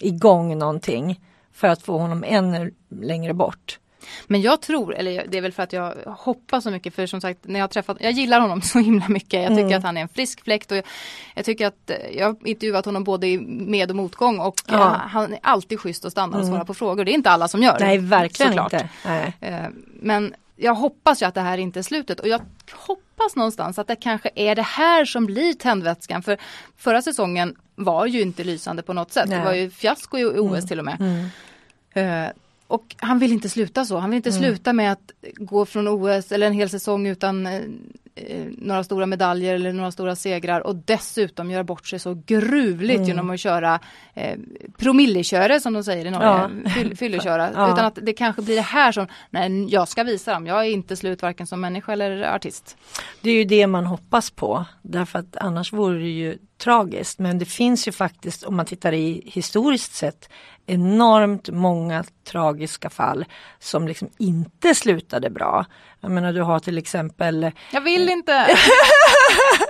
igång 0.00 0.58
någonting 0.58 1.20
för 1.60 1.68
att 1.68 1.82
få 1.82 1.98
honom 1.98 2.24
ännu 2.26 2.74
längre 3.00 3.34
bort. 3.34 3.78
Men 4.26 4.40
jag 4.42 4.60
tror, 4.62 4.94
eller 4.94 5.26
det 5.28 5.38
är 5.38 5.42
väl 5.42 5.52
för 5.52 5.62
att 5.62 5.72
jag 5.72 5.94
hoppas 6.06 6.64
så 6.64 6.70
mycket 6.70 6.94
för 6.94 7.06
som 7.06 7.20
sagt 7.20 7.38
när 7.42 7.60
jag 7.60 7.70
träffat, 7.70 7.96
jag 8.00 8.12
gillar 8.12 8.40
honom 8.40 8.62
så 8.72 8.78
himla 8.78 9.08
mycket. 9.08 9.42
Jag 9.42 9.48
tycker 9.50 9.60
Mm. 9.64 9.78
att 9.78 9.84
han 9.84 9.96
är 9.96 10.00
en 10.00 10.08
frisk 10.08 10.44
fläkt 10.44 10.70
och 10.70 10.76
jag, 10.76 10.84
jag 11.34 11.44
tycker 11.44 11.66
att 11.66 11.90
eh, 11.90 11.96
jag 12.18 12.26
har 12.26 12.36
intervjuat 12.48 12.84
honom 12.84 13.04
både 13.04 13.26
i 13.26 13.38
med 13.48 13.90
och 13.90 13.96
motgång 13.96 14.38
och 14.38 14.54
Ja. 14.66 14.74
Mm. 14.74 14.86
eh, 14.86 14.98
han 14.98 15.32
är 15.32 15.38
alltid 15.42 15.80
schysst 15.80 16.04
och 16.04 16.12
stannar 16.12 16.38
och 16.40 16.46
svarar 16.46 16.64
på 16.64 16.74
frågor. 16.74 17.04
Det 17.04 17.10
är 17.12 17.14
inte 17.14 17.30
alla 17.30 17.48
som 17.48 17.62
gör 17.62 17.78
det. 17.78 17.84
Nej, 17.84 17.98
verkligen 17.98 18.52
såklart. 18.52 18.72
inte. 18.72 18.88
Nej. 19.06 19.34
Eh, 19.40 19.66
Men 20.02 20.34
jag 20.56 20.74
hoppas 20.74 21.22
ju 21.22 21.26
att 21.26 21.34
det 21.34 21.40
här 21.40 21.58
inte 21.58 21.78
är 21.80 21.82
slutet 21.82 22.20
och 22.20 22.28
jag 22.28 22.40
hoppas 22.72 23.36
någonstans 23.36 23.78
att 23.78 23.86
det 23.86 23.96
kanske 23.96 24.30
är 24.34 24.54
det 24.54 24.62
här 24.62 25.04
som 25.04 25.26
blir 25.26 25.54
tändvätskan. 25.54 26.22
För 26.22 26.38
förra 26.76 27.02
säsongen 27.02 27.56
var 27.74 28.06
ju 28.06 28.20
inte 28.20 28.44
lysande 28.44 28.82
på 28.82 28.92
något 28.92 29.12
sätt. 29.12 29.28
Nej. 29.28 29.34
Mm. 29.38 29.44
Det 29.44 29.50
var 29.50 29.56
ju 29.56 29.70
fiasko 29.70 30.18
i 30.18 30.24
OS 30.24 30.66
till 30.68 30.78
och 30.78 30.84
med. 30.84 31.28
Eh, 31.94 32.26
och 32.66 32.94
han 32.98 33.18
vill 33.18 33.32
inte 33.32 33.48
sluta 33.48 33.84
så. 33.84 33.98
Han 33.98 34.10
vill 34.10 34.16
inte 34.16 34.30
Mm. 34.30 34.42
sluta 34.42 34.72
med 34.72 34.92
att 34.92 35.12
gå 35.36 35.66
från 35.66 35.88
OS 35.88 36.32
eller 36.32 36.46
en 36.46 36.52
hel 36.52 36.68
säsong 36.70 37.06
utan 37.06 37.46
eh, 37.46 37.60
eh, 38.14 38.44
några 38.58 38.84
stora 38.84 39.06
medaljer 39.06 39.54
eller 39.54 39.72
några 39.72 39.90
stora 39.92 40.16
segrar 40.16 40.60
och 40.60 40.76
dessutom 40.76 41.50
göra 41.50 41.64
bort 41.64 41.86
sig 41.86 41.98
så 41.98 42.22
gruvligt 42.26 42.96
Mm. 42.96 43.08
genom 43.08 43.30
att 43.30 43.40
köra 43.40 43.80
eh, 44.14 44.38
promilleköre 44.78 45.60
som 45.60 45.72
de 45.72 45.84
säger 45.84 46.06
i 46.06 46.10
Norge. 46.10 46.26
Ja. 46.28 46.70
Fyll, 46.70 46.96
fylleköra. 46.96 47.50
Ja. 47.54 47.72
Utan 47.72 47.84
att 47.84 47.98
det 48.02 48.12
kanske 48.12 48.42
blir 48.42 48.56
det 48.56 48.60
här 48.62 48.92
som, 48.92 49.06
nej 49.30 49.66
jag 49.68 49.88
ska 49.88 50.02
visa 50.02 50.32
dem, 50.32 50.46
jag 50.46 50.60
är 50.66 50.70
inte 50.70 50.96
slut 50.96 51.22
varken 51.22 51.46
som 51.46 51.60
människa 51.60 51.92
eller 51.92 52.22
artist. 52.34 52.76
Det 53.20 53.30
är 53.30 53.34
ju 53.34 53.44
det 53.44 53.66
man 53.66 53.86
hoppas 53.86 54.30
på 54.30 54.64
därför 54.82 55.18
att 55.18 55.36
annars 55.36 55.72
vore 55.72 55.98
det 55.98 56.08
ju 56.10 56.38
tragiskt. 56.60 57.18
Men 57.18 57.38
det 57.38 57.44
finns 57.44 57.88
ju 57.88 57.92
faktiskt 57.92 58.42
om 58.42 58.56
man 58.56 58.66
tittar 58.66 58.92
i 58.92 59.22
historiskt 59.26 59.94
sett 59.94 60.28
enormt 60.66 61.48
många 61.48 62.04
tragiska 62.24 62.90
fall 62.90 63.24
som 63.58 63.88
liksom 63.88 64.10
inte 64.18 64.74
slutade 64.74 65.30
bra. 65.30 65.66
Jag 66.00 66.10
menar 66.10 66.32
du 66.32 66.42
har 66.42 66.58
till 66.58 66.78
exempel 66.78 67.50
Jag 67.72 67.80
vill 67.80 68.08
inte! 68.08 68.32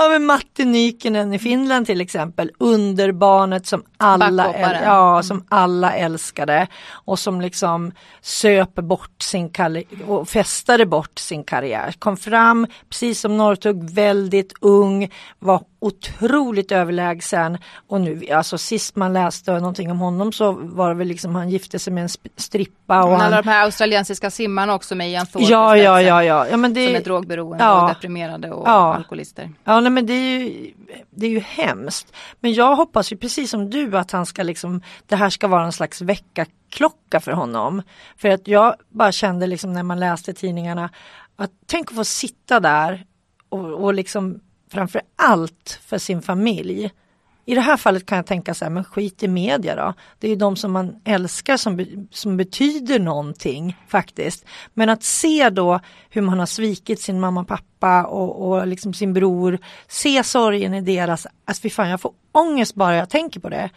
Ja 0.00 0.08
men 0.08 0.26
Matti 0.26 0.64
Nykinen 0.64 1.34
i 1.34 1.38
Finland 1.38 1.86
till 1.86 2.00
exempel, 2.00 2.50
underbarnet 2.58 3.66
som 3.66 3.82
alla, 3.96 4.52
äl- 4.52 4.84
ja, 4.84 5.22
som 5.22 5.44
alla 5.48 5.92
älskade. 5.92 6.66
Och 6.90 7.18
som 7.18 7.40
liksom 7.40 7.92
söp 8.20 8.74
bort 8.74 9.22
sin 9.22 9.50
kalli- 9.50 9.86
och 10.06 10.28
festade 10.28 10.86
bort 10.86 11.18
sin 11.18 11.44
karriär. 11.44 11.94
Kom 11.98 12.16
fram, 12.16 12.66
precis 12.88 13.20
som 13.20 13.36
Northug, 13.36 13.90
väldigt 13.90 14.52
ung, 14.60 15.10
var 15.38 15.62
otroligt 15.82 16.72
överlägsen 16.72 17.58
och 17.88 18.00
nu, 18.00 18.26
alltså 18.32 18.58
sist 18.58 18.96
man 18.96 19.12
läste 19.12 19.52
någonting 19.52 19.90
om 19.90 19.98
honom 19.98 20.32
så 20.32 20.52
var 20.52 20.88
det 20.88 20.94
väl 20.94 21.08
liksom 21.08 21.34
han 21.34 21.50
gifte 21.50 21.78
sig 21.78 21.92
med 21.92 22.02
en 22.02 22.08
strippa 22.36 22.98
och 23.02 23.04
Och 23.04 23.16
han 23.16 23.26
alla 23.26 23.42
de 23.42 23.48
här 23.48 23.64
australiensiska 23.64 24.30
simmarna 24.30 24.74
också 24.74 24.94
med 24.94 25.10
Ian 25.10 25.26
Thorpe 25.26 25.46
Ja, 25.46 25.76
ja, 25.76 26.02
ja, 26.02 26.24
ja. 26.24 26.46
ja 26.50 26.56
men 26.56 26.74
det, 26.74 26.86
Som 26.86 26.96
är 26.96 27.00
drogberoende 27.00 27.64
Ja. 27.64 27.82
och 27.82 27.88
deprimerade 27.88 28.50
och 28.52 28.68
Ja. 28.68 28.94
alkoholister. 28.94 29.50
Ja 29.64 29.80
nej, 29.80 29.90
men 29.92 30.06
det 30.06 30.12
är, 30.12 30.38
ju, 30.40 30.72
det 31.10 31.26
är 31.26 31.30
ju 31.30 31.40
hemskt. 31.40 32.12
Men 32.40 32.52
jag 32.52 32.76
hoppas 32.76 33.12
ju 33.12 33.16
precis 33.16 33.50
som 33.50 33.70
du 33.70 33.98
att 33.98 34.10
han 34.10 34.26
ska 34.26 34.42
liksom, 34.42 34.82
det 35.06 35.16
här 35.16 35.30
ska 35.30 35.48
vara 35.48 35.64
en 35.64 35.72
slags 35.72 36.00
väckarklocka 36.02 37.20
för 37.20 37.32
honom. 37.32 37.82
För 38.16 38.28
att 38.28 38.48
jag 38.48 38.74
bara 38.88 39.12
kände 39.12 39.46
liksom 39.46 39.72
när 39.72 39.82
man 39.82 40.00
läste 40.00 40.32
tidningarna 40.32 40.90
att 41.36 41.50
tänk 41.66 41.90
att 41.90 41.96
få 41.96 42.04
sitta 42.04 42.60
där 42.60 43.04
och, 43.48 43.84
och 43.84 43.94
liksom 43.94 44.40
framför 44.72 45.02
allt 45.16 45.80
för 45.84 45.98
sin 45.98 46.22
familj. 46.22 46.90
I 47.44 47.54
det 47.54 47.60
här 47.60 47.76
fallet 47.76 48.06
kan 48.06 48.16
jag 48.16 48.26
tänka 48.26 48.54
så 48.54 48.64
här, 48.64 48.70
men 48.70 48.84
skit 48.84 49.22
i 49.22 49.28
media 49.28 49.76
då. 49.76 49.94
Det 50.18 50.26
är 50.26 50.30
ju 50.30 50.36
de 50.36 50.56
som 50.56 50.72
man 50.72 50.96
älskar 51.04 51.56
som, 51.56 51.86
som 52.10 52.36
betyder 52.36 52.98
någonting 52.98 53.76
faktiskt. 53.88 54.44
Men 54.74 54.88
att 54.88 55.02
se 55.02 55.50
då 55.50 55.80
hur 56.10 56.22
man 56.22 56.38
har 56.38 56.46
svikit 56.46 57.00
sin 57.00 57.20
mamma 57.20 57.40
och 57.40 57.48
pappa 57.48 58.04
och, 58.04 58.48
och 58.48 58.66
liksom 58.66 58.94
sin 58.94 59.12
bror. 59.12 59.58
Se 59.88 60.24
sorgen 60.24 60.74
i 60.74 60.80
deras, 60.80 61.26
alltså 61.44 61.62
fy 61.62 61.70
fan 61.70 61.88
jag 61.88 62.00
får 62.00 62.12
ångest 62.32 62.74
bara 62.74 62.96
jag 62.96 63.10
tänker 63.10 63.40
på 63.40 63.48
det. 63.48 63.70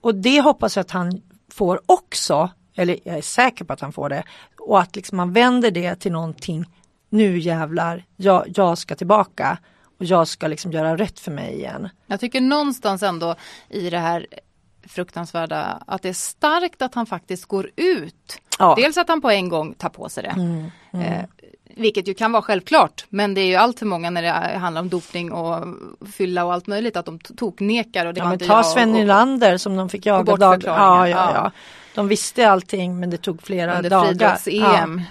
Och 0.00 0.14
det 0.14 0.40
hoppas 0.40 0.76
jag 0.76 0.80
att 0.80 0.90
han 0.90 1.22
får 1.52 1.80
också, 1.86 2.50
eller 2.74 2.98
jag 3.04 3.16
är 3.16 3.22
säker 3.22 3.64
på 3.64 3.72
att 3.72 3.80
han 3.80 3.92
får 3.92 4.08
det. 4.08 4.24
Och 4.60 4.80
att 4.80 4.96
liksom 4.96 5.16
man 5.16 5.32
vänder 5.32 5.70
det 5.70 5.94
till 5.96 6.12
någonting, 6.12 6.64
nu 7.10 7.38
jävlar, 7.38 8.04
jag, 8.16 8.44
jag 8.54 8.78
ska 8.78 8.94
tillbaka. 8.94 9.58
Och 9.98 10.04
jag 10.04 10.28
ska 10.28 10.46
liksom 10.46 10.72
göra 10.72 10.96
rätt 10.96 11.20
för 11.20 11.30
mig 11.30 11.54
igen. 11.54 11.88
Jag 12.06 12.20
tycker 12.20 12.40
någonstans 12.40 13.02
ändå 13.02 13.34
i 13.68 13.90
det 13.90 13.98
här 13.98 14.26
fruktansvärda 14.88 15.82
att 15.86 16.02
det 16.02 16.08
är 16.08 16.12
starkt 16.12 16.82
att 16.82 16.94
han 16.94 17.06
faktiskt 17.06 17.44
går 17.44 17.70
ut. 17.76 18.38
Ja. 18.58 18.74
Dels 18.78 18.96
att 18.96 19.08
han 19.08 19.20
på 19.20 19.30
en 19.30 19.48
gång 19.48 19.74
tar 19.74 19.88
på 19.88 20.08
sig 20.08 20.22
det. 20.22 20.28
Mm, 20.28 20.70
Eh, 20.92 21.24
vilket 21.76 22.08
ju 22.08 22.14
kan 22.14 22.32
vara 22.32 22.42
självklart 22.42 23.04
men 23.08 23.34
det 23.34 23.40
är 23.40 23.46
ju 23.46 23.54
allt 23.54 23.78
för 23.78 23.86
många 23.86 24.10
när 24.10 24.22
det 24.22 24.58
handlar 24.58 24.80
om 24.80 24.88
dopning 24.88 25.32
och 25.32 25.64
fylla 26.12 26.44
och 26.44 26.52
allt 26.52 26.66
möjligt 26.66 26.96
att 26.96 27.06
de 27.06 27.18
toknekar. 27.18 28.06
Och 28.06 28.14
det 28.14 28.18
Ja, 28.20 28.28
men 28.28 28.38
ta 28.38 28.62
Sven 28.62 28.92
Nylander 28.92 29.56
som 29.56 29.76
de 29.76 29.88
fick 29.88 30.06
jaga 30.06 30.36
dag. 30.36 30.62
Ja, 30.66 31.08
ja, 31.08 31.30
ja. 31.34 31.50
De 31.94 32.08
visste 32.08 32.50
allting 32.50 33.00
men 33.00 33.10
det 33.10 33.16
tog 33.16 33.42
flera 33.42 33.76
under 33.76 33.90
dagar. 33.90 34.06
friidrotts-EM 34.06 35.02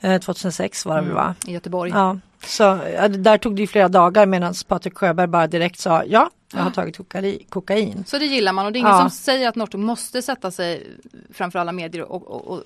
Ja. 0.00 0.08
Eh, 0.08 0.20
2006 0.20 0.86
var 0.86 0.96
det 0.96 1.02
väl 1.02 1.12
va? 1.12 1.34
i 1.46 1.52
Göteborg. 1.52 1.90
Ja. 1.90 2.18
Så 2.44 2.74
där 3.08 3.38
tog 3.38 3.56
det 3.56 3.66
flera 3.66 3.88
dagar 3.88 4.26
medan 4.26 4.54
Patrik 4.68 4.98
Sjöberg 4.98 5.26
bara 5.26 5.46
direkt 5.46 5.78
sa 5.80 6.04
ja, 6.04 6.30
jag 6.52 6.60
har 6.60 6.70
tagit 6.70 6.98
kokain. 7.48 8.04
Så 8.06 8.18
det 8.18 8.24
gillar 8.26 8.52
man 8.52 8.66
och 8.66 8.72
det 8.72 8.76
är 8.78 8.80
ingen 8.80 8.92
Ja. 8.92 8.98
som 9.00 9.10
säger 9.10 9.48
att 9.48 9.56
Northug 9.56 9.80
måste 9.80 10.22
sätta 10.22 10.50
sig 10.50 10.86
framför 11.32 11.58
alla 11.58 11.72
medier 11.72 12.02
och, 12.12 12.30
och, 12.30 12.46
och 12.48 12.62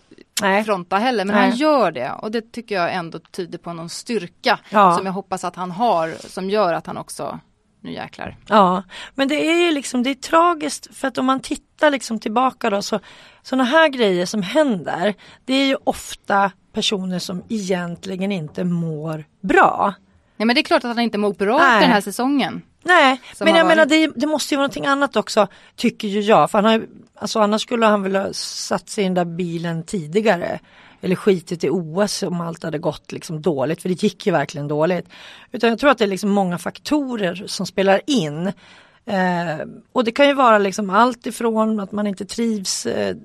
fronta 0.64 0.96
heller. 0.96 1.24
Men 1.24 1.36
Nej. 1.36 1.48
han 1.48 1.56
gör 1.58 1.90
det 1.92 2.10
och 2.22 2.30
det 2.30 2.52
tycker 2.52 2.74
jag 2.74 2.94
ändå 2.94 3.18
tyder 3.18 3.58
på 3.58 3.72
någon 3.72 3.88
styrka 3.88 4.58
Ja. 4.70 4.96
som 4.96 5.06
jag 5.06 5.12
hoppas 5.12 5.44
att 5.44 5.56
han 5.56 5.70
har 5.70 6.14
som 6.28 6.50
gör 6.50 6.72
att 6.72 6.86
han 6.86 6.96
också, 6.96 7.38
nu 7.84 7.92
jäklar. 7.92 8.36
Ja, 8.48 8.82
men 9.14 9.28
det 9.28 9.50
är 9.50 9.66
ju 9.66 9.72
liksom, 9.72 10.02
det 10.02 10.10
är 10.10 10.14
tragiskt 10.14 10.96
för 10.96 11.08
att 11.08 11.18
om 11.18 11.26
man 11.26 11.40
tittar 11.40 11.90
liksom 11.90 12.18
tillbaka 12.18 12.70
då 12.70 12.82
så 12.82 13.00
sådana 13.42 13.64
här 13.64 13.88
grejer 13.88 14.26
som 14.26 14.42
händer, 14.42 15.14
det 15.44 15.54
är 15.54 15.66
ju 15.66 15.76
ofta 15.84 16.50
personer 16.72 17.18
som 17.18 17.42
egentligen 17.48 18.32
inte 18.32 18.64
mår 18.64 19.24
bra. 19.40 19.94
Nej 20.36 20.46
men 20.46 20.54
det 20.54 20.60
är 20.60 20.62
klart 20.62 20.84
att 20.84 20.96
han 20.96 21.04
inte 21.04 21.18
mår 21.18 21.32
bra 21.32 21.58
Nej. 21.58 21.66
efter 21.66 21.80
den 21.80 21.90
här 21.90 22.00
säsongen. 22.00 22.62
Nej, 22.82 23.20
men 23.40 23.54
jag 23.54 23.66
menar 23.66 23.86
varit. 23.86 23.88
det, 23.88 24.20
det 24.20 24.26
måste 24.26 24.54
ju 24.54 24.56
vara 24.56 24.64
någonting 24.64 24.86
annat 24.86 25.16
också 25.16 25.46
tycker 25.76 26.08
ju 26.08 26.20
jag. 26.20 26.50
För 26.50 26.58
han 26.58 26.64
har, 26.64 26.86
alltså 27.14 27.40
annars 27.40 27.62
skulle 27.62 27.86
han 27.86 28.02
väl 28.02 28.16
ha 28.16 28.32
satt 28.32 28.88
sig 28.88 29.04
i 29.04 29.06
den 29.06 29.14
där 29.14 29.24
bilen 29.24 29.82
tidigare. 29.82 30.58
Eller 31.04 31.16
skitit 31.16 31.64
i 31.64 31.70
OS 31.70 32.22
om 32.22 32.40
allt 32.40 32.62
hade 32.62 32.78
gått 32.78 33.12
liksom 33.12 33.42
dåligt, 33.42 33.82
för 33.82 33.88
det 33.88 34.02
gick 34.02 34.26
ju 34.26 34.32
verkligen 34.32 34.68
dåligt. 34.68 35.08
Utan 35.52 35.70
jag 35.70 35.78
tror 35.78 35.90
att 35.90 35.98
det 35.98 36.04
är 36.04 36.08
liksom 36.08 36.30
många 36.30 36.58
faktorer 36.58 37.44
som 37.46 37.66
spelar 37.66 38.00
in. 38.06 38.46
Eh, 39.06 39.66
och 39.92 40.04
det 40.04 40.12
kan 40.12 40.26
ju 40.26 40.34
vara 40.34 40.58
liksom 40.58 40.90
allt 40.90 41.26
ifrån 41.26 41.80
att 41.80 41.92
man 41.92 42.06
inte 42.06 42.24
trivs 42.24 42.86
eh, 42.86 43.16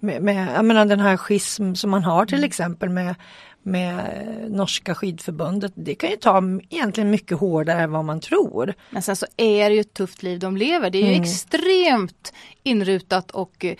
med, 0.00 0.22
med 0.22 0.48
jag 0.54 0.64
menar 0.64 0.84
den 0.84 1.00
här 1.00 1.16
schism 1.16 1.74
som 1.74 1.90
man 1.90 2.04
har 2.04 2.26
till 2.26 2.38
Mm. 2.38 2.48
exempel 2.48 2.88
med, 2.88 3.14
med 3.62 4.24
norska 4.48 4.94
skidförbundet. 4.94 5.72
Det 5.74 5.94
kan 5.94 6.10
ju 6.10 6.16
ta 6.16 6.42
egentligen 6.70 7.10
mycket 7.10 7.38
hårdare 7.38 7.82
än 7.82 7.92
vad 7.92 8.04
man 8.04 8.20
tror. 8.20 8.74
Men 8.90 9.02
sen 9.02 9.16
så 9.16 9.26
är 9.36 9.68
det 9.70 9.74
ju 9.74 9.80
ett 9.80 9.94
tufft 9.94 10.22
liv 10.22 10.38
de 10.38 10.56
lever. 10.56 10.90
Det 10.90 10.98
är 10.98 11.02
ju 11.02 11.08
Mm. 11.08 11.22
extremt 11.22 12.32
inrutat 12.62 13.30
och 13.30 13.64
eh, 13.64 13.74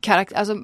karak- 0.00 0.32
alltså, 0.34 0.58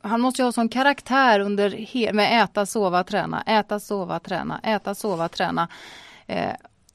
han 0.00 0.20
måste 0.20 0.42
ju 0.42 0.44
ha 0.46 0.52
sån 0.52 0.68
karaktär 0.68 1.40
under 1.40 2.12
med 2.12 2.42
äta, 2.44 2.66
sova, 2.66 3.04
träna, 3.04 3.42
äta, 3.42 3.80
sova, 3.80 4.20
träna, 4.20 4.60
äta, 4.64 4.94
sova, 4.94 5.28
träna. 5.28 5.68
Eh, 6.26 6.50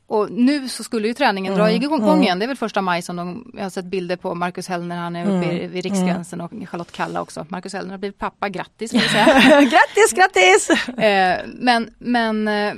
och 0.07 0.31
nu 0.31 0.69
så 0.69 0.83
skulle 0.83 1.07
ju 1.07 1.13
träningen 1.13 1.55
dra 1.55 1.69
Mm, 1.69 1.83
igång 1.83 2.03
mm. 2.03 2.23
igen. 2.23 2.39
Det 2.39 2.45
är 2.45 2.47
väl 2.47 2.57
första 2.57 2.81
maj 2.81 3.01
som 3.01 3.15
de, 3.15 3.51
jag 3.55 3.63
har 3.63 3.69
sett 3.69 3.85
bilder 3.85 4.15
på 4.15 4.35
Marcus 4.35 4.67
Hellner, 4.67 4.95
han 4.95 5.15
är 5.15 5.23
uppe 5.23 5.49
Mm, 5.49 5.71
vid 5.71 5.83
Riksgränsen 5.83 6.41
och 6.41 6.51
Charlotte 6.69 6.91
Kalla 6.91 7.21
också. 7.21 7.45
Marcus 7.49 7.73
Hellner 7.73 7.91
har 7.91 7.97
blivit 7.97 8.17
pappa, 8.17 8.49
grattis 8.49 8.91
grattis, 9.71 10.13
grattis! 10.13 10.69
Eh, 10.97 11.37
men, 11.55 11.93
men 11.97 12.47
eh, 12.47 12.73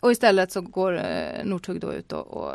och 0.00 0.12
istället 0.12 0.52
så 0.52 0.60
går 0.60 0.96
eh, 0.96 1.44
Northug 1.44 1.80
då 1.80 1.92
ut 1.92 2.12
och, 2.12 2.26
och 2.26 2.52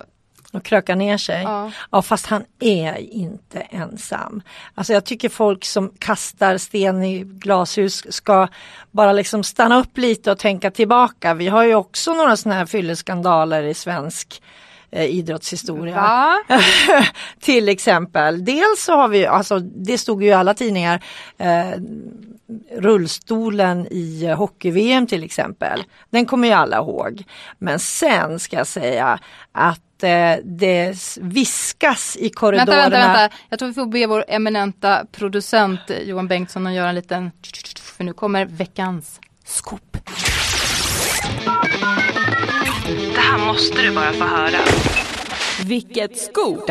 Och 0.53 0.63
kröka 0.63 0.95
ner 0.95 1.17
sig. 1.17 1.43
ja. 1.43 1.71
Ja 1.91 2.01
fast 2.01 2.25
han 2.25 2.43
är 2.59 2.97
inte 2.97 3.59
ensam. 3.59 4.41
Alltså 4.75 4.93
jag 4.93 5.05
tycker 5.05 5.29
folk 5.29 5.65
som 5.65 5.91
kastar 5.99 6.57
sten 6.57 7.03
i 7.03 7.23
glashus 7.23 8.13
ska 8.13 8.47
bara 8.91 9.13
liksom 9.13 9.43
stanna 9.43 9.79
upp 9.79 9.97
lite 9.97 10.31
och 10.31 10.39
tänka 10.39 10.71
tillbaka. 10.71 11.33
Vi 11.33 11.47
har 11.47 11.63
ju 11.63 11.75
också 11.75 12.13
några 12.13 12.37
sådana 12.37 12.59
här 12.59 12.65
fylleskandaler 12.65 13.63
i 13.63 13.73
svensk 13.73 14.41
eh, 14.91 15.05
idrottshistoria. 15.05 15.93
Till 17.39 17.69
exempel. 17.69 18.45
Dels 18.45 18.83
så 18.83 18.95
har 18.95 19.07
vi, 19.07 19.25
alltså 19.25 19.59
det 19.59 19.97
stod 19.97 20.23
ju 20.23 20.29
i 20.29 20.33
alla 20.33 20.53
tidningar, 20.53 21.03
eh, 21.37 21.71
rullstolen 22.71 23.87
i 23.91 24.27
hockey-VM 24.37 25.07
till 25.07 25.23
exempel. 25.23 25.83
Den 26.09 26.25
kommer 26.25 26.47
ju 26.47 26.53
alla 26.53 26.77
ihåg. 26.77 27.23
Men 27.57 27.79
sen 27.79 28.39
ska 28.39 28.57
jag 28.57 28.67
säga 28.67 29.19
att 29.51 30.03
eh, 30.03 30.35
det 30.43 31.17
viskas 31.21 32.15
i 32.17 32.21
Vänta, 32.21 32.39
korridorerna. 32.39 32.81
vänta, 32.89 32.97
vänta. 33.19 33.35
Jag 33.49 33.59
tror 33.59 33.69
vi 33.69 33.75
får 33.75 33.85
be 33.85 34.07
vår 34.07 34.25
eminenta 34.27 35.05
producent 35.11 35.79
Johan 36.03 36.27
Bengtsson 36.27 36.67
att 36.67 36.73
göra 36.73 36.89
en 36.89 36.95
liten 36.95 37.31
för 37.97 38.03
nu 38.03 38.13
kommer 38.13 38.45
veckans 38.45 39.19
scoop. 39.45 39.97
Det 43.13 43.19
här 43.19 43.45
måste 43.45 43.81
du 43.81 43.91
bara 43.95 44.13
få 44.13 44.23
höra. 44.23 44.57
Vilket 45.63 46.17
skop! 46.17 46.69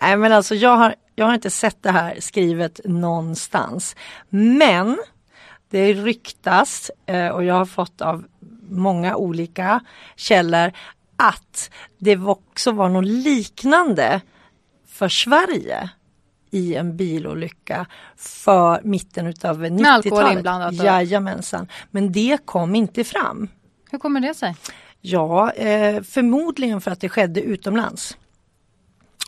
Nej 0.00 0.16
men 0.16 0.32
alltså 0.32 0.54
jag 0.54 0.76
har, 0.76 0.94
jag 1.14 1.26
har 1.26 1.34
inte 1.34 1.50
sett 1.50 1.82
det 1.82 1.90
här 1.90 2.16
skrivet 2.20 2.80
någonstans. 2.84 3.96
Men 4.28 4.98
det 5.70 5.92
ryktas 5.92 6.90
eh, 7.06 7.28
och 7.28 7.44
jag 7.44 7.54
har 7.54 7.64
fått 7.64 8.00
av 8.00 8.24
många 8.68 9.16
olika 9.16 9.80
källor 10.16 10.72
att 11.16 11.70
det 11.98 12.16
också 12.16 12.72
var 12.72 12.88
något 12.88 13.04
liknande 13.06 14.20
för 14.86 15.08
Sverige 15.08 15.90
i 16.50 16.74
en 16.74 16.96
bilolycka 16.96 17.86
för 18.16 18.80
mitten 18.84 19.26
utav 19.26 19.64
90-talet. 19.64 19.86
alkohol 19.86 20.32
inblandat 20.32 20.78
då? 20.78 20.84
Jajamensan. 20.84 21.68
Men 21.90 22.12
det 22.12 22.38
kom 22.44 22.74
inte 22.74 23.04
fram. 23.04 23.48
Hur 23.90 23.98
kommer 23.98 24.20
det 24.20 24.34
sig? 24.34 24.56
Ja, 25.00 25.50
eh, 25.50 26.02
förmodligen 26.02 26.80
för 26.80 26.90
att 26.90 27.00
det 27.00 27.08
skedde 27.08 27.40
utomlands. 27.42 28.16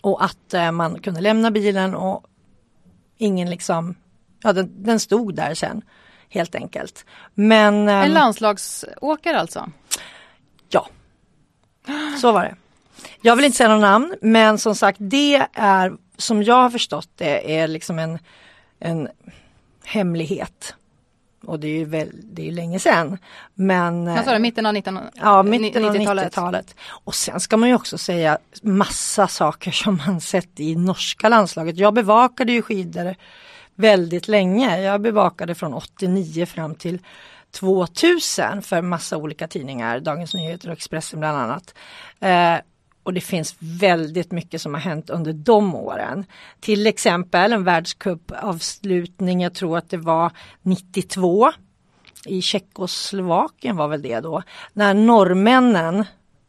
Och 0.05 0.25
att 0.25 0.55
eh, 0.55 0.73
man 0.73 1.01
kunde 1.01 1.21
lämna 1.21 1.51
bilen 1.51 1.95
och 1.95 2.25
ingen 3.19 3.51
liksom, 3.51 3.95
ja 4.43 4.53
den, 4.53 4.83
den 4.83 5.01
stod 5.01 5.35
där 5.35 5.55
sen 5.55 5.83
helt 6.29 6.55
enkelt. 6.55 7.05
Men 7.35 7.75
En 7.75 7.88
ehm, 7.88 8.12
landslagsåkare 8.12 9.40
alltså? 9.40 9.71
ja, 10.69 10.88
så 12.21 12.33
var 12.33 12.43
det. 12.43 12.57
Jag 13.21 13.37
vill 13.37 13.45
inte 13.45 13.57
säga 13.57 13.69
någon 13.69 13.81
namn 13.81 14.14
men 14.21 14.59
som 14.59 14.75
sagt 14.75 14.99
det 15.01 15.47
är 15.53 15.97
som 16.17 16.43
jag 16.43 16.62
har 16.62 16.71
förstått 16.71 17.09
det 17.17 17.59
är 17.59 17.69
liksom 17.69 17.99
en, 17.99 18.19
en 18.79 19.09
hemlighet. 19.85 20.75
Och 21.47 21.61
det 21.61 21.69
är 21.69 21.79
ju 21.79 21.85
väl, 21.85 22.11
det 22.15 22.49
är 22.49 22.53
länge 22.53 22.79
sedan. 22.79 23.19
Men 23.55 24.07
Jag 24.07 24.25
sa 24.25 24.33
det, 24.33 24.39
mitten 24.39 24.67
av 24.67 24.73
19, 24.75 24.99
Ja, 25.15 25.43
mitten 25.43 25.85
av 25.85 25.95
90-talet. 25.95 26.27
90-talet. 26.27 26.77
Och 26.89 27.15
sen 27.15 27.41
ska 27.41 27.57
man 27.57 27.69
ju 27.69 27.75
också 27.75 27.99
säga 27.99 28.39
massa 28.63 29.29
saker 29.29 29.71
som 29.85 30.01
man 30.07 30.21
sett 30.21 30.61
i 30.61 30.77
norska 30.77 31.29
landslaget. 31.29 31.77
Jag 31.77 31.95
bevakade 31.95 32.53
ju 32.53 32.63
skidor 32.63 33.15
väldigt 33.75 34.29
länge. 34.29 34.81
Jag 34.81 35.01
bevakade 35.01 35.55
från 35.55 35.75
89 35.75 36.47
fram 36.47 36.75
till 36.75 36.99
2000 37.51 38.63
för 38.63 38.83
massa 38.83 39.17
olika 39.17 39.49
tidningar, 39.49 40.01
Dagens 40.01 40.35
Nyheter 40.35 40.69
och 40.69 40.73
Expressen 40.73 41.21
bland 41.21 41.39
annat. 41.39 41.75
Eh, 42.21 42.65
och 43.05 43.14
det 43.14 43.21
finns 43.21 43.57
väldigt 43.59 44.33
mycket 44.33 44.61
som 44.61 44.75
har 44.75 44.81
hänt 44.81 45.11
under 45.11 45.33
de 45.33 45.75
åren. 45.75 46.25
Till 46.61 46.87
exempel 46.87 47.53
en 47.53 47.64
världscupavslutning, 47.64 49.43
jag 49.43 49.55
tror 49.55 49.79
att 49.79 49.90
det 49.90 49.97
var 49.97 50.33
92 50.62 51.53
i 52.27 52.43
Tjeckoslovakien 52.43 53.77
var 53.77 53.88
väl 53.88 54.03
det 54.03 54.21
då, 54.21 54.43
när 54.73 54.95
norrmännen, 54.95 56.05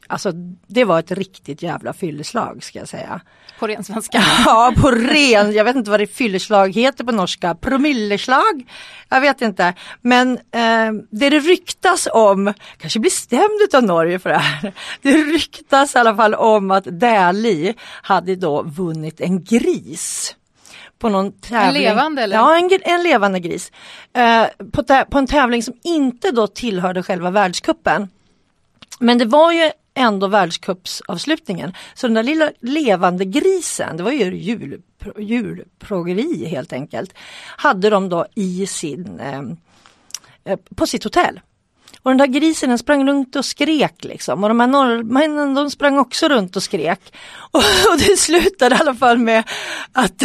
alltså 0.08 0.32
det 0.68 0.86
var 0.86 1.00
ett 1.00 1.12
riktigt 1.12 1.62
jävla 1.62 1.94
fylleslag 1.94 2.63
ska 2.63 2.80
jag 2.80 2.88
säga. 2.88 3.22
På 3.60 3.68
ren 3.68 3.84
svenska. 3.84 4.24
Ja, 4.46 4.74
på 4.82 4.91
ren, 4.91 5.54
jag 5.54 5.63
vet 5.63 5.76
inte 5.76 5.91
vad 5.91 6.00
det 6.00 6.08
fylleslag 6.08 6.76
heter 6.76 7.04
på 7.04 7.12
norska, 7.12 7.56
promilleslag? 7.56 8.65
Jag 9.10 9.22
vet 9.22 9.41
inte. 9.41 9.74
Men 10.02 10.32
eh, 10.32 10.91
det 11.12 11.30
det 11.30 11.39
ryktas 11.39 12.08
om, 12.13 12.54
kanske 12.78 13.00
blir 13.00 13.12
stämd 13.12 13.76
av 13.76 13.84
Norge 13.84 14.20
för 14.20 14.30
det 14.30 14.38
här. 14.38 14.74
Det 15.02 15.12
ryktas 15.12 15.96
i 15.96 15.98
alla 15.98 16.15
fall 16.15 16.34
om 16.34 16.72
att 16.72 16.84
Dali 16.84 17.74
hade 18.02 18.36
då 18.36 18.63
vunnit 18.63 19.22
en 19.22 19.44
gris. 19.44 20.36
På 21.00 21.10
någon 21.10 21.32
tävling. 21.32 21.84
levande, 21.84 22.22
eller? 22.22 22.36
Ja, 22.36 22.58
en, 22.58 22.70
en 22.84 23.04
levande 23.04 23.39
gris. 23.39 23.72
Eh, 24.13 24.46
på, 24.72 24.84
på 25.12 25.18
en 25.18 25.28
tävling 25.28 25.63
som 25.63 25.74
inte 25.84 26.32
då 26.32 26.48
tillhörde 26.48 27.04
själva 27.04 27.30
världskuppen. 27.30 28.10
Men 29.00 29.18
det 29.18 29.26
var 29.26 29.52
ju 29.52 29.72
ändå 29.96 30.28
världscupsavslutningen. 30.28 31.74
Så 31.94 32.08
den 32.08 32.14
där 32.14 32.24
lilla 32.24 32.52
levande 32.60 33.26
grisen, 33.26 33.98
det 33.98 34.04
var 34.04 34.12
ju 34.12 34.36
jul, 34.36 34.82
julprogeri 35.18 36.46
helt 36.46 36.74
enkelt, 36.74 37.14
hade 37.58 37.90
de 37.90 38.10
då 38.10 38.26
i 38.36 38.68
sin, 38.68 39.20
eh, 39.20 39.42
eh, 40.54 40.60
på 40.76 40.88
sitt 40.88 41.04
hotell. 41.04 41.40
Och 42.06 42.12
den 42.12 42.18
där 42.18 42.28
grisen 42.28 42.70
den 42.70 42.78
sprang 42.78 43.08
runt 43.08 43.36
och 43.36 43.46
skrek 43.46 44.04
liksom 44.04 44.44
och 44.44 44.50
de 44.50 44.60
här 44.60 44.68
norrmännen 44.68 45.54
de 45.54 45.72
sprang 45.72 46.00
också 46.00 46.28
runt 46.28 46.56
och 46.56 46.64
skrek. 46.64 47.14
Och, 47.52 47.60
och 47.92 47.98
det 47.98 48.18
slutade 48.18 48.76
i 48.76 48.80
alla 48.80 48.96
fall 48.96 49.18
med 49.18 49.44
att 49.92 50.24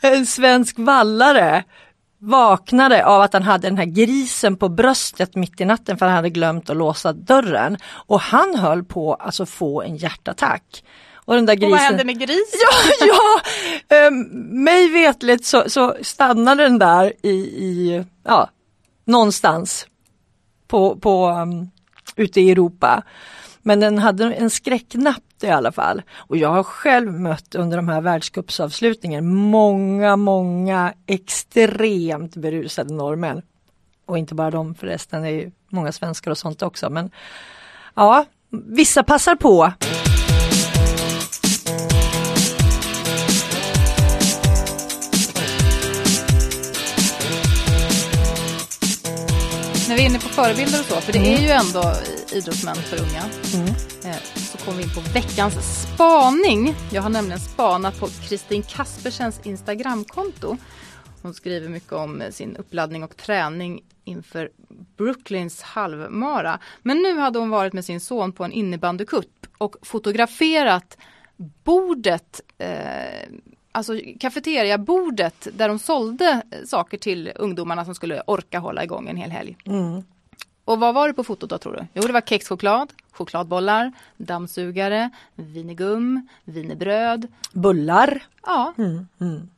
en 0.00 0.26
svensk 0.26 0.78
vallare 0.78 1.64
vaknade 2.24 3.06
av 3.06 3.20
att 3.20 3.32
han 3.32 3.42
hade 3.42 3.68
den 3.68 3.78
här 3.78 3.84
grisen 3.84 4.56
på 4.56 4.68
bröstet 4.68 5.34
mitt 5.34 5.60
i 5.60 5.64
natten 5.64 5.98
för 5.98 6.06
han 6.06 6.14
hade 6.14 6.30
glömt 6.30 6.70
att 6.70 6.76
låsa 6.76 7.12
dörren. 7.12 7.76
Och 7.84 8.20
han 8.20 8.54
höll 8.54 8.84
på 8.84 9.14
att 9.14 9.26
alltså 9.26 9.46
få 9.46 9.82
en 9.82 9.96
hjärtattack. 9.96 10.84
Och 11.14 11.34
den 11.34 11.46
där 11.46 11.54
grisen... 11.54 11.72
Och 11.72 11.78
vad 11.78 11.80
hände 11.80 12.04
med 12.04 12.18
grisen? 12.18 12.60
Ja, 12.60 13.06
ja! 13.88 14.06
Um, 14.06 14.28
mig 14.64 14.88
vetligt 14.88 15.46
så, 15.46 15.70
så 15.70 15.96
stannade 16.02 16.62
den 16.62 16.78
där 16.78 17.12
i, 17.22 17.30
i 17.38 18.04
ja, 18.24 18.50
någonstans 19.04 19.86
på, 20.68 20.96
på, 20.96 21.28
um, 21.28 21.70
ute 22.16 22.40
i 22.40 22.50
Europa. 22.50 23.02
Men 23.62 23.80
den 23.80 23.98
hade 23.98 24.34
en 24.34 24.50
skräcknapp 24.50 25.23
i 25.42 25.50
alla 25.50 25.72
fall. 25.72 26.02
Och 26.16 26.36
jag 26.36 26.48
har 26.48 26.62
själv 26.62 27.12
mött 27.12 27.54
under 27.54 27.76
de 27.76 27.88
här 27.88 28.00
världscupsavslutningen 28.00 29.34
många, 29.34 30.16
många 30.16 30.94
extremt 31.06 32.36
berusade 32.36 32.94
norrmän. 32.94 33.42
Och 34.06 34.18
inte 34.18 34.34
bara 34.34 34.50
de 34.50 34.74
förresten, 34.74 35.22
det 35.22 35.28
är 35.28 35.32
ju 35.32 35.50
många 35.68 35.92
svenskar 35.92 36.30
och 36.30 36.38
sånt 36.38 36.62
också. 36.62 36.90
Men 36.90 37.10
ja, 37.94 38.24
vissa 38.50 39.02
passar 39.02 39.34
på. 39.34 39.72
När 49.88 49.96
vi 49.96 50.02
är 50.02 50.06
inne 50.06 50.18
på 50.18 50.28
förebilder 50.28 50.80
och 50.80 50.86
så, 50.86 51.00
för 51.00 51.12
det 51.12 51.34
är 51.34 51.40
ju 51.40 51.48
ändå 51.48 51.94
idrottsmän 52.34 52.74
för 52.74 52.96
unga. 53.00 53.22
Mm. 53.54 53.74
Eh, 54.04 54.22
Så 54.34 54.58
kommer 54.58 54.78
vi 54.78 54.82
in 54.84 54.90
på 54.94 55.00
veckans 55.00 55.82
spaning. 55.94 56.74
Jag 56.92 57.02
har 57.02 57.10
nämligen 57.10 57.40
spanat 57.40 58.00
på 58.00 58.06
Kristin 58.06 58.62
Kaspersens 58.62 59.40
Instagramkonto. 59.46 60.56
Hon 61.22 61.34
skriver 61.34 61.68
mycket 61.68 61.92
om 61.92 62.22
sin 62.30 62.56
uppladdning 62.56 63.04
och 63.04 63.16
träning 63.16 63.82
inför 64.04 64.50
Brooklyns 64.96 65.62
halvmara. 65.62 66.58
Men 66.82 66.98
nu 67.02 67.18
hade 67.18 67.38
hon 67.38 67.50
varit 67.50 67.72
med 67.72 67.84
sin 67.84 68.00
son 68.00 68.32
på 68.32 68.44
en 68.44 68.52
innebandycup 68.52 69.46
och 69.58 69.76
fotograferat 69.82 70.96
bordet, 71.64 72.40
eh, 72.58 73.28
alltså 73.72 73.92
kafeteriabordet 74.20 75.48
där 75.52 75.68
de 75.68 75.78
sålde 75.78 76.42
saker 76.66 76.98
till 76.98 77.32
ungdomarna 77.36 77.84
som 77.84 77.94
skulle 77.94 78.22
orka 78.26 78.58
hålla 78.58 78.84
igång 78.84 79.08
en 79.08 79.16
hel 79.16 79.30
helg. 79.30 79.56
Mm. 79.66 80.02
Och 80.64 80.80
vad 80.80 80.94
var 80.94 81.08
det 81.08 81.14
på 81.14 81.24
fotot 81.24 81.50
då 81.50 81.58
tror 81.58 81.72
du? 81.72 81.86
Jo 81.94 82.02
det 82.02 82.12
var 82.12 82.20
kexchoklad, 82.20 82.92
chokladbollar, 83.12 83.92
dammsugare, 84.16 85.10
vinegum, 85.34 86.28
vinerbröd. 86.44 87.26
Bullar. 87.52 88.22
Ja, 88.46 88.72
Mm, 88.78 89.06
mm. 89.20 89.48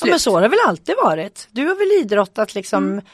Ja, 0.00 0.06
men 0.10 0.20
så 0.20 0.32
har 0.34 0.42
det 0.42 0.48
väl 0.48 0.58
alltid 0.66 0.94
varit. 1.04 1.48
Du 1.50 1.66
har 1.66 1.74
väl 1.74 2.04
idrottat 2.04 2.54
liksom 2.54 2.84
Mm. 2.92 3.04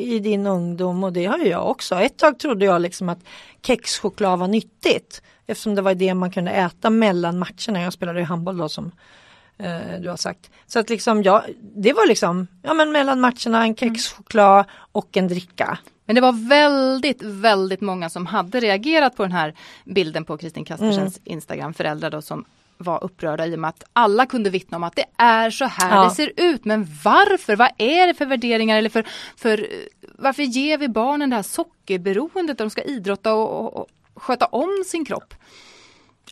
i 0.00 0.18
din 0.18 0.46
ungdom 0.46 1.04
och 1.04 1.12
det 1.12 1.24
har 1.26 1.38
ju 1.38 1.48
jag 1.48 1.70
också. 1.70 1.94
Ett 1.94 2.16
tag 2.16 2.38
trodde 2.38 2.64
jag 2.64 2.80
liksom 2.82 3.08
att 3.08 3.18
kexchoklad 3.62 4.38
var 4.38 4.48
nyttigt 4.48 5.22
eftersom 5.46 5.74
det 5.74 5.82
var 5.82 5.94
det 5.94 6.14
man 6.14 6.30
kunde 6.30 6.50
äta 6.50 6.90
mellan 6.90 7.38
matcherna. 7.38 7.82
Jag 7.82 7.92
spelade 7.92 8.18
ju 8.20 8.24
handboll 8.24 8.56
då 8.56 8.68
som 8.68 8.90
eh, 9.58 10.00
du 10.00 10.08
har 10.08 10.16
sagt. 10.16 10.50
Så 10.66 10.78
att 10.78 10.90
liksom 10.90 11.22
jag, 11.22 11.42
det 11.60 11.92
var 11.92 12.06
liksom, 12.06 12.46
ja 12.62 12.74
men 12.74 12.92
mellan 12.92 13.20
matcherna 13.20 13.62
en 13.62 13.76
kexchoklad 13.76 14.64
och 14.92 15.16
en 15.16 15.28
dricka. 15.28 15.78
Men 16.12 16.14
det 16.14 16.20
var 16.20 16.48
väldigt, 16.48 17.22
väldigt 17.22 17.80
många 17.80 18.10
som 18.10 18.26
hade 18.26 18.60
reagerat 18.60 19.16
på 19.16 19.22
den 19.22 19.32
här 19.32 19.54
bilden 19.84 20.24
på 20.24 20.38
Kristin 20.38 20.64
Kaspersens 20.64 21.18
Mm. 21.18 21.32
Instagram, 21.32 21.74
föräldrar 21.74 22.10
då 22.10 22.22
som 22.22 22.44
var 22.78 23.04
upprörda 23.04 23.46
i 23.46 23.54
och 23.54 23.58
med 23.58 23.68
att 23.68 23.84
alla 23.92 24.26
kunde 24.26 24.50
vittna 24.50 24.76
om 24.76 24.84
att 24.84 24.96
det 24.96 25.04
är 25.16 25.50
så 25.50 25.64
här 25.64 25.96
Ja. 25.96 26.04
det 26.04 26.10
ser 26.10 26.32
ut. 26.36 26.64
Men 26.64 26.86
varför? 27.04 27.56
Vad 27.56 27.70
är 27.78 28.06
det 28.06 28.14
för 28.14 28.26
värderingar 28.26 28.78
eller 28.78 28.90
för, 28.90 29.04
för 29.36 29.66
varför 30.18 30.42
ger 30.42 30.78
vi 30.78 30.88
barnen 30.88 31.30
det 31.30 31.36
här 31.36 31.42
sockerberoendet 31.42 32.58
där 32.58 32.64
de 32.64 32.70
ska 32.70 32.82
idrotta 32.82 33.34
och, 33.34 33.60
och, 33.60 33.76
och 33.76 33.86
sköta 34.22 34.46
om 34.46 34.84
sin 34.86 35.04
kropp? 35.04 35.34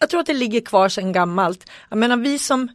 Jag 0.01 0.11
tror 0.11 0.21
att 0.21 0.27
det 0.27 0.35
ligger 0.35 0.61
kvar 0.61 0.89
sedan 0.89 1.13
gammalt. 1.13 1.71
Jag 1.89 1.99
menar 1.99 2.17
vi 2.17 2.39
som 2.39 2.69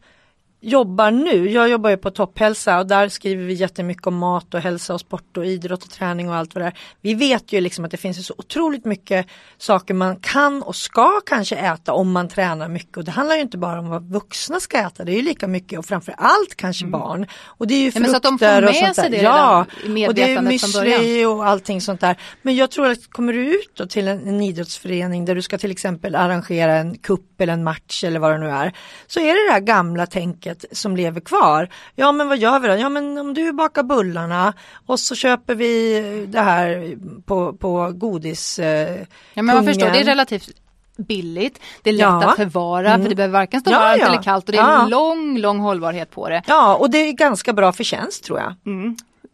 jobbar 0.65 1.11
nu, 1.11 1.49
jag 1.49 1.69
jobbar 1.69 1.89
ju 1.89 1.97
på 1.97 2.11
topphälsa 2.11 2.79
och 2.79 2.87
där 2.87 3.09
skriver 3.09 3.43
vi 3.43 3.53
jättemycket 3.53 4.07
om 4.07 4.17
mat 4.17 4.53
och 4.53 4.59
hälsa 4.59 4.93
och 4.93 4.99
sport 4.99 5.37
och 5.37 5.45
idrott 5.45 5.83
och 5.83 5.89
träning 5.89 6.29
och 6.29 6.35
allt 6.35 6.55
vad 6.55 6.63
det 6.63 6.67
är. 6.67 6.77
Vi 7.01 7.13
vet 7.13 7.53
ju 7.53 7.61
liksom 7.61 7.85
att 7.85 7.91
det 7.91 7.97
finns 7.97 8.27
så 8.27 8.33
otroligt 8.37 8.85
mycket 8.85 9.27
saker 9.57 9.93
man 9.93 10.15
kan 10.15 10.63
och 10.63 10.75
ska 10.75 11.21
kanske 11.25 11.55
äta 11.55 11.93
om 11.93 12.11
man 12.11 12.27
tränar 12.29 12.67
mycket 12.67 12.97
och 12.97 13.03
det 13.03 13.11
handlar 13.11 13.35
ju 13.35 13.41
inte 13.41 13.57
bara 13.57 13.79
om 13.79 13.89
vad 13.89 14.11
vuxna 14.11 14.59
ska 14.59 14.77
äta, 14.77 15.03
det 15.03 15.11
är 15.11 15.15
ju 15.15 15.21
lika 15.21 15.47
mycket 15.47 15.79
och 15.79 15.85
framför 15.85 16.15
allt 16.17 16.55
kanske 16.55 16.85
barn. 16.85 17.27
Och 17.45 17.67
det 17.67 17.73
är 17.73 17.79
ju 17.79 17.95
Mm. 17.95 18.03
Ja, 18.03 18.11
men 18.11 18.11
så 18.11 18.17
att 18.17 18.23
de 18.23 18.39
får 18.39 18.45
frukter 18.45 18.67
och 18.67 18.83
med 18.83 18.95
sånt 18.95 19.11
där. 19.11 19.23
Ja, 19.23 19.65
och 20.07 20.13
det 20.15 20.23
är 20.23 20.41
müsli 20.41 21.25
och 21.25 21.47
allting 21.47 21.81
sånt 21.81 22.01
där. 22.01 22.17
Men 22.41 22.55
jag 22.55 22.71
tror 22.71 22.87
att 22.87 23.09
kommer 23.09 23.33
du 23.33 23.55
ut 23.55 23.89
till 23.89 24.07
en, 24.07 24.27
en 24.27 24.41
idrottsförening 24.41 25.25
där 25.25 25.35
du 25.35 25.41
ska 25.41 25.57
till 25.57 25.71
exempel 25.71 26.15
arrangera 26.15 26.75
en 26.75 26.97
kupp 26.97 27.41
eller 27.41 27.53
en 27.53 27.63
match 27.63 28.03
eller 28.03 28.19
vad 28.19 28.31
det 28.31 28.37
nu 28.37 28.49
är. 28.49 28.73
Så 29.07 29.19
är 29.19 29.25
det 29.25 29.47
det 29.47 29.53
här 29.53 29.59
gamla 29.59 30.05
tänket 30.05 30.54
som 30.71 30.95
lever 30.97 31.19
kvar. 31.21 31.69
Ja 31.95 32.11
men 32.11 32.27
vad 32.27 32.37
gör 32.37 32.59
vi 32.59 32.67
då? 32.67 32.73
Ja 32.75 32.89
men 32.89 33.17
om 33.17 33.33
du 33.33 33.51
bakar 33.53 33.83
bullarna 33.83 34.53
och 34.85 34.99
så 34.99 35.15
köper 35.15 35.55
vi 35.55 35.99
det 36.27 36.41
här 36.41 36.95
på, 37.25 37.53
på 37.53 37.91
godis. 37.95 38.59
Eh, 38.59 38.97
Ja, 39.33 39.41
men 39.43 39.55
man 39.55 39.65
förstår, 39.65 39.85
det 39.89 39.99
är 39.99 40.03
relativt 40.03 40.49
billigt, 40.97 41.59
det 41.83 41.89
är 41.89 41.93
lätt 41.93 42.01
Ja. 42.01 42.29
att 42.29 42.35
förvara 42.35 42.89
Mm. 42.89 43.01
för 43.01 43.09
det 43.09 43.15
behöver 43.15 43.33
varken 43.33 43.61
stå 43.61 43.71
Ja, 43.71 43.79
varmt 43.79 44.01
ja. 44.01 44.07
eller 44.07 44.23
kallt 44.23 44.45
och 44.45 44.51
det 44.51 44.57
är 44.57 44.87
lång, 44.87 45.37
lång 45.37 45.59
hållbarhet 45.59 46.11
på 46.11 46.29
det. 46.29 46.41
Ja 46.47 46.75
och 46.75 46.89
det 46.89 46.97
är 46.97 47.11
ganska 47.11 47.53
bra 47.53 47.73
förtjänst 47.73 48.23
tror 48.23 48.39
jag. 48.39 48.53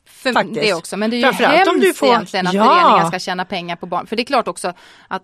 För 0.09 0.33
Faktiskt. 0.33 0.61
det 0.61 0.73
också, 0.73 0.97
men 0.97 1.09
det 1.09 1.15
är 1.15 1.17
ju 1.17 1.45
hemskt 1.45 1.67
om 1.71 1.79
du 1.79 1.93
får- 1.93 2.07
egentligen 2.07 2.47
att 2.47 2.53
Ja. 2.53 2.65
föreningar 2.65 3.07
ska 3.07 3.19
tjäna 3.19 3.45
pengar 3.45 3.75
på 3.75 3.85
barn. 3.85 4.07
För 4.07 4.15
det 4.15 4.21
är 4.21 4.25
klart 4.25 4.47
också 4.47 4.73
att 5.07 5.23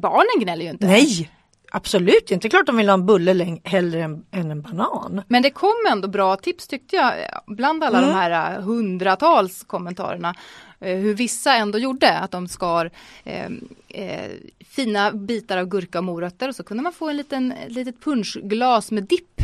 barnen 0.00 0.40
gnäller 0.40 0.64
ju 0.64 0.70
inte. 0.70 0.86
Nej, 0.86 1.30
absolut 1.72 2.30
inte. 2.30 2.48
Klart 2.48 2.66
de 2.66 2.76
vill 2.76 2.88
ha 2.88 2.94
en 2.94 3.06
bulle 3.06 3.58
hellre 3.64 4.02
än, 4.02 4.24
än 4.30 4.50
en 4.50 4.62
banan. 4.62 5.22
Men 5.28 5.42
det 5.42 5.50
kom 5.50 5.74
ändå 5.90 6.08
bra 6.08 6.36
tips 6.36 6.66
tyckte 6.66 6.96
jag 6.96 7.14
bland 7.46 7.84
alla 7.84 7.98
Mm. 7.98 8.10
de 8.10 8.16
här 8.16 8.56
eh, 8.56 8.62
hundratals 8.62 9.64
kommentarerna. 9.66 10.34
eh, 10.80 10.96
Hur 10.96 11.14
vissa 11.14 11.54
ändå 11.54 11.78
gjorde, 11.78 12.18
att 12.18 12.30
de 12.30 12.48
skar 12.48 12.90
eh, 13.24 13.46
eh, 13.88 14.30
fina 14.68 15.12
bitar 15.12 15.56
av 15.58 15.66
gurka 15.66 15.98
och 15.98 16.04
morötter 16.04 16.48
och 16.48 16.56
så 16.56 16.62
kunde 16.62 16.82
man 16.82 16.92
få 16.92 17.08
en 17.08 17.16
liten, 17.16 17.54
litet 17.68 18.04
punschglas 18.04 18.90
med 18.90 19.04
dipp. 19.04 19.40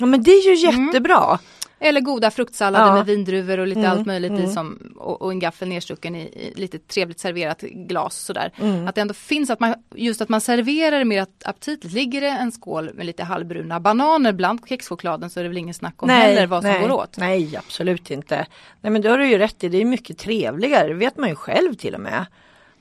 Ja 0.00 0.06
men 0.06 0.22
det 0.22 0.30
är 0.30 0.48
ju 0.48 0.54
jättebra. 0.54 1.38
Eller 1.80 2.00
goda 2.00 2.30
fruktsallader 2.30 2.86
Ja. 2.86 2.94
med 2.94 3.06
vindruvor 3.06 3.58
och 3.58 3.66
lite 3.66 3.80
Mm, 3.80 3.90
allt 3.92 4.06
möjligt 4.06 4.32
i 4.32 4.34
mm. 4.34 4.50
som, 4.52 4.92
och, 4.96 5.22
och 5.22 5.30
en 5.30 5.38
gaffel 5.38 5.68
nedstucken 5.68 6.14
i, 6.14 6.20
i 6.20 6.52
lite 6.56 6.78
trevligt 6.78 7.20
serverat 7.20 7.60
glas 7.60 8.16
sådär. 8.18 8.52
Mm. 8.60 8.88
Att 8.88 8.94
det 8.94 9.00
ändå 9.00 9.14
finns 9.14 9.50
att 9.50 9.60
man, 9.60 9.74
just 9.94 10.20
att 10.20 10.28
man 10.28 10.40
serverar 10.40 10.98
det 10.98 11.04
mer 11.04 11.22
ap- 11.22 11.42
aptitligt. 11.44 11.94
Ligger 11.94 12.20
det 12.20 12.28
en 12.28 12.52
skål 12.52 12.90
med 12.94 13.06
lite 13.06 13.24
halvbruna 13.24 13.80
bananer 13.80 14.32
bland 14.32 14.60
kexchokladen 14.68 15.30
så 15.30 15.40
är 15.40 15.44
det 15.44 15.48
väl 15.48 15.58
ingen 15.58 15.74
snack 15.74 16.02
om 16.02 16.08
heller 16.08 16.46
vad 16.46 16.62
som 16.62 16.70
nej, 16.70 16.80
går 16.82 16.92
åt. 16.92 17.16
Nej, 17.16 17.56
absolut 17.56 18.10
inte. 18.10 18.46
Nej 18.80 18.92
men 18.92 19.02
det 19.02 19.08
har 19.08 19.18
du 19.18 19.28
ju 19.28 19.38
rätt 19.38 19.64
i, 19.64 19.68
det 19.68 19.80
är 19.80 19.84
mycket 19.84 20.18
trevligare, 20.18 20.88
det 20.88 20.94
vet 20.94 21.16
man 21.16 21.28
ju 21.28 21.34
själv 21.34 21.74
till 21.74 21.94
och 21.94 22.00
med. 22.00 22.26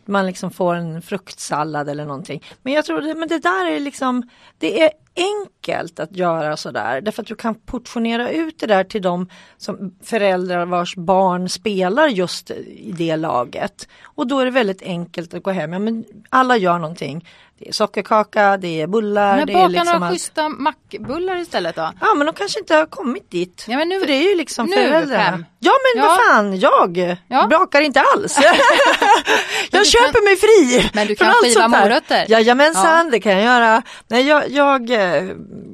Man 0.09 0.25
liksom 0.25 0.51
får 0.51 0.75
en 0.75 1.01
fruktsallad 1.01 1.89
eller 1.89 2.05
någonting. 2.05 2.43
Men 2.61 2.73
jag 2.73 2.85
tror 2.85 3.01
det, 3.01 3.15
men 3.15 3.27
det 3.27 3.39
där 3.39 3.71
är 3.71 3.79
liksom, 3.79 4.29
det 4.57 4.81
är 4.81 4.89
enkelt 5.17 5.99
att 5.99 6.15
göra 6.15 6.57
sådär. 6.57 7.01
Därför 7.01 7.21
att 7.21 7.27
du 7.27 7.35
kan 7.35 7.55
portionera 7.55 8.31
ut 8.31 8.59
det 8.59 8.67
där 8.67 8.83
till 8.83 9.01
de 9.01 9.29
som 9.57 9.95
föräldrar 10.03 10.65
vars 10.65 10.95
barn 10.95 11.49
spelar 11.49 12.07
just 12.07 12.51
i 12.51 12.93
det 12.97 13.15
laget. 13.15 13.87
Och 14.03 14.27
då 14.27 14.39
är 14.39 14.45
det 14.45 14.51
väldigt 14.51 14.81
enkelt 14.81 15.33
att 15.33 15.43
gå 15.43 15.51
hem, 15.51 15.73
ja 15.73 15.79
men 15.79 16.05
alla 16.29 16.57
gör 16.57 16.79
någonting. 16.79 17.25
Det 17.59 17.67
är 17.69 17.73
sockerkaka, 17.73 18.57
det 18.57 18.81
är 18.81 18.87
bullar, 18.87 19.37
Men 19.37 19.47
det 19.47 19.53
baka 19.53 19.67
liksom 19.67 19.85
några 19.93 20.05
allt. 20.07 20.13
schyssta 20.15 20.49
mackbullar 20.49 21.35
istället 21.37 21.75
då. 21.75 21.91
Ja 22.01 22.13
men 22.15 22.25
de 22.27 22.35
kanske 22.35 22.59
inte 22.59 22.75
har 22.75 22.85
kommit 22.85 23.31
dit. 23.31 23.65
Ja, 23.67 23.77
men 23.77 23.89
nu- 23.89 23.99
För 23.99 24.07
det 24.07 24.13
är 24.13 24.29
ju 24.29 24.35
liksom 24.37 24.65
nu, 24.65 24.75
föräldrarna. 24.75 25.31
Pam. 25.31 25.45
Ja 25.59 25.71
men 25.95 26.03
Ja. 26.03 26.09
vad 26.09 26.35
fan, 26.35 26.59
jag 26.59 27.17
Ja. 27.27 27.47
bakar 27.47 27.81
inte 27.81 28.01
alls. 28.01 28.37
jag 29.71 29.87
köper 29.87 30.13
kan- 30.13 30.23
mig 30.23 30.35
fri. 30.35 30.89
Men 30.93 31.07
du 31.07 31.15
kan 31.15 31.33
skiva 31.43 31.67
morötter. 31.67 32.25
Jajamensan, 32.29 33.09
det 33.11 33.19
kan 33.19 33.31
jag 33.31 33.43
göra. 33.43 33.81
Nej 34.07 34.27
jag, 34.27 34.49
jag, 34.49 34.89
eh, 34.89 35.23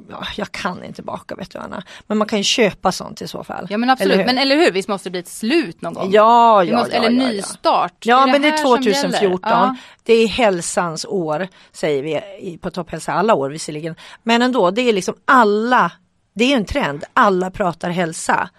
ja, 0.10 0.24
jag 0.36 0.52
kan 0.52 0.84
inte 0.84 1.02
baka 1.02 1.36
vet 1.36 1.52
du 1.52 1.60
Anna. 1.60 1.84
Men 2.08 2.18
man 2.18 2.28
kan 2.28 2.38
ju 2.40 2.44
köpa 2.44 2.92
sånt 2.92 3.22
i 3.22 3.28
så 3.28 3.44
fall. 3.44 3.68
Ja 3.70 3.78
men 3.78 3.90
absolut, 3.90 4.14
Eller 4.14 4.26
men 4.26 4.38
eller 4.38 4.56
hur, 4.56 4.72
visst 4.72 4.88
måste 4.90 5.10
det 5.10 5.12
bli 5.12 5.20
ett 5.20 5.28
slut 5.28 5.82
någon 5.82 5.94
gång? 5.94 6.12
Ja, 6.12 6.64
ja, 6.64 6.78
måste, 6.78 6.96
ja, 6.96 7.04
eller 7.04 7.12
ja, 7.22 7.24
ja. 7.28 7.32
nystart. 7.32 7.94
Ja 8.06 8.26
men 8.26 8.42
det 8.42 8.48
är 8.48 8.58
som 8.58 8.82
gäller. 8.84 9.02
2014. 9.10 9.40
Ja. 9.52 9.76
Det 10.06 10.14
är 10.14 10.28
hälsans 10.28 11.06
år 11.06 11.48
säger 11.74 12.04
vi 12.04 12.58
på 12.58 12.72
Topphälsa 12.72 13.14
alla 13.14 13.34
år 13.34 13.50
visserligen. 13.50 13.96
Men 14.24 14.42
ändå, 14.42 14.72
det 14.72 14.82
är 14.82 14.94
liksom 14.94 15.16
alla, 15.26 15.92
det 16.34 16.54
är 16.54 16.58
en 16.58 16.66
trend, 16.66 17.04
alla 17.14 17.52
pratar 17.52 17.90
hälsa. 17.90 18.50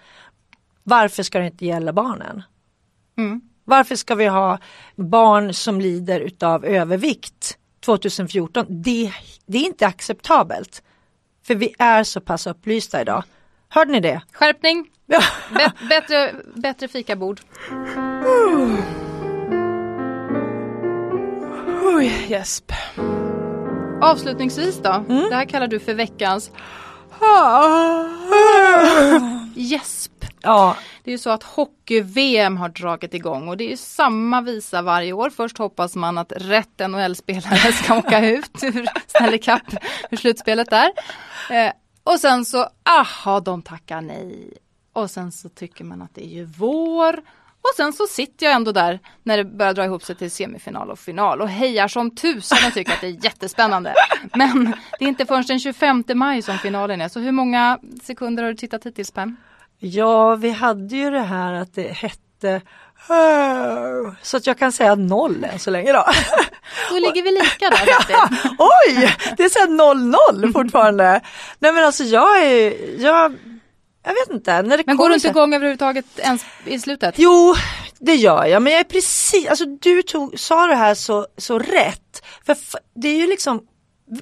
Varför 0.83 1.23
ska 1.23 1.39
det 1.39 1.45
inte 1.45 1.65
gälla 1.65 1.93
barnen? 1.93 2.43
Mm. 3.17 3.41
Varför 3.63 3.95
ska 3.95 4.15
vi 4.15 4.25
ha 4.25 4.59
barn 4.95 5.53
som 5.53 5.81
lider 5.81 6.19
utav 6.19 6.65
övervikt 6.65 7.57
2014? 7.85 8.65
Det, 8.69 9.11
det 9.45 9.57
är 9.57 9.65
inte 9.65 9.87
acceptabelt. 9.87 10.83
För 11.47 11.55
vi 11.55 11.75
är 11.79 12.03
så 12.03 12.21
pass 12.21 12.47
upplysta 12.47 13.01
idag. 13.01 13.23
Hörde 13.69 13.91
ni 13.91 13.99
det? 13.99 14.21
Skärpning, 14.31 14.89
Ja. 15.05 15.21
Bättre, 15.89 16.35
bättre 16.55 16.87
fikabord. 16.87 17.39
Oj, 21.87 22.25
gäsp. 22.29 22.71
Avslutningsvis 24.01 24.77
då, 24.81 24.89
Mm. 24.89 25.29
det 25.29 25.35
här 25.35 25.45
kallar 25.45 25.67
du 25.67 25.79
för 25.79 25.93
veckans 25.93 26.51
gäsp. 29.55 30.11
Ja, 30.41 30.77
Det 31.03 31.09
är 31.09 31.11
ju 31.11 31.17
så 31.17 31.29
att 31.29 31.43
hockey-VM 31.43 32.57
har 32.57 32.69
dragit 32.69 33.13
igång 33.13 33.47
och 33.49 33.57
det 33.57 33.63
är 33.63 33.69
ju 33.69 33.77
samma 33.77 34.41
visa 34.41 34.81
varje 34.81 35.13
år. 35.13 35.29
Först 35.29 35.57
hoppas 35.57 35.95
man 35.95 36.17
att 36.17 36.31
rätt 36.35 36.79
NHL-spelare 36.89 37.71
ska 37.71 37.97
åka 37.97 38.25
ut 38.29 38.63
ur 38.63 38.85
Stanley 39.07 39.39
Cup, 39.39 39.61
ur 40.11 40.17
slutspelet 40.17 40.69
där. 40.69 40.91
Eh, 41.51 41.71
och 42.03 42.19
sen 42.19 42.45
så, 42.45 42.67
aha, 42.99 43.39
de 43.39 43.61
tackar 43.61 44.01
nej. 44.01 44.53
Och 44.93 45.11
sen 45.11 45.31
så 45.31 45.49
tycker 45.49 45.83
man 45.83 46.01
att 46.01 46.15
det 46.15 46.25
är 46.25 46.29
ju 46.29 46.45
vår. 46.45 47.19
Och 47.69 47.75
sen 47.75 47.93
så 47.93 48.07
sitter 48.07 48.45
jag 48.45 48.55
ändå 48.55 48.71
där 48.71 48.99
när 49.23 49.37
det 49.37 49.43
börjar 49.43 49.73
dra 49.73 49.85
ihop 49.85 50.03
sig 50.03 50.15
till 50.15 50.31
semifinal 50.31 50.91
och 50.91 50.99
final 50.99 51.41
och 51.41 51.49
hejar 51.49 51.87
som 51.87 52.15
tusan 52.15 52.57
och 52.67 52.73
tycker 52.73 52.93
att 52.93 53.01
det 53.01 53.07
är 53.07 53.25
jättespännande. 53.25 53.93
Men 54.35 54.75
det 54.99 55.05
är 55.05 55.09
inte 55.09 55.25
förrän 55.25 55.43
den 55.47 55.59
25 55.59 56.03
maj 56.13 56.41
som 56.41 56.57
finalen 56.57 57.01
är. 57.01 57.09
Så 57.09 57.19
hur 57.19 57.31
många 57.31 57.79
sekunder 58.03 58.43
har 58.43 58.49
du 58.49 58.57
tittat 58.57 58.85
hittills 58.85 59.11
Pam? 59.11 59.37
Ja, 59.79 60.35
vi 60.35 60.49
hade 60.49 60.95
ju 60.95 61.09
det 61.11 61.21
här 61.21 61.53
att 61.53 61.73
det 61.75 61.91
hette 61.91 62.61
så 64.21 64.37
att 64.37 64.47
jag 64.47 64.57
kan 64.57 64.71
säga 64.71 64.95
noll 64.95 65.43
än 65.43 65.59
så 65.59 65.71
länge 65.71 65.93
då. 65.93 66.05
Då 66.89 66.95
ligger 66.95 67.23
vi 67.23 67.31
lika 67.31 67.69
där. 67.69 67.87
Oj, 68.57 69.15
det 69.37 69.43
är 69.43 69.49
så 69.49 69.59
här 69.59 69.67
0-0 70.41 70.53
fortfarande. 70.53 71.21
Nej 71.59 71.71
men 71.71 71.83
alltså 71.83 72.03
jag 72.03 72.43
är, 72.43 72.73
jag, 73.01 73.35
jag 74.05 74.13
vet 74.13 74.35
inte. 74.35 74.61
När 74.61 74.77
det 74.77 74.83
Men 74.85 74.97
går 74.97 75.09
du 75.09 75.15
inte 75.15 75.27
igång 75.27 75.53
överhuvudtaget 75.53 76.05
ens 76.19 76.45
i 76.65 76.79
slutet? 76.79 77.15
Jo, 77.17 77.55
det 77.99 78.15
gör 78.15 78.45
jag. 78.45 78.61
Men 78.61 78.73
jag 78.73 78.79
är 78.79 78.83
precis, 78.83 79.47
alltså 79.47 79.65
du 79.65 80.01
tog, 80.01 80.39
sa 80.39 80.67
det 80.67 80.75
här 80.75 80.95
så, 80.95 81.27
så 81.37 81.59
rätt. 81.59 82.23
För 82.45 82.57
det 82.95 83.07
är 83.07 83.15
ju 83.15 83.27
liksom, 83.27 83.61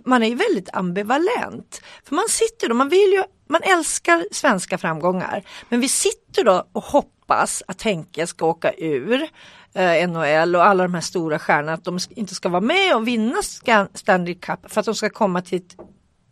man 0.06 0.24
är 0.24 0.28
ju 0.28 0.36
väldigt 0.36 0.70
ambivalent. 0.74 1.82
För 2.04 2.16
man 2.16 2.26
sitter 2.30 2.70
då, 2.70 2.76
man 2.76 2.90
vill 2.90 3.12
ju, 3.12 3.24
man 3.50 3.62
älskar 3.64 4.26
svenska 4.32 4.78
framgångar. 4.78 5.44
Men 5.70 5.80
vi 5.80 5.90
sitter 5.90 6.44
då 6.44 6.68
och 6.72 6.84
hoppas 6.84 7.64
att 7.68 7.82
Henke 7.82 8.28
ska 8.28 8.46
åka 8.46 8.74
ur 8.74 9.30
eh, 9.74 10.10
NHL 10.10 10.56
och 10.56 10.66
alla 10.66 10.84
de 10.84 10.94
här 10.94 11.02
stora 11.02 11.40
stjärnorna, 11.40 11.74
att 11.74 11.84
de 11.84 12.00
inte 12.10 12.36
ska 12.36 12.50
vara 12.50 12.62
med 12.62 12.96
och 12.96 13.08
vinna 13.08 13.42
Stanley 13.94 14.36
Cup 14.36 14.72
för 14.72 14.80
att 14.80 14.86
de 14.86 14.96
ska 14.96 15.10
komma 15.10 15.42
till 15.42 15.58
ett 15.58 15.78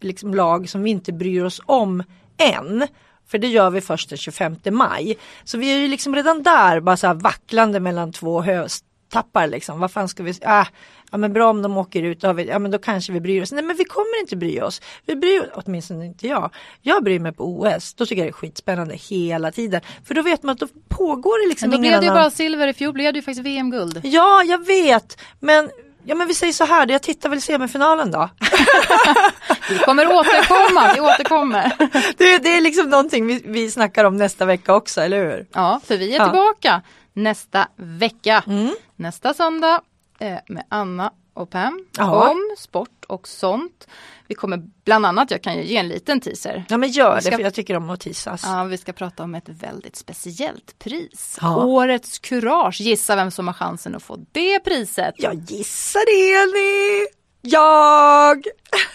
liksom, 0.02 0.34
lag 0.34 0.70
som 0.70 0.84
vi 0.84 0.90
inte 0.90 1.14
bryr 1.14 1.44
oss 1.44 1.62
om 1.66 2.04
än. 2.38 2.88
För 3.32 3.38
det 3.38 3.48
gör 3.48 3.70
vi 3.70 3.82
först 3.82 4.10
den 4.10 4.18
25 4.18 4.56
maj. 4.72 5.18
Så 5.44 5.58
vi 5.58 5.74
är 5.74 5.78
ju 5.78 5.88
liksom 5.88 6.16
redan 6.16 6.44
där 6.44 6.80
bara 6.80 6.98
så 6.98 7.08
här 7.08 7.14
vacklande 7.14 7.80
mellan 7.80 8.12
två 8.12 8.42
höstappar 8.42 9.48
liksom. 9.48 9.80
Vad 9.80 9.92
fan 9.92 10.08
ska 10.08 10.24
vi, 10.24 10.34
ah, 10.46 10.66
ja 11.12 11.18
men 11.18 11.34
bra 11.34 11.50
om 11.50 11.62
de 11.62 11.78
åker 11.78 12.04
ut, 12.04 12.22
då 12.22 12.34
vi, 12.34 12.46
ja 12.46 12.60
men 12.60 12.72
då 12.72 12.78
kanske 12.78 13.14
vi 13.14 13.20
bryr 13.20 13.42
oss. 13.42 13.52
Nej 13.52 13.64
men 13.64 13.78
vi 13.78 13.84
kommer 13.84 14.20
inte 14.20 14.36
bry 14.36 14.62
oss. 14.62 14.82
Vi 15.06 15.16
bryr 15.16 15.40
oss, 15.40 15.48
åtminstone 15.54 16.06
inte 16.06 16.28
jag. 16.28 16.54
Jag 16.82 17.04
bryr 17.04 17.20
mig 17.20 17.32
på 17.32 17.44
OS, 17.44 17.94
då 17.94 18.06
tycker 18.06 18.22
jag 18.22 18.28
det 18.28 18.30
är 18.30 18.34
skitspännande 18.34 18.96
hela 18.96 19.52
tiden. 19.52 19.82
För 20.06 20.14
då 20.14 20.22
vet 20.22 20.44
man 20.44 20.54
att 20.54 20.60
då 20.60 20.68
pågår 20.90 21.46
det 21.46 21.50
liksom 21.50 21.70
Men 21.70 21.82
då 21.82 21.86
ingen 21.86 21.92
blev 21.92 22.02
det 22.02 22.06
ju 22.06 22.12
annan... 22.12 22.24
bara 22.24 22.32
silver 22.32 22.68
i 22.68 22.74
fjol, 22.74 22.94
blev 22.94 23.14
det 23.14 23.18
ju 23.18 23.24
faktiskt 23.24 23.46
VM-guld. 23.46 24.02
Ja, 24.04 24.44
jag 24.44 24.66
vet. 24.66 25.18
Men, 25.40 25.70
ja 26.04 26.16
men 26.16 26.28
vi 26.28 26.34
säger 26.34 26.54
så 26.54 26.66
här, 26.66 26.88
jag 26.92 27.02
tittar 27.02 27.30
väl 27.30 27.42
semifinalen 27.42 28.12
då. 28.12 28.30
Vi 29.70 29.78
kommer 29.78 30.08
återkomma, 30.16 30.94
vi 30.94 31.02
återkommer. 31.02 31.72
Det, 32.18 32.38
det 32.38 32.50
är 32.58 32.62
liksom 32.62 32.90
någonting 32.90 33.28
vi, 33.28 33.42
vi 33.46 33.72
snackar 33.72 34.06
om 34.06 34.18
nästa 34.18 34.46
vecka 34.46 34.76
också, 34.76 35.02
eller 35.02 35.18
hur? 35.24 35.46
Ja, 35.54 35.80
för 35.86 35.98
vi 35.98 36.16
är 36.16 36.20
Ja. 36.20 36.26
tillbaka 36.26 36.82
nästa 37.14 37.68
vecka. 37.76 38.44
Mm. 38.48 38.76
Nästa 38.96 39.34
söndag 39.34 39.82
eh, 40.20 40.38
med 40.48 40.64
Anna 40.70 41.12
och 41.34 41.50
Pam 41.50 41.86
Ja. 41.98 42.30
om 42.30 42.56
sport 42.58 43.06
och 43.08 43.28
sånt. 43.28 43.88
Vi 44.32 44.36
kommer 44.36 44.62
bland 44.86 45.06
annat, 45.06 45.32
jag 45.32 45.42
kan 45.44 45.58
ju 45.58 45.64
ge 45.64 45.78
en 45.78 45.88
liten 45.88 46.20
teaser. 46.22 46.66
Ja 46.70 46.78
men 46.78 46.90
gör 46.90 47.10
Vi 47.10 47.16
det 47.16 47.22
ska- 47.22 47.36
för 47.36 47.44
jag 47.44 47.54
tycker 47.54 47.78
om 47.78 47.90
att 47.90 48.00
teasas. 48.00 48.42
Ja, 48.46 48.64
vi 48.64 48.78
ska 48.78 48.94
prata 48.94 49.24
om 49.24 49.36
ett 49.36 49.50
väldigt 49.50 49.96
speciellt 49.96 50.80
pris. 50.80 51.38
Ja. 51.42 51.66
Årets 51.66 52.20
Kurage. 52.20 52.82
Gissa 52.82 53.16
vem 53.16 53.32
som 53.32 53.48
har 53.48 53.54
chansen 53.54 53.96
att 53.96 54.04
få 54.04 54.26
det 54.32 54.60
priset. 54.60 55.16
Jag 55.18 55.36
gissar 55.36 56.02
det 56.06 56.34
Elin! 56.44 57.08
Jag! 57.42 58.46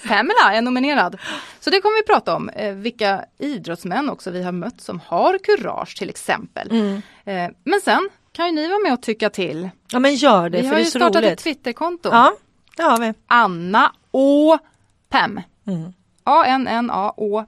Pamela 0.09 0.55
är 0.55 0.63
nominerad. 0.63 1.19
Så 1.61 1.71
det 1.71 1.81
kommer 1.81 1.97
vi 1.97 2.03
prata 2.07 2.37
om. 2.37 2.49
Eh, 2.49 2.73
vilka 2.75 3.25
idrottsmän 3.39 4.11
också 4.11 4.31
vi 4.31 4.43
har 4.43 4.53
mött 4.53 4.81
som 4.81 5.01
har 5.07 5.39
kurage 5.39 5.97
till 5.99 6.11
exempel. 6.11 6.71
Mm. 6.71 7.03
Eh, 7.25 7.51
men 7.65 7.81
sen 7.81 8.09
kan 8.33 8.47
ju 8.47 8.53
ni 8.53 8.69
vara 8.69 8.79
med 8.79 8.93
och 8.93 9.03
tycka 9.03 9.31
till. 9.31 9.69
Ja 9.93 9.99
men 9.99 10.15
gör 10.15 10.49
det 10.51 10.57
Vi 10.59 10.63
för 10.63 10.69
har 10.69 10.75
det 10.75 10.81
är 10.81 10.85
ju 10.85 10.91
så 10.91 10.99
startat 10.99 11.17
ett 11.17 11.25
roligt. 11.25 11.39
Twitterkonto. 11.39 12.09
Ja, 12.13 12.37
det 12.77 12.83
har 12.83 12.99
vi. 12.99 13.15
Anna 13.27 13.93
Å 14.13 14.59
Pem. 15.21 15.41
Mm. 15.67 15.93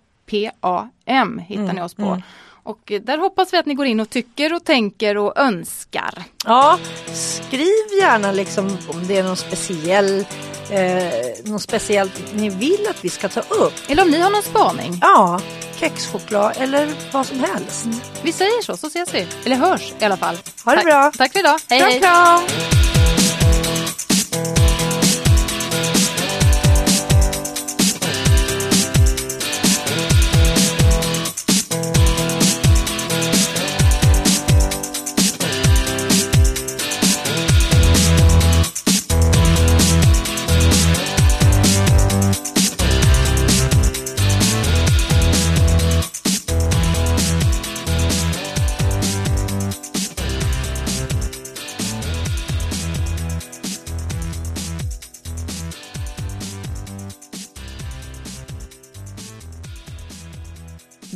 A-N-N-A-O-P-A-M 0.08 1.38
hittar 1.48 1.62
Mm, 1.62 1.76
ni 1.76 1.82
oss 1.82 1.94
på. 1.94 2.22
Och 2.62 2.92
eh, 2.92 3.00
där 3.00 3.18
hoppas 3.18 3.52
vi 3.52 3.56
att 3.58 3.66
ni 3.66 3.74
går 3.74 3.86
in 3.86 4.00
och 4.00 4.10
tycker 4.10 4.52
och 4.54 4.64
tänker 4.64 5.16
och 5.16 5.38
önskar. 5.38 6.22
Ja, 6.44 6.78
skriv 7.14 8.00
gärna 8.00 8.32
liksom 8.32 8.66
om 8.66 9.06
det 9.06 9.16
är 9.18 9.22
någon 9.24 9.36
speciell 9.36 10.24
eh, 10.70 11.12
något 11.44 11.62
speciellt 11.62 12.22
ni 12.34 12.48
vill 12.48 12.86
att 12.90 13.04
vi 13.04 13.08
ska 13.08 13.28
ta 13.28 13.40
upp. 13.40 13.74
Eller 13.88 14.02
om 14.02 14.10
ni 14.10 14.20
har 14.20 14.30
någon 14.30 14.42
spaning. 14.42 14.98
Ja, 15.02 15.40
kexchoklad 15.76 16.52
eller 16.56 16.88
vad 17.12 17.26
som 17.26 17.40
helst. 17.40 17.86
Vi 18.22 18.32
säger 18.32 18.62
så, 18.62 18.76
så 18.76 18.86
ses 18.86 19.14
vi. 19.14 19.26
Eller 19.44 19.56
hörs 19.56 19.92
i 19.98 20.04
alla 20.04 20.16
fall. 20.16 20.36
Ha 20.64 20.72
det 20.72 20.76
Tack- 20.76 20.84
bra. 20.84 21.12
Tack 21.18 21.32
för 21.32 21.38
idag. 21.40 21.58
Hej 21.68 21.78
Kram, 21.80 21.90
hej. 21.90 22.00
kram! 22.00 22.40